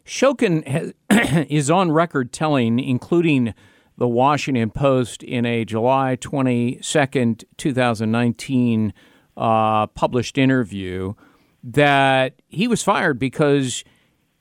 Shokin 0.06 0.66
has, 0.66 0.92
is 1.48 1.70
on 1.70 1.90
record 1.90 2.32
telling, 2.32 2.78
including 2.78 3.54
the 3.96 4.08
Washington 4.08 4.70
Post 4.70 5.22
in 5.22 5.46
a 5.46 5.64
July 5.64 6.16
22nd, 6.20 7.44
2019 7.56 8.92
uh, 9.36 9.86
published 9.88 10.38
interview, 10.38 11.14
that 11.64 12.34
he 12.46 12.68
was 12.68 12.82
fired 12.82 13.18
because 13.18 13.82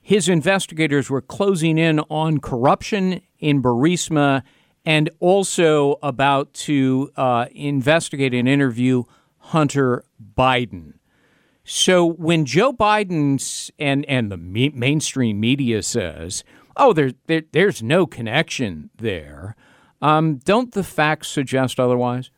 his 0.00 0.28
investigators 0.28 1.08
were 1.08 1.22
closing 1.22 1.78
in 1.78 1.98
on 2.10 2.38
corruption 2.38 3.22
in 3.38 3.62
Burisma 3.62 4.42
and 4.84 5.08
also 5.18 5.96
about 6.02 6.52
to 6.52 7.10
uh, 7.16 7.46
investigate 7.52 8.34
and 8.34 8.46
interview 8.46 9.04
Hunter 9.38 10.04
Biden. 10.36 10.94
So 11.64 12.04
when 12.04 12.44
Joe 12.44 12.74
Biden's 12.74 13.70
and 13.78 14.04
and 14.04 14.30
the 14.30 14.36
me- 14.36 14.68
mainstream 14.74 15.40
media 15.40 15.82
says, 15.82 16.44
"Oh, 16.76 16.92
there, 16.92 17.12
there 17.26 17.44
there's 17.52 17.82
no 17.82 18.06
connection 18.06 18.90
there," 18.96 19.56
um, 20.02 20.36
don't 20.36 20.72
the 20.72 20.84
facts 20.84 21.28
suggest 21.28 21.80
otherwise? 21.80 22.30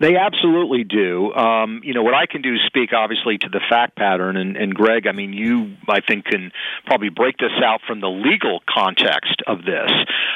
They 0.00 0.16
absolutely 0.16 0.84
do. 0.84 1.32
Um, 1.34 1.80
you 1.82 1.92
know, 1.92 2.02
what 2.02 2.14
I 2.14 2.26
can 2.26 2.42
do 2.42 2.54
is 2.54 2.60
speak 2.66 2.92
obviously 2.92 3.38
to 3.38 3.48
the 3.48 3.60
fact 3.68 3.96
pattern, 3.96 4.36
and, 4.36 4.56
and 4.56 4.74
Gregg, 4.74 5.06
I 5.06 5.12
mean, 5.12 5.32
you, 5.32 5.76
I 5.88 6.00
think, 6.00 6.26
can 6.26 6.52
probably 6.86 7.08
break 7.08 7.38
this 7.38 7.52
out 7.64 7.80
from 7.86 8.00
the 8.00 8.08
legal 8.08 8.60
context 8.68 9.42
of 9.46 9.64
this. 9.64 9.90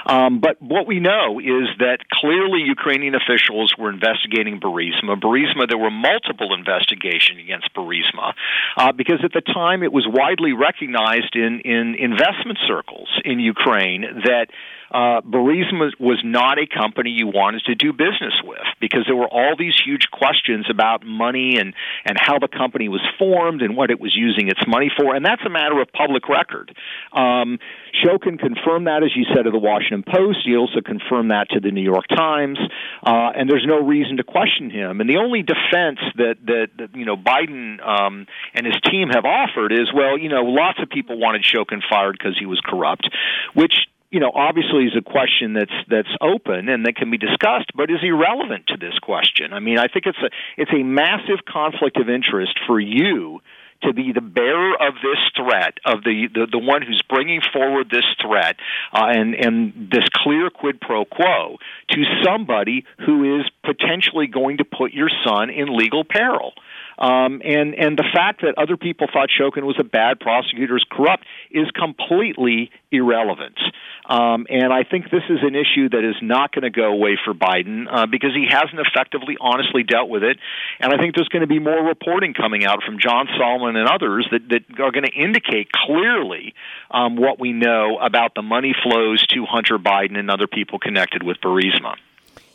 Um, 0.07 0.41
but 0.41 0.61
what 0.61 0.87
we 0.87 0.99
know 0.99 1.39
is 1.39 1.69
that 1.79 1.99
clearly 2.13 2.63
Ukrainian 2.63 3.15
officials 3.15 3.75
were 3.79 3.91
investigating 3.91 4.61
Burisma. 4.61 5.21
Burisma, 5.21 5.69
there 5.69 5.79
were 5.79 5.91
multiple 5.91 6.55
investigations 6.55 7.39
against 7.39 7.73
Burisma 7.75 8.35
uh, 8.77 8.93
because 8.93 9.21
at 9.25 9.33
the 9.33 9.41
time 9.41 9.83
it 9.83 9.93
was 9.93 10.07
widely 10.09 10.53
recognized 10.53 11.37
in, 11.37 11.61
in 11.61 11.95
investment 11.95 12.59
circles 12.67 13.09
in 13.25 13.39
Ukraine 13.39 14.03
that 14.25 14.49
uh, 14.93 15.23
Burisma 15.23 15.91
was 15.99 16.21
not 16.23 16.59
a 16.59 16.67
company 16.67 17.11
you 17.11 17.27
wanted 17.27 17.63
to 17.65 17.75
do 17.75 17.93
business 17.93 18.35
with 18.45 18.61
because 18.79 19.05
there 19.07 19.17
were 19.17 19.29
all 19.29 19.57
these 19.59 19.75
huge 19.83 20.11
questions 20.11 20.67
about 20.69 21.05
money 21.05 21.57
and, 21.59 21.75
and 22.05 22.19
how 22.21 22.39
the 22.39 22.49
company 22.49 22.89
was 22.89 23.01
formed 23.19 23.63
and 23.63 23.77
what 23.77 23.91
it 23.91 23.99
was 23.99 24.15
using 24.15 24.49
its 24.49 24.61
money 24.67 24.91
for, 24.95 25.15
and 25.15 25.25
that's 25.25 25.43
a 25.47 25.49
matter 25.49 25.81
of 25.81 25.91
public 25.93 26.29
record. 26.29 26.77
Um, 27.13 27.59
Shokin 28.05 28.39
confirmed 28.39 28.87
that, 28.87 29.03
as 29.03 29.11
you 29.17 29.25
said, 29.35 29.45
to 29.45 29.51
the 29.51 29.59
Washington 29.59 30.03
Post. 30.03 30.41
He 30.45 30.57
also 30.57 30.81
confirmed 30.81 31.31
that 31.31 31.49
to 31.51 31.61
the 31.61 31.71
New 31.71 31.83
York 31.83 32.07
Times, 32.09 32.59
uh, 33.03 33.33
and 33.35 33.49
there's 33.49 33.67
no 33.67 33.81
reason 33.81 34.19
to 34.19 34.25
question 34.25 34.71
him. 34.71 35.01
And 35.01 35.09
the 35.09 35.17
only 35.17 35.43
defense 35.43 36.01
that 36.17 36.37
that, 36.47 36.69
that 36.79 36.97
you 36.97 37.05
know 37.05 37.17
Biden 37.17 37.81
um, 37.87 38.27
and 38.55 38.67
his 38.67 38.77
team 38.91 39.09
have 39.09 39.25
offered 39.25 39.73
is, 39.73 39.93
well, 39.95 40.19
you 40.19 40.29
know, 40.29 40.43
lots 40.43 40.79
of 40.83 40.89
people 40.89 41.19
wanted 41.19 41.43
Shokin 41.43 41.81
fired 41.89 42.17
because 42.19 42.37
he 42.39 42.47
was 42.47 42.61
corrupt, 42.65 43.09
which 43.55 43.75
you 44.13 44.21
know, 44.21 44.31
obviously 44.33 44.85
is 44.85 44.93
a 44.97 45.03
question 45.03 45.55
that's 45.55 45.73
that's 45.89 46.15
open 46.21 46.69
and 46.69 46.85
that 46.87 46.97
can 46.97 47.11
be 47.11 47.17
discussed, 47.17 47.73
but 47.75 47.91
is 47.91 48.01
irrelevant 48.03 48.67
to 48.69 48.77
this 48.77 48.99
question. 48.99 49.55
I 49.55 49.59
mean, 49.59 49.79
I 49.79 49.89
think 49.89 50.07
it's 50.07 50.19
a 50.19 50.31
it's 50.57 50.71
a 50.71 50.83
massive 50.83 51.45
conflict 51.49 51.97
of 51.97 52.11
interest 52.11 52.59
for 52.67 52.79
you 52.79 53.41
to 53.83 53.93
be 53.93 54.13
the 54.13 54.21
bearer 54.21 54.75
of 54.81 54.95
this 55.03 55.19
threat, 55.35 55.79
of 55.85 56.05
the, 56.05 56.29
the, 56.33 56.47
the 56.53 56.59
one 56.59 56.83
who's 56.83 57.03
bringing 57.09 57.41
forward 57.53 57.91
this 57.91 58.05
threat 58.21 58.57
uh, 58.93 59.07
and, 59.09 59.35
and 59.35 59.91
this 59.91 60.05
clear 60.15 60.51
quid 60.51 60.81
pro 60.81 61.05
quo 61.05 61.57
to 61.91 62.05
somebody 62.25 62.85
who 63.05 63.41
is 63.41 63.47
potentially 63.65 64.27
going 64.27 64.59
to 64.59 64.65
put 64.65 64.93
your 64.93 65.11
son 65.25 65.51
in 65.51 65.77
legal 65.77 66.05
peril. 66.05 66.53
Um, 66.99 67.41
and 67.45 67.75
and 67.75 67.99
the 67.99 68.09
fact 68.13 68.43
that 68.43 68.55
other 68.59 68.77
people 68.77 69.07
thought 69.13 69.29
Shokin 69.31 69.65
was 69.65 69.77
a 69.79 69.85
bad 69.85 70.21
prosecutor, 70.21 70.77
is 70.77 70.85
corrupt, 70.91 71.25
is 71.51 71.71
completely 71.71 72.71
irrelevant. 72.91 73.59
Um, 74.07 74.47
and 74.51 74.73
I 74.73 74.83
think 74.83 75.11
this 75.11 75.23
is 75.31 75.39
an 75.43 75.55
issue 75.55 75.89
that 75.89 76.05
is 76.05 76.17
not 76.21 76.53
going 76.53 76.63
to 76.63 76.71
go 76.71 76.93
away 76.93 77.17
for 77.25 77.35
Biden 77.35 77.87
uh, 77.91 78.07
because 78.07 78.35
he 78.35 78.47
hasn't 78.51 78.81
effectively, 78.81 79.37
honestly 79.41 79.85
dealt 79.85 80.09
with 80.09 80.23
it. 80.25 80.39
And 80.81 80.93
I 80.93 80.99
think 80.99 81.15
there's 81.15 81.29
going 81.29 81.43
to 81.43 81.47
be 81.47 81.61
more 81.61 81.83
reporting 81.83 82.35
coming 82.35 82.65
out 82.65 82.83
from 82.83 82.99
John 82.99 83.29
Solomon 83.39 83.77
and 83.77 83.89
others 83.89 84.27
that, 84.33 84.49
that 84.49 84.81
are 84.81 84.91
going 84.91 85.05
to 85.05 85.13
indicate 85.13 85.71
clearly 85.73 86.55
um, 86.91 87.17
what 87.17 87.39
we 87.39 87.53
know 87.53 87.99
about 87.99 88.35
the 88.35 88.43
money 88.43 88.75
flows 88.83 89.25
to 89.29 89.47
Hunter 89.47 89.79
Biden 89.79 90.19
and 90.19 90.31
other 90.31 90.47
people 90.47 90.79
connected 90.79 91.23
with 91.23 91.39
Burisma. 91.41 91.95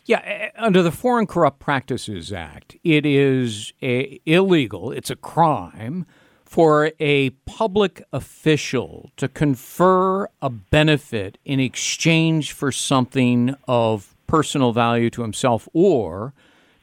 Yeah, 0.07 0.51
under 0.55 0.81
the 0.81 0.91
Foreign 0.91 1.27
Corrupt 1.27 1.59
Practices 1.59 2.31
Act, 2.31 2.77
it 2.85 3.05
is 3.05 3.73
a, 3.81 4.21
illegal, 4.25 4.89
it's 4.93 5.09
a 5.09 5.17
crime 5.17 6.05
for 6.45 6.93
a 6.97 7.31
public 7.45 8.01
official 8.13 9.11
to 9.17 9.27
confer 9.27 10.29
a 10.41 10.49
benefit 10.49 11.37
in 11.43 11.59
exchange 11.59 12.53
for 12.53 12.71
something 12.71 13.53
of 13.67 14.15
personal 14.27 14.71
value 14.71 15.09
to 15.09 15.23
himself 15.23 15.67
or 15.73 16.33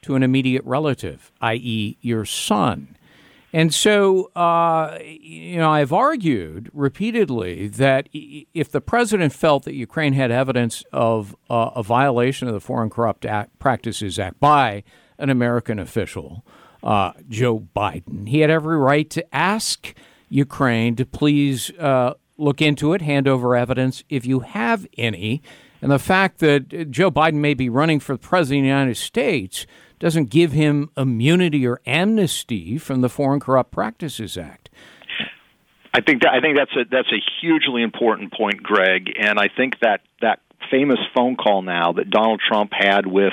to 0.03 0.17
an 0.17 0.23
immediate 0.23 0.65
relative, 0.67 1.33
i.e., 1.41 1.97
your 2.03 2.27
son. 2.27 2.95
And 3.55 3.73
so, 3.73 4.33
uh, 4.35 4.99
you 5.01 5.59
know, 5.59 5.71
I've 5.71 5.93
argued 5.93 6.71
repeatedly 6.73 7.69
that 7.69 8.09
if 8.13 8.69
the 8.69 8.81
president 8.81 9.33
felt 9.33 9.63
that 9.63 9.75
Ukraine 9.75 10.15
had 10.15 10.33
evidence 10.33 10.83
of 10.93 11.37
uh, 11.49 11.71
a 11.77 11.85
violation 11.85 12.49
of 12.49 12.55
the 12.55 12.61
Foreign 12.61 12.91
Corrupt 12.91 13.25
Act, 13.25 13.57
Practices 13.61 14.19
Act 14.19 14.41
by 14.41 14.83
an 15.19 15.31
American 15.31 15.79
official, 15.79 16.45
uh, 16.83 17.13
Joe 17.29 17.69
Biden, 17.77 18.29
he 18.29 18.41
had 18.41 18.51
every 18.51 18.77
right 18.77 19.09
to 19.11 19.25
ask 19.33 19.95
Ukraine 20.29 20.97
to 20.97 21.07
please 21.07 21.71
uh, 21.79 22.15
look 22.37 22.61
into 22.61 22.93
it, 22.93 23.03
hand 23.03 23.29
over 23.29 23.55
evidence 23.55 24.03
if 24.09 24.27
you 24.27 24.41
have 24.41 24.85
any. 24.99 25.43
And 25.81 25.93
the 25.93 26.01
fact 26.01 26.41
that 26.41 26.91
Joe 26.91 27.13
Biden 27.13 27.35
may 27.35 27.55
be 27.55 27.69
running 27.69 28.01
for 28.01 28.17
president 28.17 28.63
of 28.63 28.65
the 28.65 28.69
United 28.69 28.97
States 28.97 29.65
doesn't 30.05 30.29
give 30.29 30.53
him 30.53 30.91
immunity 30.99 31.67
or 31.67 31.81
amnesty 31.87 32.77
from 32.77 33.01
the 33.01 33.09
Foreign 33.09 33.41
Corrupt 33.41 33.71
Practices 33.71 34.37
Act. 34.37 34.69
I 35.95 36.03
think 36.03 36.21
that, 36.21 36.35
I 36.35 36.43
think 36.43 36.59
that's 36.59 36.77
a 36.77 36.85
that's 36.91 37.11
a 37.11 37.23
hugely 37.41 37.83
important 37.83 38.31
point, 38.31 38.63
Gregg, 38.63 39.15
and 39.19 39.39
I 39.39 39.49
think 39.49 39.79
that 39.81 40.03
that 40.21 40.41
famous 40.71 40.99
phone 41.15 41.37
call 41.37 41.63
now 41.63 41.93
that 41.93 42.11
Donald 42.11 42.41
Trump 42.47 42.73
had 42.73 43.07
with 43.07 43.33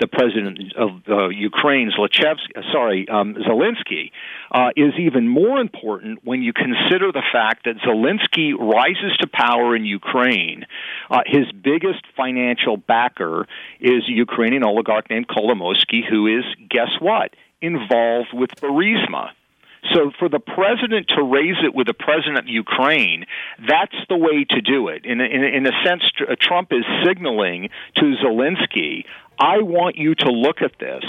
the 0.00 0.06
president 0.06 0.58
of 0.76 0.90
uh, 1.08 1.28
Ukraine, 1.28 1.90
Zlochevsky, 1.96 2.56
uh, 2.56 2.62
sorry, 2.72 3.08
um, 3.08 3.34
Zelensky, 3.34 4.10
uh, 4.50 4.70
is 4.76 4.92
even 4.98 5.28
more 5.28 5.60
important 5.60 6.20
when 6.24 6.42
you 6.42 6.52
consider 6.52 7.12
the 7.12 7.22
fact 7.32 7.64
that 7.64 7.76
Zelensky 7.78 8.52
rises 8.58 9.16
to 9.20 9.28
power 9.28 9.76
in 9.76 9.84
Ukraine. 9.84 10.66
Uh, 11.10 11.20
his 11.26 11.50
biggest 11.52 12.04
financial 12.16 12.76
backer 12.76 13.46
is 13.80 14.02
a 14.08 14.12
Ukrainian 14.12 14.64
oligarch 14.64 15.08
named 15.10 15.28
Kolomoisky, 15.28 16.00
who 16.08 16.26
is, 16.26 16.44
guess 16.68 16.90
what, 17.00 17.34
involved 17.60 18.30
with 18.32 18.50
Burisma. 18.60 19.30
So 19.92 20.10
for 20.18 20.28
the 20.28 20.40
president 20.40 21.08
to 21.16 21.22
raise 21.22 21.56
it 21.62 21.74
with 21.74 21.86
the 21.86 21.94
president 21.94 22.38
of 22.38 22.48
Ukraine, 22.48 23.26
that's 23.68 23.96
the 24.08 24.16
way 24.16 24.44
to 24.48 24.60
do 24.60 24.88
it. 24.88 25.04
In, 25.04 25.20
in, 25.20 25.44
in 25.44 25.66
a 25.66 25.72
sense, 25.84 26.02
uh, 26.20 26.34
Trump 26.40 26.72
is 26.72 26.84
signaling 27.04 27.68
to 27.96 28.14
Zelensky, 28.24 29.04
I 29.38 29.62
want 29.62 29.96
you 29.96 30.14
to 30.14 30.30
look 30.30 30.62
at 30.62 30.78
this 30.78 31.04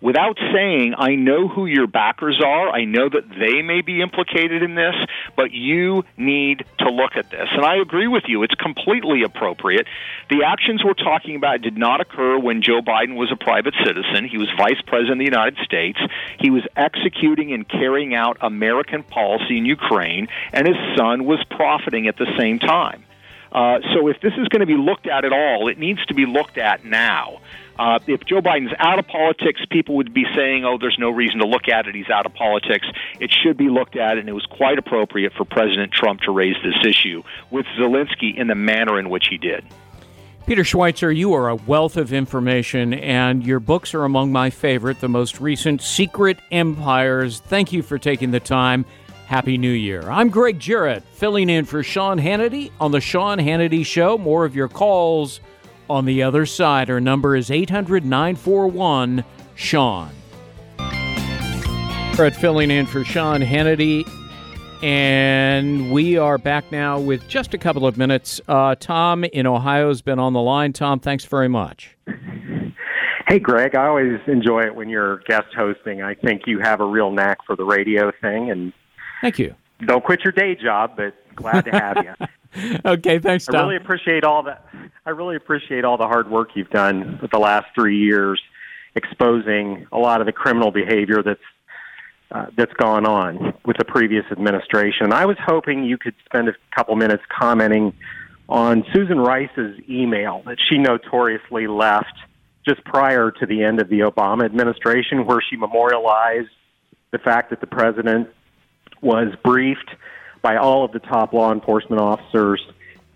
without 0.00 0.38
saying, 0.52 0.94
I 0.96 1.14
know 1.14 1.48
who 1.48 1.66
your 1.66 1.86
backers 1.86 2.40
are. 2.44 2.70
I 2.70 2.84
know 2.84 3.08
that 3.08 3.28
they 3.28 3.62
may 3.62 3.82
be 3.82 4.00
implicated 4.02 4.62
in 4.62 4.74
this, 4.74 4.94
but 5.36 5.52
you 5.52 6.04
need 6.16 6.64
to 6.78 6.90
look 6.90 7.12
at 7.16 7.30
this. 7.30 7.48
And 7.52 7.64
I 7.64 7.76
agree 7.76 8.08
with 8.08 8.24
you. 8.26 8.42
It's 8.42 8.54
completely 8.54 9.22
appropriate. 9.22 9.86
The 10.30 10.44
actions 10.44 10.82
we're 10.84 10.94
talking 10.94 11.36
about 11.36 11.62
did 11.62 11.76
not 11.76 12.00
occur 12.00 12.38
when 12.38 12.62
Joe 12.62 12.80
Biden 12.80 13.16
was 13.16 13.30
a 13.32 13.36
private 13.36 13.74
citizen. 13.84 14.28
He 14.28 14.38
was 14.38 14.48
vice 14.56 14.80
president 14.86 15.12
of 15.12 15.18
the 15.18 15.24
United 15.24 15.58
States. 15.64 15.98
He 16.40 16.50
was 16.50 16.62
executing 16.76 17.52
and 17.52 17.68
carrying 17.68 18.14
out 18.14 18.38
American 18.40 19.02
policy 19.02 19.58
in 19.58 19.64
Ukraine, 19.64 20.28
and 20.52 20.66
his 20.66 20.76
son 20.96 21.24
was 21.24 21.42
profiting 21.50 22.08
at 22.08 22.16
the 22.16 22.26
same 22.38 22.58
time. 22.58 23.04
Uh, 23.50 23.78
so 23.94 24.08
if 24.08 24.20
this 24.20 24.32
is 24.36 24.48
going 24.48 24.60
to 24.60 24.66
be 24.66 24.76
looked 24.76 25.06
at 25.06 25.24
at 25.24 25.32
all, 25.32 25.68
it 25.68 25.78
needs 25.78 26.04
to 26.06 26.14
be 26.14 26.26
looked 26.26 26.58
at 26.58 26.84
now. 26.84 27.40
Uh, 27.78 28.00
if 28.08 28.24
Joe 28.24 28.40
Biden's 28.40 28.74
out 28.78 28.98
of 28.98 29.06
politics, 29.06 29.60
people 29.70 29.96
would 29.96 30.12
be 30.12 30.24
saying, 30.34 30.64
oh, 30.64 30.78
there's 30.78 30.96
no 30.98 31.10
reason 31.10 31.38
to 31.38 31.46
look 31.46 31.68
at 31.68 31.86
it. 31.86 31.94
He's 31.94 32.10
out 32.10 32.26
of 32.26 32.34
politics. 32.34 32.86
It 33.20 33.32
should 33.32 33.56
be 33.56 33.68
looked 33.68 33.96
at, 33.96 34.18
and 34.18 34.28
it 34.28 34.32
was 34.32 34.46
quite 34.46 34.78
appropriate 34.78 35.32
for 35.34 35.44
President 35.44 35.92
Trump 35.92 36.22
to 36.22 36.32
raise 36.32 36.56
this 36.64 36.74
issue 36.84 37.22
with 37.50 37.66
Zelensky 37.78 38.36
in 38.36 38.48
the 38.48 38.56
manner 38.56 38.98
in 38.98 39.10
which 39.10 39.28
he 39.28 39.38
did. 39.38 39.64
Peter 40.46 40.62
Schweizer, 40.62 41.14
you 41.14 41.34
are 41.34 41.50
a 41.50 41.54
wealth 41.54 41.96
of 41.96 42.12
information, 42.12 42.94
and 42.94 43.44
your 43.44 43.60
books 43.60 43.94
are 43.94 44.04
among 44.04 44.32
my 44.32 44.48
favorite, 44.48 44.98
the 45.00 45.08
most 45.08 45.40
recent 45.40 45.82
Secret 45.82 46.38
Empires. 46.50 47.40
Thank 47.40 47.72
you 47.72 47.82
for 47.82 47.98
taking 47.98 48.30
the 48.30 48.40
time. 48.40 48.86
Happy 49.26 49.58
New 49.58 49.70
Year. 49.70 50.10
I'm 50.10 50.30
Gregg 50.30 50.58
Jarrett, 50.58 51.02
filling 51.12 51.50
in 51.50 51.66
for 51.66 51.82
Sean 51.82 52.18
Hannity 52.18 52.72
on 52.80 52.92
The 52.92 53.00
Sean 53.00 53.38
Hannity 53.38 53.84
Show. 53.84 54.16
More 54.16 54.46
of 54.46 54.56
your 54.56 54.68
calls 54.68 55.40
on 55.88 56.04
the 56.04 56.22
other 56.22 56.46
side. 56.46 56.90
Our 56.90 57.00
number 57.00 57.36
is 57.36 57.50
800 57.50 58.04
941 58.04 59.24
Sean. 59.54 60.10
Brett 62.14 62.34
filling 62.34 62.70
in 62.70 62.86
for 62.86 63.04
Sean 63.04 63.40
Hannity. 63.40 64.04
And 64.82 65.90
we 65.90 66.16
are 66.16 66.38
back 66.38 66.70
now 66.70 67.00
with 67.00 67.26
just 67.28 67.52
a 67.52 67.58
couple 67.58 67.86
of 67.86 67.96
minutes. 67.96 68.40
Uh, 68.46 68.76
Tom 68.76 69.24
in 69.24 69.46
Ohio 69.46 69.88
has 69.88 70.02
been 70.02 70.18
on 70.18 70.32
the 70.32 70.40
line. 70.40 70.72
Tom, 70.72 71.00
thanks 71.00 71.24
very 71.24 71.48
much. 71.48 71.96
Hey, 73.26 73.38
Gregg, 73.38 73.74
I 73.74 73.86
always 73.86 74.20
enjoy 74.26 74.62
it 74.62 74.74
when 74.74 74.88
you're 74.88 75.18
guest 75.28 75.48
hosting. 75.54 76.00
I 76.02 76.14
think 76.14 76.42
you 76.46 76.60
have 76.60 76.80
a 76.80 76.84
real 76.84 77.10
knack 77.10 77.38
for 77.44 77.56
the 77.56 77.64
radio 77.64 78.10
thing, 78.22 78.50
and 78.50 78.72
Thank 79.20 79.38
you. 79.38 79.54
Don't 79.84 80.04
quit 80.04 80.24
your 80.24 80.32
day 80.32 80.54
job, 80.54 80.92
but 80.96 81.14
glad 81.34 81.64
to 81.66 81.70
have 81.72 81.98
you. 82.04 82.26
okay, 82.84 83.18
thanks, 83.18 83.46
Tom. 83.46 83.56
I 83.56 83.62
really 83.62 83.76
appreciate 83.76 84.24
all 84.24 84.42
that. 84.44 84.66
I 85.04 85.10
really 85.10 85.36
appreciate 85.36 85.84
all 85.84 85.96
the 85.96 86.06
hard 86.06 86.30
work 86.30 86.50
you've 86.54 86.70
done 86.70 87.18
with 87.20 87.30
the 87.30 87.38
last 87.38 87.66
three 87.74 87.98
years, 87.98 88.40
exposing 88.94 89.86
a 89.92 89.98
lot 89.98 90.20
of 90.20 90.26
the 90.26 90.32
criminal 90.32 90.70
behavior 90.70 91.22
that's 91.22 91.40
uh, 92.30 92.46
that's 92.56 92.72
gone 92.74 93.06
on 93.06 93.54
with 93.64 93.78
the 93.78 93.84
previous 93.84 94.24
administration. 94.30 95.12
I 95.12 95.24
was 95.24 95.38
hoping 95.42 95.84
you 95.84 95.96
could 95.96 96.14
spend 96.26 96.48
a 96.48 96.54
couple 96.74 96.94
minutes 96.94 97.22
commenting 97.28 97.94
on 98.48 98.84
Susan 98.92 99.18
Rice's 99.18 99.78
email 99.88 100.42
that 100.44 100.58
she 100.68 100.76
notoriously 100.76 101.66
left 101.66 102.12
just 102.66 102.84
prior 102.84 103.30
to 103.30 103.46
the 103.46 103.62
end 103.62 103.80
of 103.80 103.88
the 103.88 104.00
Obama 104.00 104.44
administration, 104.44 105.24
where 105.24 105.40
she 105.40 105.56
memorialized 105.56 106.50
the 107.12 107.18
fact 107.18 107.48
that 107.50 107.60
the 107.60 107.66
president 107.66 108.28
was 109.00 109.28
briefed 109.42 109.90
by 110.42 110.56
all 110.56 110.84
of 110.84 110.92
the 110.92 110.98
top 110.98 111.32
law 111.32 111.52
enforcement 111.52 112.00
officers, 112.00 112.64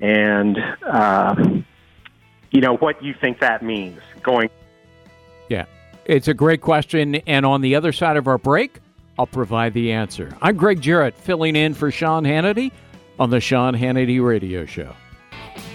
and 0.00 0.58
uh, 0.86 1.34
you 2.50 2.60
know 2.60 2.76
what 2.76 3.02
you 3.02 3.14
think 3.20 3.40
that 3.40 3.62
means 3.62 4.00
going. 4.22 4.50
Yeah, 5.48 5.66
it's 6.04 6.28
a 6.28 6.34
great 6.34 6.60
question, 6.60 7.16
and 7.26 7.46
on 7.46 7.60
the 7.60 7.74
other 7.74 7.92
side 7.92 8.16
of 8.16 8.26
our 8.26 8.38
break, 8.38 8.80
I'll 9.18 9.26
provide 9.26 9.74
the 9.74 9.92
answer. 9.92 10.36
I'm 10.40 10.56
Gregg 10.56 10.80
Jarrett, 10.80 11.16
filling 11.16 11.56
in 11.56 11.74
for 11.74 11.90
Sean 11.90 12.24
Hannity 12.24 12.72
on 13.18 13.30
the 13.30 13.40
Sean 13.40 13.74
Hannity 13.74 14.24
Radio 14.24 14.64
Show. 14.64 14.94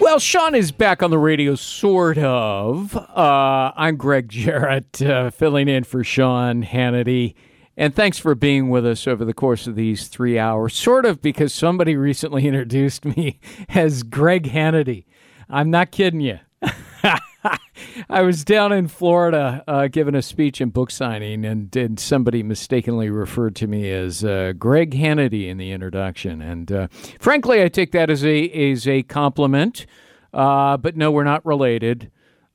Well, 0.00 0.18
Sean 0.18 0.54
is 0.54 0.72
back 0.72 1.02
on 1.02 1.10
the 1.10 1.18
radio, 1.18 1.54
sort 1.54 2.18
of. 2.18 2.96
Uh, 2.96 3.72
I'm 3.76 3.96
Gregg 3.96 4.28
Jarrett, 4.28 5.00
uh, 5.02 5.30
filling 5.30 5.68
in 5.68 5.84
for 5.84 6.02
Sean 6.02 6.64
Hannity. 6.64 7.34
And 7.78 7.94
thanks 7.94 8.18
for 8.18 8.34
being 8.34 8.70
with 8.70 8.84
us 8.84 9.06
over 9.06 9.24
the 9.24 9.32
course 9.32 9.68
of 9.68 9.76
these 9.76 10.08
three 10.08 10.36
hours, 10.36 10.74
sort 10.74 11.06
of 11.06 11.22
because 11.22 11.54
somebody 11.54 11.96
recently 11.96 12.44
introduced 12.44 13.04
me 13.04 13.38
as 13.68 14.02
Gregg 14.02 14.50
Hannity. 14.50 15.04
I'm 15.48 15.70
not 15.70 15.92
kidding 15.92 16.20
you. 16.20 16.40
I 18.10 18.22
was 18.22 18.44
down 18.44 18.72
in 18.72 18.88
Florida 18.88 19.62
uh, 19.68 19.86
giving 19.86 20.16
a 20.16 20.22
speech 20.22 20.60
and 20.60 20.72
book 20.72 20.90
signing, 20.90 21.44
and, 21.44 21.74
and 21.76 22.00
somebody 22.00 22.42
mistakenly 22.42 23.10
referred 23.10 23.54
to 23.56 23.68
me 23.68 23.88
as 23.92 24.24
uh, 24.24 24.54
Gregg 24.58 24.90
Hannity 24.90 25.48
in 25.48 25.56
the 25.56 25.70
introduction. 25.70 26.42
And 26.42 26.72
uh, 26.72 26.88
frankly, 27.20 27.62
I 27.62 27.68
take 27.68 27.92
that 27.92 28.10
as 28.10 28.24
a 28.24 28.48
as 28.72 28.88
a 28.88 29.04
compliment. 29.04 29.86
Uh, 30.34 30.76
but 30.76 30.96
no, 30.96 31.12
we're 31.12 31.22
not 31.22 31.46
related. 31.46 32.10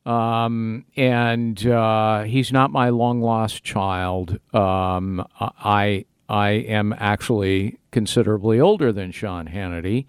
Um, 0.05 0.85
and 0.95 1.65
uh, 1.65 2.23
he's 2.23 2.51
not 2.51 2.71
my 2.71 2.89
long 2.89 3.21
lost 3.21 3.63
child. 3.63 4.39
Um, 4.53 5.25
I 5.39 6.05
I 6.27 6.49
am 6.49 6.93
actually 6.97 7.77
considerably 7.91 8.59
older 8.59 8.91
than 8.91 9.11
Sean 9.11 9.47
Hannity. 9.47 10.05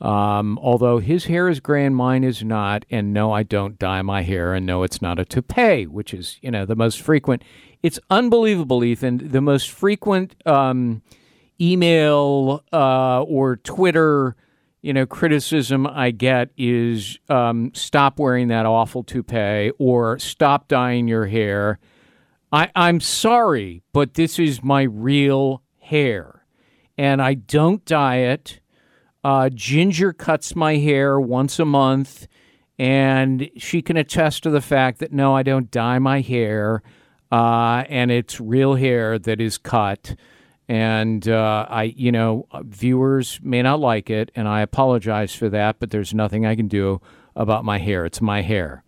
Um, 0.00 0.58
although 0.62 0.98
his 0.98 1.24
hair 1.24 1.48
is 1.48 1.58
gray 1.58 1.84
and 1.84 1.94
mine 1.96 2.22
is 2.22 2.44
not, 2.44 2.84
and 2.88 3.12
no, 3.12 3.32
I 3.32 3.42
don't 3.42 3.78
dye 3.78 4.02
my 4.02 4.22
hair, 4.22 4.54
and 4.54 4.64
no, 4.64 4.84
it's 4.84 5.02
not 5.02 5.18
a 5.18 5.24
toupee, 5.24 5.86
which 5.86 6.14
is 6.14 6.38
you 6.40 6.50
know 6.50 6.64
the 6.64 6.76
most 6.76 7.00
frequent. 7.00 7.42
It's 7.82 7.98
unbelievable, 8.10 8.84
Ethan. 8.84 9.30
The 9.30 9.40
most 9.40 9.70
frequent 9.70 10.34
um, 10.46 11.02
email 11.60 12.64
uh, 12.72 13.22
or 13.22 13.56
Twitter, 13.56 14.36
you 14.82 14.92
know, 14.92 15.06
criticism 15.06 15.86
I 15.86 16.10
get 16.12 16.50
is 16.56 17.18
um, 17.28 17.72
stop 17.74 18.18
wearing 18.18 18.48
that 18.48 18.66
awful 18.66 19.02
toupee 19.02 19.72
or 19.78 20.18
stop 20.18 20.68
dyeing 20.68 21.08
your 21.08 21.26
hair. 21.26 21.78
I, 22.52 22.70
I'm 22.74 23.00
sorry, 23.00 23.82
but 23.92 24.14
this 24.14 24.38
is 24.38 24.62
my 24.62 24.82
real 24.82 25.62
hair, 25.80 26.46
and 26.96 27.20
I 27.20 27.34
don't 27.34 27.84
dye 27.84 28.18
it. 28.18 28.60
Uh, 29.24 29.50
Ginger 29.50 30.12
cuts 30.12 30.54
my 30.54 30.76
hair 30.76 31.20
once 31.20 31.58
a 31.58 31.64
month, 31.64 32.28
and 32.78 33.50
she 33.56 33.82
can 33.82 33.96
attest 33.96 34.44
to 34.44 34.50
the 34.50 34.60
fact 34.60 35.00
that 35.00 35.12
no, 35.12 35.34
I 35.36 35.42
don't 35.42 35.70
dye 35.70 35.98
my 35.98 36.20
hair, 36.20 36.82
uh, 37.30 37.84
and 37.88 38.10
it's 38.10 38.40
real 38.40 38.76
hair 38.76 39.18
that 39.18 39.40
is 39.40 39.58
cut. 39.58 40.14
And 40.68 41.26
uh, 41.26 41.66
I, 41.68 41.84
you 41.84 42.12
know, 42.12 42.46
viewers 42.62 43.40
may 43.42 43.62
not 43.62 43.80
like 43.80 44.10
it, 44.10 44.30
and 44.34 44.46
I 44.46 44.60
apologize 44.60 45.34
for 45.34 45.48
that, 45.48 45.80
but 45.80 45.90
there's 45.90 46.12
nothing 46.12 46.44
I 46.44 46.54
can 46.56 46.68
do 46.68 47.00
about 47.34 47.64
my 47.64 47.78
hair. 47.78 48.04
It's 48.04 48.20
my 48.20 48.42
hair. 48.42 48.84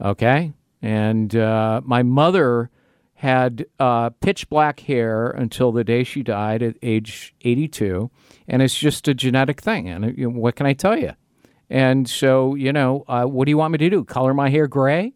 Okay? 0.00 0.52
And 0.82 1.34
uh, 1.36 1.82
my 1.84 2.02
mother 2.02 2.70
had 3.14 3.66
uh, 3.78 4.10
pitch 4.10 4.48
black 4.48 4.80
hair 4.80 5.28
until 5.28 5.70
the 5.72 5.84
day 5.84 6.02
she 6.02 6.22
died 6.22 6.62
at 6.62 6.76
age 6.82 7.34
82, 7.42 8.10
and 8.48 8.62
it's 8.62 8.76
just 8.76 9.06
a 9.06 9.14
genetic 9.14 9.60
thing. 9.60 9.88
And 9.88 10.16
you 10.18 10.30
know, 10.30 10.38
what 10.38 10.56
can 10.56 10.66
I 10.66 10.72
tell 10.72 10.98
you? 10.98 11.12
And 11.68 12.08
so, 12.08 12.56
you 12.56 12.72
know, 12.72 13.04
uh, 13.06 13.24
what 13.24 13.44
do 13.44 13.50
you 13.50 13.58
want 13.58 13.72
me 13.72 13.78
to 13.78 13.90
do? 13.90 14.04
Color 14.04 14.34
my 14.34 14.48
hair 14.48 14.66
gray? 14.66 15.12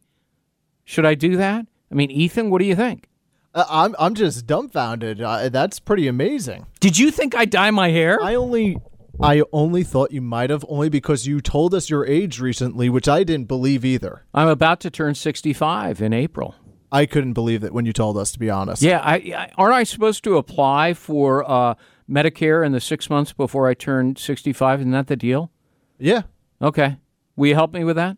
Should 0.84 1.06
I 1.06 1.14
do 1.14 1.36
that? 1.38 1.66
I 1.90 1.94
mean, 1.94 2.10
Ethan, 2.10 2.50
what 2.50 2.58
do 2.58 2.66
you 2.66 2.76
think? 2.76 3.08
Uh, 3.54 3.64
I'm 3.68 3.94
I'm 3.98 4.14
just 4.14 4.46
dumbfounded. 4.46 5.20
Uh, 5.20 5.48
that's 5.48 5.78
pretty 5.78 6.08
amazing. 6.08 6.66
Did 6.80 6.98
you 6.98 7.10
think 7.10 7.34
I 7.36 7.44
dye 7.44 7.70
my 7.70 7.90
hair? 7.90 8.20
I 8.22 8.34
only 8.34 8.78
I 9.20 9.42
only 9.52 9.84
thought 9.84 10.10
you 10.10 10.20
might 10.20 10.50
have 10.50 10.64
only 10.68 10.88
because 10.88 11.26
you 11.26 11.40
told 11.40 11.74
us 11.74 11.88
your 11.88 12.04
age 12.06 12.40
recently, 12.40 12.88
which 12.88 13.08
I 13.08 13.22
didn't 13.22 13.46
believe 13.46 13.84
either. 13.84 14.24
I'm 14.34 14.48
about 14.48 14.80
to 14.80 14.90
turn 14.90 15.14
65 15.14 16.02
in 16.02 16.12
April. 16.12 16.56
I 16.90 17.06
couldn't 17.06 17.32
believe 17.32 17.64
it 17.64 17.72
when 17.72 17.86
you 17.86 17.92
told 17.92 18.16
us, 18.16 18.32
to 18.32 18.38
be 18.38 18.50
honest. 18.50 18.82
Yeah, 18.82 19.00
I, 19.00 19.14
I 19.14 19.50
aren't 19.56 19.74
I 19.74 19.84
supposed 19.84 20.24
to 20.24 20.36
apply 20.36 20.94
for 20.94 21.48
uh, 21.48 21.74
Medicare 22.08 22.64
in 22.64 22.72
the 22.72 22.80
six 22.80 23.10
months 23.10 23.32
before 23.32 23.68
I 23.68 23.74
turn 23.74 24.16
65? 24.16 24.80
Isn't 24.80 24.92
that 24.92 25.06
the 25.08 25.16
deal? 25.16 25.50
Yeah. 25.98 26.22
Okay. 26.62 26.96
Will 27.36 27.48
you 27.48 27.54
help 27.54 27.72
me 27.72 27.82
with 27.84 27.96
that? 27.96 28.16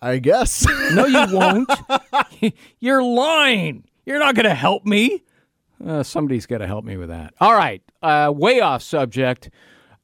I 0.00 0.18
guess. 0.18 0.66
no, 0.92 1.06
you 1.06 1.26
won't. 1.36 1.68
You're 2.80 3.02
lying. 3.02 3.84
You're 4.06 4.20
not 4.20 4.36
going 4.36 4.46
to 4.46 4.54
help 4.54 4.86
me. 4.86 5.24
Uh, 5.84 6.02
somebody's 6.02 6.46
got 6.46 6.58
to 6.58 6.66
help 6.66 6.84
me 6.84 6.96
with 6.96 7.08
that. 7.08 7.34
All 7.40 7.54
right. 7.54 7.82
Uh, 8.00 8.32
way 8.34 8.60
off 8.60 8.82
subject. 8.82 9.50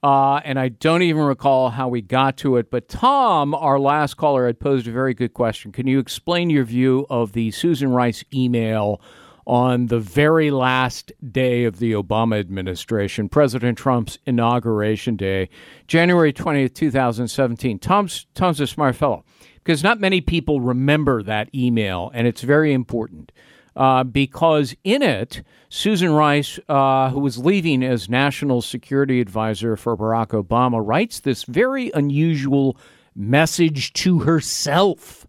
Uh, 0.03 0.41
and 0.45 0.59
I 0.59 0.69
don't 0.69 1.03
even 1.03 1.23
recall 1.23 1.71
how 1.71 1.87
we 1.89 2.03
got 2.03 2.37
to 2.39 2.57
it. 2.57 2.71
But 2.71 2.89
Tom, 2.89 3.55
our 3.55 3.79
last 3.79 4.17
caller, 4.17 4.47
had 4.47 4.59
posed 4.59 4.89
a 4.89 4.91
very 4.91 5.15
good 5.15 5.33
question. 5.33 5.71
Can 5.71 5.87
you 5.87 6.01
explain 6.01 6.51
your 6.51 6.65
view 6.65 7.07
of 7.09 7.33
the 7.33 7.53
Susan 7.53 7.93
Rice 7.93 8.25
email 8.35 9.01
on 9.47 9.87
the 9.87 10.01
very 10.01 10.51
last 10.51 11.13
day 11.31 11.65
of 11.65 11.79
the 11.79 11.93
Obama 11.93 12.41
administration, 12.41 13.29
President 13.29 13.79
Trump's 13.79 14.19
inauguration 14.27 15.15
day, 15.15 15.49
January 15.87 16.33
20th, 16.33 16.75
2017? 16.75 17.79
Tom's, 17.79 18.27
Tom's 18.35 18.61
a 18.61 18.67
smart 18.67 18.97
fellow 18.97 19.25
because 19.63 19.85
not 19.85 20.01
many 20.01 20.21
people 20.21 20.61
remember 20.61 21.23
that 21.23 21.49
email, 21.55 22.11
and 22.13 22.27
it's 22.27 22.43
very 22.43 22.73
important. 22.73 23.31
Uh, 23.75 24.05
because 24.05 24.77
in 24.85 25.03
it, 25.03 25.43
Susan 25.69 26.13
Rice, 26.13 26.59
uh, 26.69 27.09
who 27.11 27.21
was 27.21 27.39
leaving 27.39 27.83
as 27.83 28.09
national 28.09 28.61
security 28.61 29.21
advisor 29.21 29.77
for 29.77 29.97
Barack 29.97 30.29
Obama, 30.29 30.87
writes 30.87 31.21
this 31.21 31.45
very 31.45 31.91
unusual 31.95 32.77
message 33.15 33.93
to 33.95 34.21
herself, 34.21 35.27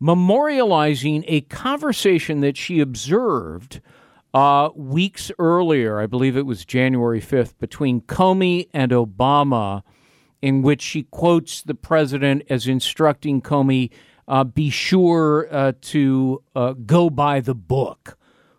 memorializing 0.00 1.24
a 1.26 1.42
conversation 1.42 2.40
that 2.40 2.56
she 2.56 2.80
observed 2.80 3.80
uh, 4.34 4.70
weeks 4.74 5.30
earlier. 5.38 6.00
I 6.00 6.06
believe 6.06 6.36
it 6.36 6.46
was 6.46 6.64
January 6.64 7.20
5th, 7.20 7.58
between 7.58 8.00
Comey 8.02 8.68
and 8.72 8.92
Obama, 8.92 9.82
in 10.40 10.62
which 10.62 10.82
she 10.82 11.04
quotes 11.04 11.62
the 11.62 11.74
president 11.74 12.42
as 12.48 12.66
instructing 12.66 13.40
Comey. 13.40 13.90
Uh, 14.32 14.44
be 14.44 14.70
sure 14.70 15.46
uh, 15.50 15.72
to 15.82 16.42
uh, 16.56 16.72
go 16.72 17.10
by 17.10 17.38
the 17.38 17.54
book 17.54 18.16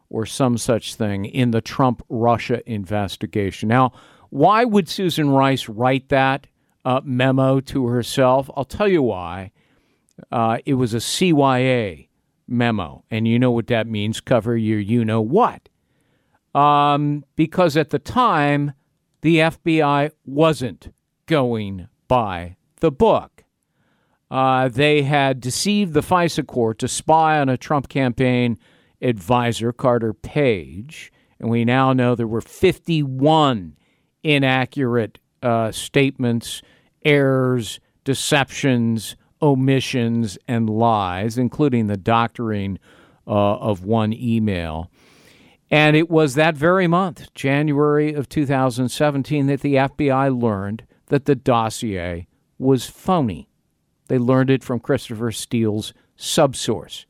or 0.07 0.23
some 0.23 0.55
such 0.55 0.93
thing 0.93 1.25
in 1.25 1.49
the 1.49 1.61
Trump 1.61 2.03
Russia 2.09 2.61
investigation. 2.71 3.69
Now, 3.69 3.91
why 4.29 4.65
would 4.65 4.87
Susan 4.87 5.31
Rice 5.31 5.67
write 5.67 6.09
that 6.09 6.45
uh, 6.85 7.01
memo 7.03 7.59
to 7.61 7.87
herself? 7.87 8.51
I'll 8.55 8.65
tell 8.65 8.87
you 8.87 9.01
why. 9.01 9.51
Uh, 10.31 10.59
it 10.63 10.75
was 10.75 10.93
a 10.93 10.97
CYA 10.97 12.07
memo, 12.47 13.03
and 13.09 13.27
you 13.27 13.39
know 13.39 13.49
what 13.49 13.65
that 13.65 13.87
means 13.87 14.21
cover 14.21 14.55
your 14.55 14.79
you 14.79 15.03
know 15.03 15.21
what. 15.21 15.69
Um, 16.53 17.25
because 17.35 17.75
at 17.75 17.89
the 17.89 17.97
time, 17.97 18.73
the 19.21 19.37
FBI 19.37 20.11
wasn't 20.23 20.93
going 21.25 21.87
by 22.07 22.57
the 22.79 22.91
book. 22.91 23.32
Uh, 24.33 24.67
they 24.67 25.03
had 25.03 25.39
deceived 25.39 25.93
the 25.93 26.01
FISA 26.01 26.47
court 26.47 26.79
to 26.79 26.87
spy 26.87 27.39
on 27.39 27.49
a 27.49 27.55
Trump 27.55 27.87
campaign 27.87 28.57
advisor, 28.99 29.71
Carter 29.71 30.11
Page. 30.11 31.13
And 31.39 31.51
we 31.51 31.63
now 31.63 31.93
know 31.93 32.15
there 32.15 32.25
were 32.25 32.41
51 32.41 33.77
inaccurate 34.23 35.19
uh, 35.43 35.71
statements, 35.71 36.63
errors, 37.05 37.79
deceptions, 38.05 39.15
omissions, 39.39 40.39
and 40.47 40.67
lies, 40.67 41.37
including 41.37 41.85
the 41.85 41.95
doctoring 41.95 42.79
uh, 43.27 43.57
of 43.57 43.85
one 43.85 44.13
email. 44.13 44.89
And 45.69 45.95
it 45.95 46.09
was 46.09 46.33
that 46.33 46.55
very 46.55 46.87
month, 46.87 47.31
January 47.35 48.15
of 48.15 48.29
2017, 48.29 49.45
that 49.45 49.61
the 49.61 49.75
FBI 49.75 50.41
learned 50.41 50.87
that 51.09 51.25
the 51.25 51.35
dossier 51.35 52.25
was 52.57 52.87
phony. 52.87 53.47
They 54.13 54.19
learned 54.19 54.51
it 54.51 54.63
from 54.63 54.79
Christopher 54.79 55.31
Steele's 55.31 55.91
subsource. 56.15 57.05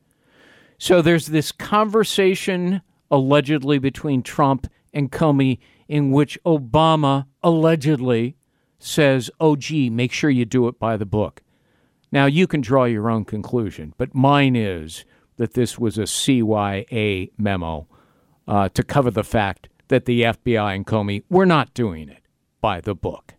So 0.78 1.02
there's 1.02 1.26
this 1.26 1.52
conversation 1.52 2.80
allegedly 3.10 3.78
between 3.78 4.22
Trump 4.22 4.68
and 4.94 5.12
Comey 5.12 5.58
in 5.86 6.12
which 6.12 6.38
Obama 6.46 7.26
allegedly 7.42 8.38
says, 8.78 9.30
oh, 9.38 9.54
gee, 9.54 9.90
make 9.90 10.12
sure 10.12 10.30
you 10.30 10.46
do 10.46 10.66
it 10.66 10.78
by 10.78 10.96
the 10.96 11.04
book. 11.04 11.42
Now, 12.10 12.24
you 12.24 12.46
can 12.46 12.62
draw 12.62 12.84
your 12.84 13.10
own 13.10 13.26
conclusion, 13.26 13.92
but 13.98 14.14
mine 14.14 14.56
is 14.56 15.04
that 15.36 15.52
this 15.52 15.78
was 15.78 15.98
a 15.98 16.04
CYA 16.04 17.32
memo 17.36 17.86
uh, 18.48 18.70
to 18.70 18.82
cover 18.82 19.10
the 19.10 19.22
fact 19.22 19.68
that 19.88 20.06
the 20.06 20.22
FBI 20.22 20.74
and 20.74 20.86
Comey 20.86 21.22
were 21.28 21.44
not 21.44 21.74
doing 21.74 22.08
it 22.08 22.22
by 22.62 22.80
the 22.80 22.94
book. 22.94 23.34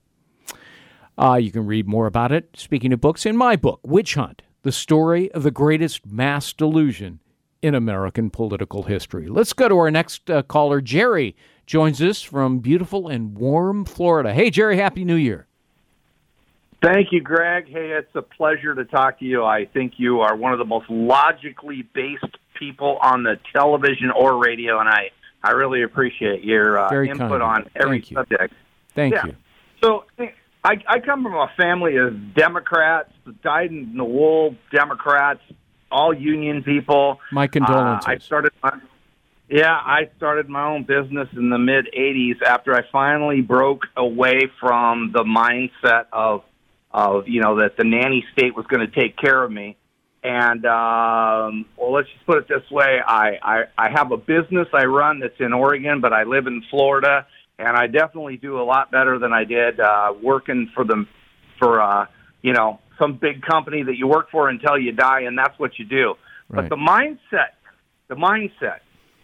Uh, 1.17 1.35
you 1.35 1.51
can 1.51 1.65
read 1.65 1.87
more 1.87 2.07
about 2.07 2.31
it, 2.31 2.49
speaking 2.55 2.91
of 2.91 2.99
books, 2.99 3.25
in 3.25 3.37
my 3.37 3.55
book, 3.55 3.79
Witch 3.83 4.15
Hunt 4.15 4.41
The 4.63 4.71
Story 4.71 5.31
of 5.31 5.43
the 5.43 5.51
Greatest 5.51 6.05
Mass 6.05 6.51
Delusion 6.51 7.21
in 7.61 7.73
American 7.73 8.29
Political 8.29 8.83
History. 8.83 9.27
Let's 9.27 9.53
go 9.53 9.69
to 9.69 9.77
our 9.77 9.89
next 9.89 10.29
uh, 10.29 10.43
caller. 10.43 10.81
Jerry 10.81 11.35
joins 11.65 12.01
us 12.01 12.21
from 12.21 12.59
beautiful 12.59 13.07
and 13.07 13.35
warm 13.37 13.85
Florida. 13.85 14.33
Hey, 14.33 14.49
Jerry, 14.49 14.77
Happy 14.77 15.05
New 15.05 15.15
Year. 15.15 15.47
Thank 16.83 17.07
you, 17.11 17.21
Gregg. 17.21 17.67
Hey, 17.67 17.91
it's 17.97 18.13
a 18.15 18.21
pleasure 18.21 18.75
to 18.75 18.85
talk 18.85 19.19
to 19.19 19.25
you. 19.25 19.43
I 19.43 19.65
think 19.65 19.93
you 19.97 20.19
are 20.19 20.35
one 20.35 20.51
of 20.51 20.59
the 20.59 20.65
most 20.65 20.87
logically 20.89 21.81
based 21.93 22.25
people 22.59 22.97
on 23.01 23.23
the 23.23 23.39
television 23.53 24.11
or 24.11 24.37
radio, 24.37 24.79
and 24.79 24.89
I, 24.89 25.09
I 25.43 25.51
really 25.51 25.81
appreciate 25.81 26.43
your 26.43 26.77
uh, 26.77 27.03
input 27.03 27.17
kind. 27.17 27.41
on 27.41 27.69
every 27.75 27.99
Thank 28.01 28.11
you. 28.11 28.15
subject. 28.15 28.53
Thank 28.93 29.13
Yeah. 29.15 29.25
you. 29.27 29.35
So 29.81 30.03
I, 30.65 30.83
I 30.87 30.99
come 30.99 31.21
from 31.21 31.35
a 31.35 31.51
family 31.55 31.97
of 31.97 32.33
Democrats, 32.33 33.11
dyed 33.43 33.69
in 33.69 33.95
the 33.95 34.03
wool 34.03 34.55
Democrats, 34.71 35.41
all 35.91 36.11
union 36.11 36.63
people. 36.63 37.19
My 37.31 37.45
condolences. 37.45 38.07
Uh, 38.07 38.11
I 38.11 38.17
started 38.17 38.51
my 38.63 38.79
yeah, 39.47 39.73
I 39.73 40.09
started 40.17 40.49
my 40.49 40.65
own 40.65 40.83
business 40.85 41.29
in 41.33 41.51
the 41.51 41.59
mid 41.59 41.87
'80s 41.95 42.41
after 42.41 42.75
I 42.75 42.81
finally 42.91 43.41
broke 43.41 43.83
away 43.95 44.49
from 44.59 45.11
the 45.13 45.23
mindset 45.23 46.05
of 46.11 46.43
of 46.91 47.27
you 47.27 47.41
know 47.41 47.57
that 47.57 47.77
the 47.77 47.83
nanny 47.83 48.25
state 48.33 48.55
was 48.55 48.65
going 48.65 48.89
to 48.89 48.99
take 48.99 49.17
care 49.17 49.43
of 49.43 49.51
me. 49.51 49.77
And 50.23 50.65
um, 50.65 51.65
well, 51.77 51.93
let's 51.93 52.09
just 52.09 52.25
put 52.25 52.39
it 52.39 52.47
this 52.47 52.69
way: 52.71 52.99
I, 53.05 53.37
I 53.43 53.63
I 53.77 53.89
have 53.91 54.11
a 54.11 54.17
business 54.17 54.67
I 54.73 54.85
run 54.85 55.19
that's 55.19 55.39
in 55.39 55.53
Oregon, 55.53 56.01
but 56.01 56.11
I 56.11 56.23
live 56.23 56.47
in 56.47 56.63
Florida, 56.71 57.27
and 57.57 57.75
I 57.75 57.87
definitely 57.87 58.37
do 58.37 58.59
a 58.59 58.63
lot 58.63 58.91
better 58.91 59.19
than 59.19 59.33
I 59.33 59.43
did 59.43 59.79
uh, 59.79 60.13
working 60.21 60.69
for 60.73 60.83
them 60.83 61.07
for 61.59 61.81
uh, 61.81 62.07
you 62.41 62.53
know 62.53 62.79
some 62.99 63.13
big 63.13 63.41
company 63.41 63.83
that 63.83 63.97
you 63.97 64.07
work 64.07 64.29
for 64.31 64.49
until 64.49 64.77
you 64.77 64.91
die, 64.91 65.21
and 65.21 65.37
that's 65.37 65.57
what 65.59 65.77
you 65.77 65.85
do. 65.85 66.15
Right. 66.49 66.67
But 66.67 66.69
the 66.69 66.75
mindset, 66.75 67.53
the 68.07 68.15
mindset 68.15 68.79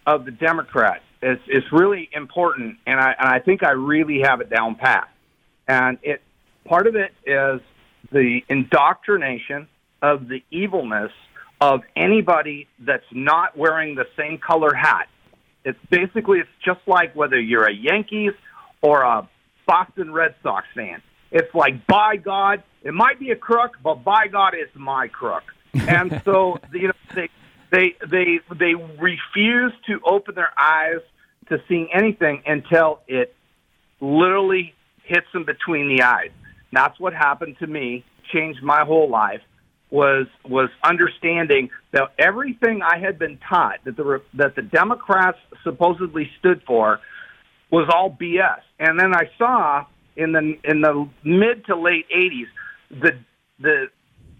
of 0.06 0.24
the 0.24 0.30
Democrats 0.30 1.04
is 1.22 1.38
is 1.48 1.62
really 1.72 2.08
important, 2.12 2.78
and 2.86 2.98
I 3.00 3.14
and 3.18 3.28
I 3.28 3.38
think 3.38 3.62
I 3.62 3.72
really 3.72 4.20
have 4.22 4.40
it 4.40 4.50
down 4.50 4.74
pat. 4.74 5.08
And 5.68 5.98
it 6.02 6.22
part 6.64 6.86
of 6.86 6.96
it 6.96 7.12
is 7.26 7.60
the 8.10 8.40
indoctrination 8.48 9.68
of 10.02 10.28
the 10.28 10.42
evilness 10.50 11.12
of 11.60 11.82
anybody 11.94 12.66
that's 12.80 13.06
not 13.12 13.56
wearing 13.56 13.94
the 13.94 14.06
same 14.16 14.38
color 14.38 14.74
hat. 14.74 15.08
It's 15.64 15.78
basically 15.90 16.38
it's 16.38 16.48
just 16.64 16.80
like 16.86 17.14
whether 17.14 17.40
you're 17.40 17.66
a 17.68 17.74
Yankees 17.74 18.32
or 18.80 19.02
a 19.02 19.28
Boston 19.66 20.12
Red 20.12 20.34
Sox 20.42 20.66
fan. 20.74 21.02
It's 21.30 21.54
like 21.54 21.86
by 21.86 22.16
God, 22.16 22.62
it 22.82 22.92
might 22.92 23.18
be 23.18 23.30
a 23.30 23.36
crook, 23.36 23.76
but 23.82 24.04
by 24.04 24.26
God, 24.26 24.54
it's 24.54 24.74
my 24.74 25.08
crook. 25.08 25.44
And 25.74 26.20
so 26.24 26.58
you 26.72 26.88
know 26.88 26.94
they 27.14 27.28
they 27.70 27.94
they 28.10 28.40
they 28.58 28.74
refuse 28.74 29.72
to 29.86 30.00
open 30.04 30.34
their 30.34 30.52
eyes 30.58 31.00
to 31.48 31.62
seeing 31.68 31.88
anything 31.94 32.42
until 32.46 33.00
it 33.08 33.34
literally 34.00 34.74
hits 35.04 35.26
them 35.32 35.44
between 35.44 35.88
the 35.88 36.02
eyes. 36.02 36.30
That's 36.72 36.98
what 36.98 37.12
happened 37.12 37.56
to 37.60 37.66
me. 37.66 38.04
Changed 38.32 38.62
my 38.62 38.84
whole 38.84 39.08
life. 39.08 39.42
Was 39.92 40.26
was 40.48 40.70
understanding 40.82 41.68
that 41.90 42.14
everything 42.18 42.80
I 42.82 42.96
had 42.98 43.18
been 43.18 43.38
taught 43.46 43.84
that 43.84 43.94
the 43.94 44.22
that 44.32 44.56
the 44.56 44.62
Democrats 44.62 45.36
supposedly 45.62 46.30
stood 46.38 46.62
for 46.66 46.98
was 47.70 47.90
all 47.94 48.10
BS. 48.10 48.62
And 48.78 48.98
then 48.98 49.14
I 49.14 49.28
saw 49.36 49.84
in 50.16 50.32
the 50.32 50.58
in 50.64 50.80
the 50.80 51.06
mid 51.24 51.66
to 51.66 51.76
late 51.76 52.06
'80s 52.08 52.46
the 52.90 53.18
the 53.60 53.90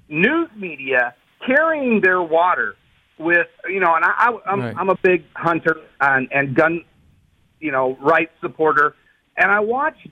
news 0.08 0.48
media 0.56 1.14
carrying 1.46 2.00
their 2.00 2.22
water 2.22 2.74
with 3.18 3.48
you 3.68 3.80
know, 3.80 3.94
and 3.94 4.04
I, 4.06 4.12
I 4.18 4.38
I'm, 4.50 4.60
Right. 4.60 4.76
I'm 4.76 4.88
a 4.88 4.96
big 4.96 5.24
hunter 5.34 5.76
and, 6.00 6.28
and 6.32 6.54
gun 6.54 6.82
you 7.60 7.72
know 7.72 7.96
rights 8.00 8.32
supporter, 8.40 8.94
and 9.36 9.50
I 9.50 9.60
watched 9.60 10.08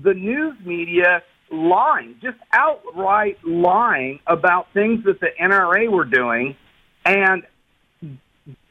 the 0.00 0.14
news 0.14 0.54
media 0.64 1.22
lying, 1.50 2.16
just 2.22 2.38
outright 2.52 3.38
lying 3.44 4.20
about 4.26 4.66
things 4.74 5.04
that 5.04 5.20
the 5.20 5.28
NRA 5.40 5.90
were 5.90 6.04
doing, 6.04 6.56
and 7.04 7.42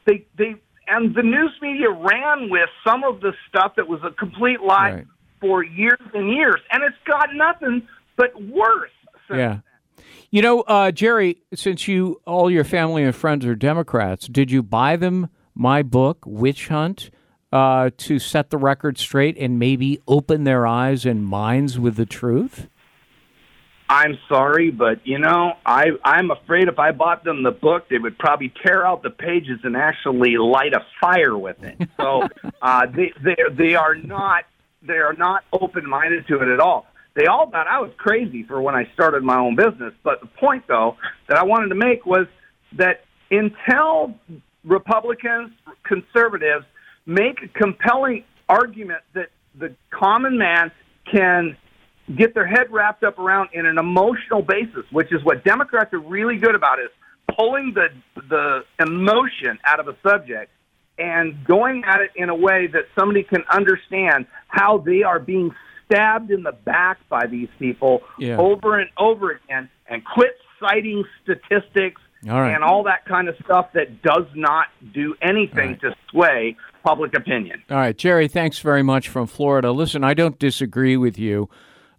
they 0.06 0.24
they 0.36 0.54
and 0.86 1.14
the 1.14 1.22
news 1.22 1.52
media 1.62 1.90
ran 1.90 2.50
with 2.50 2.68
some 2.86 3.04
of 3.04 3.20
the 3.20 3.32
stuff 3.48 3.72
that 3.76 3.88
was 3.88 4.00
a 4.04 4.10
complete 4.10 4.60
lie 4.60 4.92
Right. 4.92 5.06
for 5.40 5.64
years 5.64 6.00
and 6.12 6.30
years, 6.30 6.60
and 6.70 6.82
it's 6.82 6.96
got 7.06 7.28
nothing 7.34 7.86
but 8.16 8.30
worse. 8.42 8.90
since 9.28 9.38
Yeah. 9.38 9.58
You 10.30 10.42
know, 10.42 10.62
uh, 10.62 10.90
Jerry, 10.90 11.38
since 11.54 11.86
you 11.88 12.20
all 12.26 12.50
your 12.50 12.64
family 12.64 13.02
and 13.04 13.14
friends 13.14 13.46
are 13.46 13.54
Democrats, 13.54 14.26
did 14.26 14.50
you 14.50 14.62
buy 14.62 14.96
them 14.96 15.28
my 15.54 15.82
book, 15.82 16.24
Witch 16.26 16.68
Hunt, 16.68 17.10
uh, 17.54 17.90
to 17.96 18.18
set 18.18 18.50
the 18.50 18.58
record 18.58 18.98
straight 18.98 19.38
and 19.38 19.60
maybe 19.60 20.00
open 20.08 20.42
their 20.42 20.66
eyes 20.66 21.06
and 21.06 21.24
minds 21.24 21.78
with 21.78 21.94
the 21.94 22.04
truth? 22.04 22.68
I'm 23.88 24.18
sorry, 24.28 24.70
but 24.70 25.06
you 25.06 25.18
know, 25.18 25.52
I 25.64 25.90
I'm 26.04 26.32
afraid 26.32 26.66
if 26.68 26.80
I 26.80 26.90
bought 26.90 27.22
them 27.22 27.44
the 27.44 27.52
book, 27.52 27.88
they 27.88 27.98
would 27.98 28.18
probably 28.18 28.52
tear 28.66 28.84
out 28.84 29.04
the 29.04 29.10
pages 29.10 29.60
and 29.62 29.76
actually 29.76 30.36
light 30.36 30.72
a 30.72 30.80
fire 31.00 31.38
with 31.38 31.62
it. 31.62 31.88
So 31.96 32.26
uh, 32.60 32.86
they 32.86 33.12
they 33.22 33.36
they 33.56 33.74
are 33.76 33.94
not 33.94 34.44
they 34.82 34.94
are 34.94 35.14
not 35.14 35.44
open 35.52 35.88
minded 35.88 36.26
to 36.28 36.40
it 36.40 36.48
at 36.48 36.60
all. 36.60 36.86
They 37.14 37.26
all 37.26 37.48
thought 37.50 37.68
I 37.68 37.78
was 37.78 37.92
crazy 37.96 38.42
for 38.42 38.60
when 38.60 38.74
I 38.74 38.90
started 38.94 39.22
my 39.22 39.38
own 39.38 39.54
business. 39.54 39.94
But 40.02 40.20
the 40.20 40.26
point, 40.26 40.64
though, 40.66 40.96
that 41.28 41.38
I 41.38 41.44
wanted 41.44 41.68
to 41.68 41.76
make 41.76 42.04
was 42.04 42.26
that 42.76 43.04
until 43.30 44.14
Republicans, 44.64 45.52
conservatives 45.84 46.64
make 47.06 47.42
a 47.42 47.48
compelling 47.48 48.24
argument 48.48 49.00
that 49.14 49.28
the 49.58 49.74
common 49.90 50.38
man 50.38 50.70
can 51.10 51.56
get 52.16 52.34
their 52.34 52.46
head 52.46 52.70
wrapped 52.70 53.02
up 53.02 53.18
around 53.18 53.50
in 53.52 53.66
an 53.66 53.78
emotional 53.78 54.42
basis, 54.42 54.84
which 54.90 55.12
is 55.12 55.22
what 55.24 55.44
Democrats 55.44 55.92
are 55.94 55.98
really 55.98 56.36
good 56.36 56.54
about 56.54 56.78
is 56.78 56.90
pulling 57.36 57.74
the 57.74 57.88
the 58.28 58.60
emotion 58.80 59.58
out 59.64 59.80
of 59.80 59.88
a 59.88 59.96
subject 60.06 60.50
and 60.98 61.44
going 61.44 61.82
at 61.84 62.00
it 62.00 62.10
in 62.14 62.28
a 62.28 62.34
way 62.34 62.68
that 62.68 62.82
somebody 62.96 63.22
can 63.22 63.42
understand 63.50 64.26
how 64.48 64.78
they 64.78 65.02
are 65.02 65.18
being 65.18 65.50
stabbed 65.84 66.30
in 66.30 66.42
the 66.42 66.52
back 66.52 66.98
by 67.08 67.26
these 67.26 67.48
people 67.58 68.02
Yeah. 68.18 68.36
over 68.38 68.78
and 68.78 68.88
over 68.96 69.32
again 69.32 69.68
and 69.88 70.02
quit 70.04 70.36
citing 70.60 71.04
statistics 71.22 72.00
All 72.28 72.40
right. 72.40 72.54
and 72.54 72.64
all 72.64 72.82
that 72.84 73.04
kind 73.04 73.28
of 73.28 73.36
stuff 73.44 73.72
that 73.74 74.02
does 74.02 74.26
not 74.34 74.68
do 74.92 75.14
anything 75.20 75.78
to 75.80 75.94
sway 76.10 76.56
public 76.82 77.16
opinion. 77.16 77.62
All 77.70 77.76
right, 77.76 77.96
Jerry, 77.96 78.28
thanks 78.28 78.58
very 78.58 78.82
much 78.82 79.08
from 79.08 79.26
Florida. 79.26 79.72
Listen, 79.72 80.04
I 80.04 80.14
don't 80.14 80.38
disagree 80.38 80.96
with 80.96 81.18
you. 81.18 81.48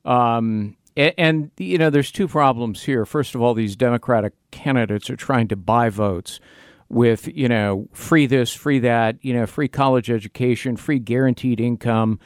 Um, 0.04 0.78
and, 0.96 1.14
and, 1.18 1.52
you 1.58 1.78
know, 1.78 1.90
there's 1.90 2.12
two 2.12 2.28
problems 2.28 2.84
here. 2.84 3.06
First 3.06 3.36
of 3.36 3.42
all, 3.42 3.54
these 3.54 3.76
Democratic 3.76 4.34
candidates 4.52 5.10
are 5.10 5.16
trying 5.16 5.48
to 5.50 5.56
buy 5.56 5.90
votes 5.90 6.40
with, 6.88 7.28
you 7.28 7.50
know, 7.50 7.88
free 7.94 8.28
this, 8.28 8.54
free 8.54 8.80
that, 8.80 9.18
you 9.22 9.34
know, 9.34 9.46
free 9.46 9.68
college 9.68 10.10
education, 10.10 10.78
free 10.78 11.00
guaranteed 11.00 11.60
income, 11.60 12.20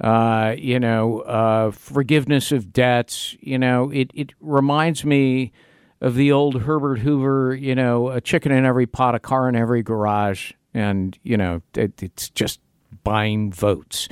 uh, 0.00 0.54
you 0.56 0.80
know, 0.80 1.20
uh, 1.20 1.70
forgiveness 1.70 2.50
of 2.50 2.72
debts. 2.72 3.36
You 3.40 3.58
know, 3.58 3.90
it, 3.90 4.10
it 4.14 4.32
reminds 4.40 5.04
me 5.04 5.52
of 6.00 6.14
the 6.14 6.32
old 6.32 6.62
Herbert 6.62 6.98
Hoover, 6.98 7.54
you 7.54 7.74
know, 7.74 8.08
a 8.08 8.20
chicken 8.20 8.52
in 8.52 8.64
every 8.64 8.86
pot, 8.86 9.14
a 9.14 9.18
car 9.18 9.48
in 9.48 9.56
every 9.56 9.82
garage. 9.82 10.52
And, 10.74 11.18
you 11.22 11.36
know, 11.36 11.62
it, 11.74 12.02
it's 12.02 12.28
just 12.30 12.60
buying 13.02 13.50
votes. 13.52 14.08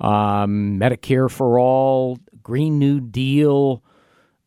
Um, 0.00 0.78
Medicare 0.80 1.30
for 1.30 1.58
all, 1.58 2.18
Green 2.42 2.78
New 2.78 3.00
Deal, 3.00 3.82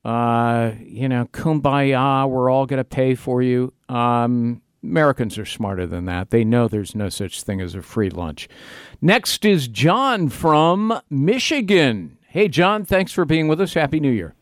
uh, 0.04 0.72
you 0.80 1.08
know, 1.08 1.26
kumbaya, 1.26 2.28
we're 2.28 2.50
all 2.50 2.66
going 2.66 2.80
to 2.80 2.84
pay 2.84 3.14
for 3.14 3.42
you. 3.42 3.74
Um, 3.90 4.62
Americans 4.84 5.38
are 5.38 5.46
smarter 5.46 5.86
than 5.86 6.06
that. 6.06 6.32
They 6.32 6.44
know 6.44 6.68
there's 6.68 6.96
no 6.96 7.10
such 7.10 7.44
thing 7.44 7.62
as 7.62 7.76
a 7.76 7.84
free 7.84 8.10
lunch. 8.10 8.50
Next 9.02 9.46
is 9.46 9.68
John 9.68 10.30
from 10.30 11.00
Michigan. 11.10 12.18
Hey, 12.28 12.48
John, 12.48 12.86
thanks 12.86 13.12
for 13.12 13.26
being 13.26 13.48
with 13.48 13.62
us. 13.62 13.76
Happy 13.76 14.00
New 14.00 14.12
Year. 14.12 14.34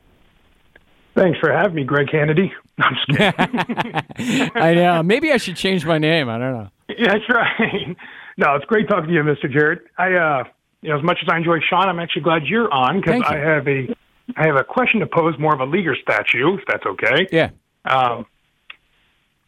Thanks 1.15 1.39
for 1.39 1.51
having 1.51 1.75
me, 1.75 1.83
Gregg 1.83 2.09
Kennedy. 2.09 2.53
I'm 2.79 2.95
just 2.95 3.07
kidding. 3.07 4.51
I 4.55 4.73
know. 4.73 5.03
Maybe 5.03 5.31
I 5.31 5.37
should 5.37 5.55
change 5.55 5.85
my 5.85 5.97
name. 5.97 6.29
I 6.29 6.37
don't 6.37 6.53
know. 6.53 6.69
yeah, 6.89 7.13
that's 7.13 7.29
right. 7.29 7.97
No, 8.37 8.55
it's 8.55 8.63
great 8.63 8.87
talking 8.87 9.09
to 9.09 9.13
you, 9.13 9.21
Mr. 9.21 9.51
Jarrett. 9.51 9.81
I, 9.97 10.13
uh, 10.13 10.43
you 10.81 10.87
know, 10.87 10.97
as 10.97 11.03
much 11.03 11.17
as 11.21 11.27
I 11.29 11.35
enjoy 11.35 11.57
Sean, 11.69 11.89
I'm 11.89 11.99
actually 11.99 12.21
glad 12.21 12.43
you're 12.45 12.73
on 12.73 13.01
because. 13.01 13.21
I 13.25 13.35
have 13.35 13.67
a, 13.67 13.93
I 14.37 14.47
have 14.47 14.55
a 14.55 14.63
question 14.63 15.01
to 15.01 15.07
pose, 15.07 15.37
more 15.37 15.53
of 15.53 15.59
a 15.59 15.65
leaguer 15.65 15.93
statue, 16.01 16.57
if 16.57 16.61
that's 16.65 16.85
okay. 16.85 17.27
Yeah. 17.33 17.49
Um, 17.83 18.25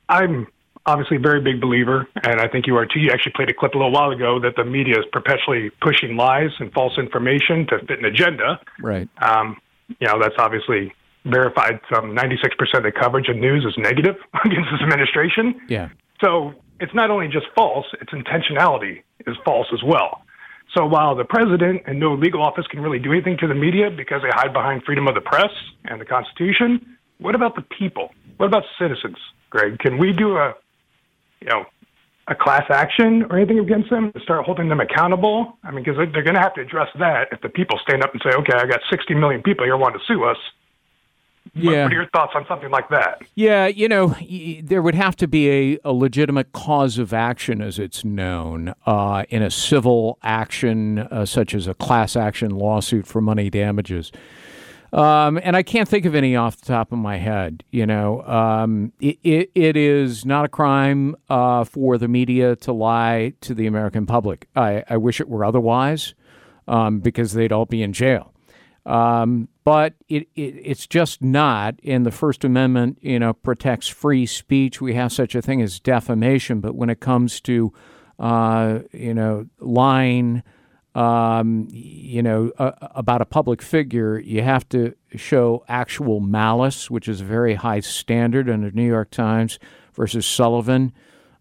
I'm 0.09 0.47
obviously 0.85 1.17
a 1.17 1.19
very 1.21 1.39
big 1.41 1.61
believer, 1.61 2.07
and 2.23 2.41
I 2.41 2.49
think 2.49 2.67
you 2.67 2.75
are 2.75 2.85
too. 2.85 2.99
You 2.99 3.11
actually 3.11 3.33
played 3.33 3.49
a 3.49 3.53
clip 3.53 3.75
a 3.75 3.77
little 3.77 3.93
while 3.93 4.11
ago 4.11 4.41
that 4.41 4.57
the 4.57 4.65
media 4.65 4.99
is 4.99 5.05
perpetually 5.13 5.69
pushing 5.81 6.17
lies 6.17 6.49
and 6.59 6.71
false 6.73 6.97
information 6.97 7.67
to 7.67 7.79
fit 7.85 7.99
an 7.99 8.05
agenda. 8.05 8.59
Right. 8.81 9.07
Um, 9.21 9.55
you 9.87 10.07
know, 10.07 10.19
that's 10.21 10.35
obviously 10.37 10.93
verified. 11.25 11.79
Some 11.93 12.15
96% 12.15 12.73
of 12.73 12.83
the 12.83 12.91
coverage 12.91 13.29
of 13.29 13.37
news 13.37 13.65
is 13.65 13.73
negative 13.77 14.15
against 14.45 14.69
this 14.71 14.81
administration. 14.81 15.59
Yeah. 15.67 15.89
So 16.21 16.53
it's 16.79 16.93
not 16.93 17.09
only 17.09 17.27
just 17.27 17.47
false, 17.55 17.85
its 17.99 18.11
intentionality 18.11 19.03
is 19.27 19.35
false 19.45 19.67
as 19.73 19.83
well. 19.83 20.23
So 20.75 20.85
while 20.85 21.15
the 21.15 21.25
president 21.25 21.81
and 21.85 21.99
no 21.99 22.13
legal 22.13 22.41
office 22.41 22.65
can 22.67 22.79
really 22.79 22.99
do 22.99 23.11
anything 23.11 23.37
to 23.39 23.47
the 23.47 23.55
media 23.55 23.89
because 23.89 24.21
they 24.21 24.29
hide 24.31 24.53
behind 24.53 24.83
freedom 24.83 25.07
of 25.07 25.15
the 25.15 25.21
press 25.21 25.51
and 25.85 25.99
the 25.99 26.05
Constitution, 26.05 26.97
what 27.19 27.35
about 27.35 27.55
the 27.55 27.61
people? 27.61 28.11
What 28.37 28.45
about 28.47 28.63
citizens, 28.79 29.17
Gregg? 29.49 29.79
Can 29.79 29.97
we 29.97 30.13
do 30.13 30.37
a, 30.37 30.55
you 31.41 31.49
know, 31.49 31.65
a 32.27 32.35
class 32.35 32.63
action 32.69 33.25
or 33.29 33.37
anything 33.37 33.59
against 33.59 33.89
them 33.89 34.13
to 34.13 34.19
start 34.21 34.45
holding 34.45 34.69
them 34.69 34.79
accountable? 34.79 35.57
I 35.63 35.71
mean, 35.71 35.83
because 35.83 35.97
they're 35.97 36.23
going 36.23 36.35
to 36.35 36.41
have 36.41 36.53
to 36.55 36.61
address 36.61 36.87
that 36.99 37.27
if 37.31 37.41
the 37.41 37.49
people 37.49 37.77
stand 37.83 38.03
up 38.03 38.13
and 38.13 38.21
say, 38.23 38.31
okay, 38.37 38.53
I 38.55 38.65
got 38.65 38.79
60 38.89 39.13
million 39.15 39.43
people 39.43 39.65
here 39.65 39.75
wanting 39.75 39.99
to 39.99 40.05
sue 40.05 40.23
us. 40.23 40.37
Yeah. 41.53 41.83
What 41.83 41.91
are 41.91 41.95
your 41.95 42.09
thoughts 42.09 42.31
on 42.33 42.45
something 42.47 42.69
like 42.69 42.87
that? 42.89 43.21
Yeah, 43.35 43.67
you 43.67 43.89
know, 43.89 44.15
there 44.63 44.81
would 44.81 44.95
have 44.95 45.17
to 45.17 45.27
be 45.27 45.49
a, 45.49 45.79
a 45.83 45.91
legitimate 45.91 46.53
cause 46.53 46.97
of 46.97 47.13
action, 47.13 47.61
as 47.61 47.77
it's 47.77 48.05
known, 48.05 48.73
uh, 48.85 49.25
in 49.29 49.43
a 49.43 49.51
civil 49.51 50.17
action, 50.23 50.99
uh, 50.99 51.25
such 51.25 51.53
as 51.53 51.67
a 51.67 51.73
class 51.73 52.15
action 52.15 52.51
lawsuit 52.51 53.05
for 53.05 53.19
money 53.19 53.49
damages. 53.49 54.11
Um, 54.93 55.39
and 55.43 55.55
I 55.55 55.63
can't 55.63 55.87
think 55.87 56.05
of 56.05 56.15
any 56.15 56.35
off 56.35 56.57
the 56.57 56.65
top 56.65 56.91
of 56.91 56.99
my 56.99 57.17
head. 57.17 57.63
You 57.71 57.85
know, 57.85 58.23
um, 58.23 58.91
it, 58.99 59.19
it, 59.23 59.51
it 59.55 59.77
is 59.77 60.25
not 60.25 60.45
a 60.45 60.49
crime 60.49 61.15
uh, 61.29 61.63
for 61.63 61.97
the 61.97 62.07
media 62.07 62.55
to 62.57 62.73
lie 62.73 63.33
to 63.41 63.53
the 63.53 63.67
American 63.67 64.05
public. 64.05 64.47
I, 64.55 64.83
I 64.89 64.97
wish 64.97 65.19
it 65.21 65.29
were 65.29 65.45
otherwise, 65.45 66.13
um, 66.67 66.99
because 66.99 67.33
they'd 67.33 67.51
all 67.51 67.65
be 67.65 67.83
in 67.83 67.93
jail. 67.93 68.30
Um, 68.85 69.47
but 69.63 69.93
it, 70.09 70.27
it, 70.35 70.55
it's 70.63 70.87
just 70.87 71.21
not. 71.21 71.75
And 71.83 72.05
the 72.05 72.11
First 72.11 72.43
Amendment, 72.43 72.97
you 73.01 73.19
know, 73.19 73.33
protects 73.33 73.87
free 73.87 74.25
speech. 74.25 74.81
We 74.81 74.95
have 74.95 75.11
such 75.11 75.35
a 75.35 75.41
thing 75.41 75.61
as 75.61 75.79
defamation, 75.79 76.61
but 76.61 76.75
when 76.75 76.89
it 76.89 76.99
comes 76.99 77.39
to, 77.41 77.71
uh, 78.19 78.79
you 78.91 79.13
know, 79.13 79.45
lying 79.59 80.43
um, 80.93 81.67
you 81.71 82.21
know, 82.21 82.51
uh, 82.57 82.71
about 82.81 83.21
a 83.21 83.25
public 83.25 83.61
figure, 83.61 84.19
you 84.19 84.41
have 84.41 84.67
to 84.69 84.93
show 85.15 85.63
actual 85.67 86.19
malice, 86.19 86.91
which 86.91 87.07
is 87.07 87.21
a 87.21 87.25
very 87.25 87.55
high 87.55 87.79
standard 87.79 88.49
under 88.49 88.71
New 88.71 88.85
York 88.87 89.09
Times 89.09 89.57
versus 89.93 90.25
Sullivan. 90.25 90.91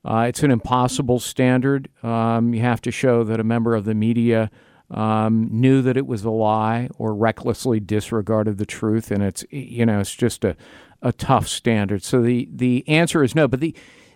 Uh, 0.05 0.26
it's 0.28 0.43
an 0.43 0.51
impossible 0.51 1.18
standard. 1.18 1.88
Um, 2.03 2.55
you 2.55 2.61
have 2.61 2.80
to 2.82 2.91
show 2.91 3.24
that 3.24 3.41
a 3.41 3.45
member 3.45 3.74
of 3.74 3.84
the 3.84 3.95
media 3.95 4.51
um, 4.91 5.49
knew 5.51 5.82
that 5.82 5.97
it 5.97 6.07
was 6.07 6.24
a 6.24 6.30
lie 6.30 6.88
or 6.99 7.14
recklessly 7.14 7.80
disregarded 7.80 8.59
the 8.59 8.66
truth, 8.66 9.11
and 9.11 9.22
it's 9.22 9.45
you 9.51 9.86
know 9.86 10.01
it's 10.01 10.14
just 10.14 10.45
a, 10.45 10.57
a 11.03 11.12
tough 11.12 11.47
standard. 11.47 12.03
So 12.03 12.22
the 12.22 12.49
the 12.53 12.84
answer 12.88 13.22
is 13.22 13.34
no. 13.34 13.47
But 13.47 13.61
the 13.61 13.74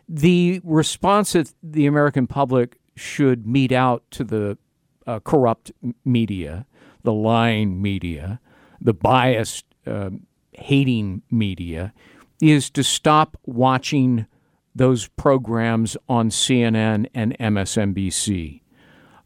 the 0.09 0.61
response 0.64 1.33
that 1.33 1.53
the 1.62 1.87
American 1.87 2.27
public 2.27 2.79
should 2.97 3.47
mete 3.47 3.72
out 3.72 4.03
to 4.12 4.25
the 4.25 4.59
uh, 5.07 5.20
corrupt 5.20 5.72
media, 6.05 6.66
the 7.03 7.12
lying 7.12 7.81
media, 7.81 8.41
the 8.81 8.95
biased, 8.95 9.64
uh, 9.87 10.11
hating 10.53 11.22
media, 11.31 11.93
is 12.41 12.70
to 12.70 12.83
stop 12.83 13.37
watching 13.45 14.27
those 14.75 15.09
programs 15.09 15.97
on 16.09 16.31
CNN 16.31 17.07
and 17.14 17.37
MSNBC. 17.39 18.61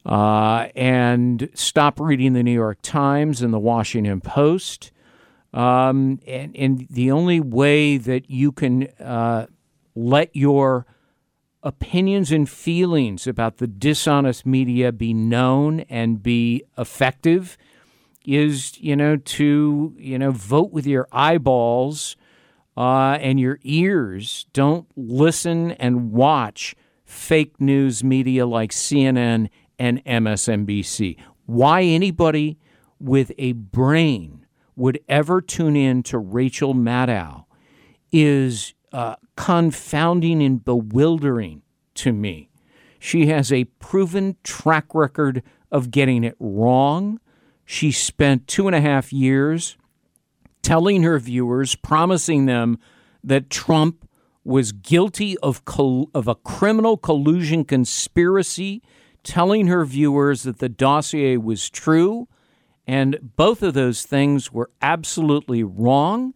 Uh, 0.07 0.69
and 0.75 1.49
stop 1.55 2.01
reading 2.01 2.33
the 2.33 2.43
New 2.43 2.53
York 2.53 2.79
Times 2.83 3.43
and 3.43 3.53
the 3.53 3.59
Washington 3.59 4.21
Post. 4.21 4.91
Um, 5.53 6.21
and, 6.27 6.57
and 6.57 6.87
the 6.91 7.11
only 7.11 7.41
way 7.41 7.97
that 7.97 8.31
you 8.31 8.53
can 8.53 8.89
uh, 9.01 9.47
let 9.95 10.35
your 10.35 10.87
opinions 11.63 12.31
and 12.31 12.49
feelings 12.49 13.27
about 13.27 13.59
the 13.59 13.67
dishonest 13.67 14.47
media 14.47 14.93
be 14.93 15.13
known 15.13 15.81
and 15.81 16.23
be 16.23 16.63
effective 16.77 17.59
is 18.25 18.79
you 18.81 18.95
know 18.95 19.17
to 19.17 19.95
you 19.99 20.19
know 20.19 20.31
vote 20.31 20.71
with 20.71 20.87
your 20.87 21.09
eyeballs 21.11 22.17
uh, 22.77 23.19
and 23.21 23.41
your 23.41 23.59
ears 23.63 24.47
don't 24.53 24.87
listen 24.97 25.73
and 25.73 26.13
watch 26.13 26.77
fake 27.05 27.61
news 27.61 28.05
media 28.05 28.47
like 28.47 28.71
CNN 28.71 29.49
and 29.79 30.05
MSNBC 30.05 31.17
why 31.49 31.83
anybody 31.83 32.59
with 33.01 33.33
a 33.39 33.53
brain 33.53 34.45
would 34.77 35.01
ever 35.09 35.41
tune 35.41 35.77
in 35.77 36.03
to 36.03 36.19
Rachel 36.19 36.75
Maddow 36.75 37.47
is 38.13 38.75
uh, 38.93 39.17
confounding 39.35 40.43
and 40.43 40.63
bewildering 40.63 41.63
to 41.95 42.13
me. 42.13 42.51
She 42.99 43.29
has 43.29 43.51
a 43.51 43.65
proven 43.65 44.37
track 44.45 44.95
record 44.95 45.43
of 45.73 45.91
getting 45.91 46.23
it 46.23 46.37
wrong. 46.39 47.19
She 47.65 47.93
spent 47.93 48.47
two 48.47 48.67
and 48.67 48.77
a 48.77 48.81
half 48.81 49.11
years 49.11 49.79
telling 50.61 51.03
her 51.05 51.19
viewers, 51.19 51.75
promising 51.77 52.45
them 52.45 52.79
that 53.25 53.49
Trump 53.49 54.07
was 54.45 54.73
guilty 54.73 55.39
of, 55.39 55.63
of 56.15 56.29
a 56.29 56.35
criminal 56.35 56.99
collusion 56.99 57.65
conspiracy, 57.65 58.83
telling 59.23 59.67
her 59.67 59.85
viewers 59.85 60.43
that 60.43 60.59
the 60.59 60.69
dossier 60.69 61.37
was 61.37 61.69
true. 61.69 62.29
And 62.87 63.19
both 63.37 63.63
of 63.63 63.75
those 63.75 64.05
things 64.05 64.53
were 64.53 64.71
absolutely 64.81 65.63
wrong. 65.63 66.33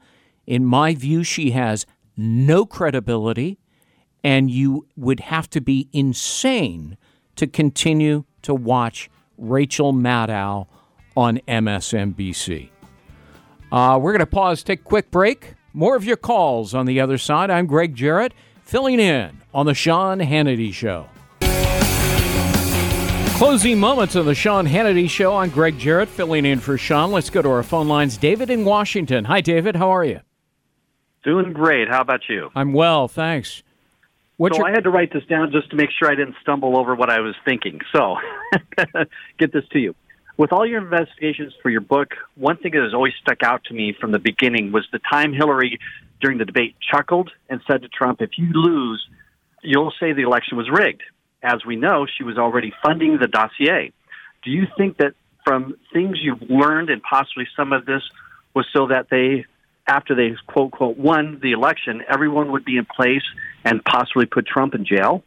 In 0.46 0.64
my 0.64 0.94
view, 0.94 1.24
she 1.24 1.52
has 1.52 1.86
no 2.16 2.66
credibility, 2.66 3.58
and 4.22 4.50
you 4.50 4.86
would 4.96 5.20
have 5.20 5.48
to 5.50 5.60
be 5.60 5.88
insane 5.92 6.98
to 7.36 7.46
continue 7.46 8.24
to 8.42 8.54
watch 8.54 9.08
Rachel 9.38 9.92
Maddow 9.92 10.66
on 11.16 11.38
MSNBC. 11.48 12.68
Uh, 13.70 13.98
we're 14.00 14.12
going 14.12 14.20
to 14.20 14.26
pause, 14.26 14.62
take 14.62 14.80
a 14.80 14.84
quick 14.84 15.10
break. 15.10 15.54
More 15.72 15.96
of 15.96 16.04
your 16.04 16.18
calls 16.18 16.74
on 16.74 16.84
the 16.84 17.00
other 17.00 17.16
side. 17.16 17.50
I'm 17.50 17.66
Gregg 17.66 17.94
Jarrett, 17.94 18.34
filling 18.62 19.00
in 19.00 19.40
on 19.54 19.64
The 19.64 19.74
Sean 19.74 20.18
Hannity 20.18 20.72
Show. 20.72 21.08
Closing 23.42 23.80
moments 23.80 24.14
of 24.14 24.24
The 24.24 24.36
Sean 24.36 24.68
Hannity 24.68 25.10
Show. 25.10 25.36
I'm 25.36 25.50
Gregg 25.50 25.76
Jarrett, 25.76 26.08
filling 26.08 26.46
in 26.46 26.60
for 26.60 26.78
Sean. 26.78 27.10
Let's 27.10 27.28
go 27.28 27.42
to 27.42 27.50
our 27.50 27.64
phone 27.64 27.88
lines. 27.88 28.16
David 28.16 28.50
in 28.50 28.64
Washington. 28.64 29.24
Hi, 29.24 29.40
David. 29.40 29.74
How 29.74 29.90
are 29.90 30.04
you? 30.04 30.20
Doing 31.24 31.52
great. 31.52 31.88
How 31.88 32.02
about 32.02 32.20
you? 32.28 32.50
I'm 32.54 32.72
well, 32.72 33.08
thanks. 33.08 33.64
What's 34.36 34.56
so 34.56 34.62
your... 34.62 34.68
I 34.68 34.70
had 34.70 34.84
to 34.84 34.90
write 34.90 35.12
this 35.12 35.24
down 35.24 35.50
just 35.50 35.70
to 35.70 35.76
make 35.76 35.90
sure 35.90 36.08
I 36.08 36.14
didn't 36.14 36.36
stumble 36.40 36.78
over 36.78 36.94
what 36.94 37.10
I 37.10 37.18
was 37.18 37.34
thinking. 37.44 37.80
So, 37.92 38.14
get 39.40 39.52
this 39.52 39.64
to 39.72 39.80
you. 39.80 39.96
With 40.36 40.52
all 40.52 40.64
your 40.64 40.80
investigations 40.80 41.52
for 41.64 41.68
your 41.68 41.80
book, 41.80 42.10
one 42.36 42.58
thing 42.58 42.70
that 42.70 42.82
has 42.82 42.94
always 42.94 43.14
stuck 43.20 43.42
out 43.42 43.64
to 43.64 43.74
me 43.74 43.92
from 44.00 44.12
the 44.12 44.20
beginning 44.20 44.70
was 44.70 44.86
the 44.92 45.00
time 45.10 45.32
Hillary, 45.32 45.80
during 46.20 46.38
the 46.38 46.44
debate, 46.44 46.76
chuckled 46.92 47.32
and 47.50 47.60
said 47.66 47.82
to 47.82 47.88
Trump, 47.88 48.22
if 48.22 48.38
you 48.38 48.52
lose, 48.52 49.04
you'll 49.64 49.92
say 49.98 50.12
the 50.12 50.22
election 50.22 50.56
was 50.56 50.70
rigged. 50.70 51.02
As 51.42 51.64
we 51.66 51.76
know, 51.76 52.06
she 52.06 52.22
was 52.22 52.38
already 52.38 52.72
funding 52.82 53.18
the 53.18 53.26
dossier. 53.26 53.92
Do 54.42 54.50
you 54.50 54.66
think 54.76 54.98
that 54.98 55.14
from 55.44 55.74
things 55.92 56.18
you've 56.20 56.42
learned 56.42 56.90
and 56.90 57.02
possibly 57.02 57.48
some 57.56 57.72
of 57.72 57.84
this 57.84 58.02
was 58.54 58.66
so 58.72 58.86
that 58.88 59.08
they 59.10 59.46
after 59.88 60.14
they 60.14 60.36
quote 60.46 60.70
quote 60.70 60.96
won 60.96 61.40
the 61.42 61.52
election, 61.52 62.02
everyone 62.08 62.52
would 62.52 62.64
be 62.64 62.76
in 62.76 62.86
place 62.86 63.24
and 63.64 63.84
possibly 63.84 64.26
put 64.26 64.46
Trump 64.46 64.74
in 64.74 64.84
jail? 64.84 65.24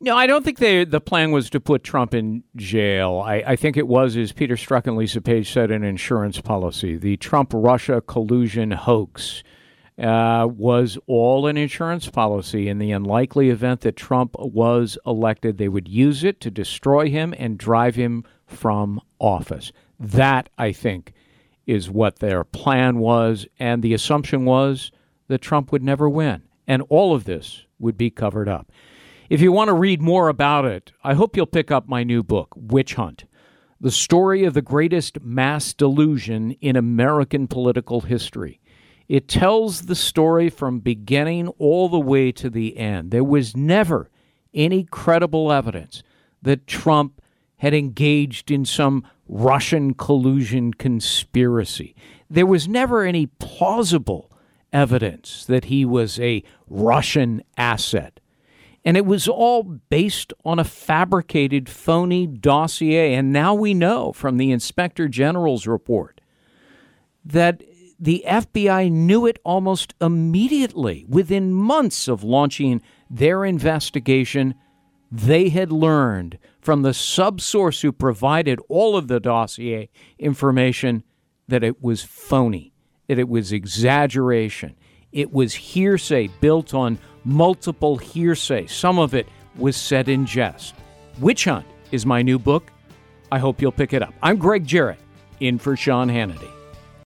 No, 0.00 0.16
I 0.16 0.26
don't 0.26 0.44
think 0.44 0.58
they, 0.58 0.84
the 0.84 1.00
plan 1.00 1.30
was 1.30 1.48
to 1.50 1.60
put 1.60 1.82
Trump 1.82 2.14
in 2.14 2.42
jail. 2.56 3.22
I, 3.24 3.42
I 3.46 3.56
think 3.56 3.76
it 3.76 3.86
was, 3.86 4.16
as 4.16 4.32
Peter 4.32 4.54
Strzok 4.54 4.86
and 4.86 4.96
Lisa 4.96 5.20
Page 5.20 5.50
said, 5.50 5.70
an 5.70 5.84
insurance 5.84 6.40
policy. 6.40 6.96
The 6.96 7.16
Trump 7.16 7.52
Russia 7.54 8.02
collusion 8.02 8.72
hoax 8.72 9.42
uh, 9.98 10.48
was 10.50 10.98
all 11.06 11.46
an 11.46 11.56
insurance 11.56 12.08
policy. 12.08 12.68
In 12.68 12.78
the 12.78 12.90
unlikely 12.90 13.50
event 13.50 13.82
that 13.82 13.96
Trump 13.96 14.34
was 14.38 14.98
elected, 15.06 15.58
they 15.58 15.68
would 15.68 15.88
use 15.88 16.24
it 16.24 16.40
to 16.40 16.50
destroy 16.50 17.08
him 17.08 17.34
and 17.38 17.58
drive 17.58 17.94
him 17.94 18.24
from 18.46 19.00
office. 19.18 19.72
That, 20.00 20.48
I 20.58 20.72
think, 20.72 21.12
is 21.66 21.90
what 21.90 22.18
their 22.18 22.44
plan 22.44 22.98
was, 22.98 23.46
and 23.58 23.82
the 23.82 23.94
assumption 23.94 24.44
was 24.44 24.90
that 25.28 25.40
Trump 25.40 25.72
would 25.72 25.82
never 25.82 26.08
win. 26.08 26.42
And 26.66 26.82
all 26.88 27.14
of 27.14 27.24
this 27.24 27.64
would 27.78 27.96
be 27.96 28.10
covered 28.10 28.48
up. 28.48 28.70
If 29.30 29.40
you 29.40 29.52
want 29.52 29.68
to 29.68 29.74
read 29.74 30.02
more 30.02 30.28
about 30.28 30.64
it, 30.64 30.92
I 31.02 31.14
hope 31.14 31.36
you'll 31.36 31.46
pick 31.46 31.70
up 31.70 31.88
my 31.88 32.04
new 32.04 32.22
book, 32.22 32.52
Witch 32.56 32.94
Hunt 32.94 33.24
The 33.80 33.90
Story 33.90 34.44
of 34.44 34.54
the 34.54 34.62
Greatest 34.62 35.20
Mass 35.20 35.72
Delusion 35.72 36.52
in 36.60 36.76
American 36.76 37.46
Political 37.46 38.02
History. 38.02 38.60
It 39.08 39.28
tells 39.28 39.82
the 39.82 39.94
story 39.94 40.48
from 40.48 40.80
beginning 40.80 41.48
all 41.58 41.88
the 41.88 42.00
way 42.00 42.32
to 42.32 42.48
the 42.48 42.76
end. 42.76 43.10
There 43.10 43.24
was 43.24 43.56
never 43.56 44.10
any 44.52 44.84
credible 44.84 45.52
evidence 45.52 46.02
that 46.42 46.66
Trump 46.66 47.20
had 47.56 47.74
engaged 47.74 48.50
in 48.50 48.64
some 48.64 49.06
Russian 49.28 49.94
collusion 49.94 50.72
conspiracy. 50.74 51.94
There 52.30 52.46
was 52.46 52.68
never 52.68 53.04
any 53.04 53.26
plausible 53.26 54.30
evidence 54.72 55.44
that 55.46 55.66
he 55.66 55.84
was 55.84 56.18
a 56.18 56.42
Russian 56.68 57.42
asset. 57.56 58.20
And 58.84 58.96
it 58.98 59.06
was 59.06 59.28
all 59.28 59.62
based 59.62 60.34
on 60.44 60.58
a 60.58 60.64
fabricated, 60.64 61.70
phony 61.70 62.26
dossier. 62.26 63.14
And 63.14 63.32
now 63.32 63.54
we 63.54 63.72
know 63.72 64.12
from 64.12 64.36
the 64.36 64.50
Inspector 64.50 65.08
General's 65.08 65.66
report 65.66 66.20
that 67.24 67.62
the 68.04 68.22
FBI 68.26 68.92
knew 68.92 69.24
it 69.24 69.38
almost 69.44 69.94
immediately. 69.98 71.06
Within 71.08 71.54
months 71.54 72.06
of 72.06 72.22
launching 72.22 72.82
their 73.08 73.46
investigation, 73.46 74.54
they 75.10 75.48
had 75.48 75.72
learned 75.72 76.38
from 76.60 76.82
the 76.82 76.90
subsource 76.90 77.80
who 77.80 77.92
provided 77.92 78.60
all 78.68 78.94
of 78.94 79.08
the 79.08 79.20
dossier 79.20 79.88
information 80.18 81.02
that 81.48 81.64
it 81.64 81.82
was 81.82 82.02
phony, 82.02 82.74
that 83.08 83.18
it 83.18 83.28
was 83.30 83.52
exaggeration, 83.52 84.76
it 85.10 85.32
was 85.32 85.54
hearsay 85.54 86.28
built 86.42 86.74
on 86.74 86.98
multiple 87.24 87.96
hearsay. 87.96 88.66
Some 88.66 88.98
of 88.98 89.14
it 89.14 89.26
was 89.56 89.76
said 89.76 90.10
in 90.10 90.26
jest. 90.26 90.74
Witch 91.20 91.46
Hunt 91.46 91.64
is 91.90 92.04
my 92.04 92.20
new 92.20 92.38
book. 92.38 92.70
I 93.32 93.38
hope 93.38 93.62
you'll 93.62 93.72
pick 93.72 93.94
it 93.94 94.02
up. 94.02 94.12
I'm 94.22 94.36
Gregg 94.36 94.66
Jarrett, 94.66 94.98
in 95.40 95.58
for 95.58 95.74
Sean 95.74 96.10
Hannity. 96.10 96.53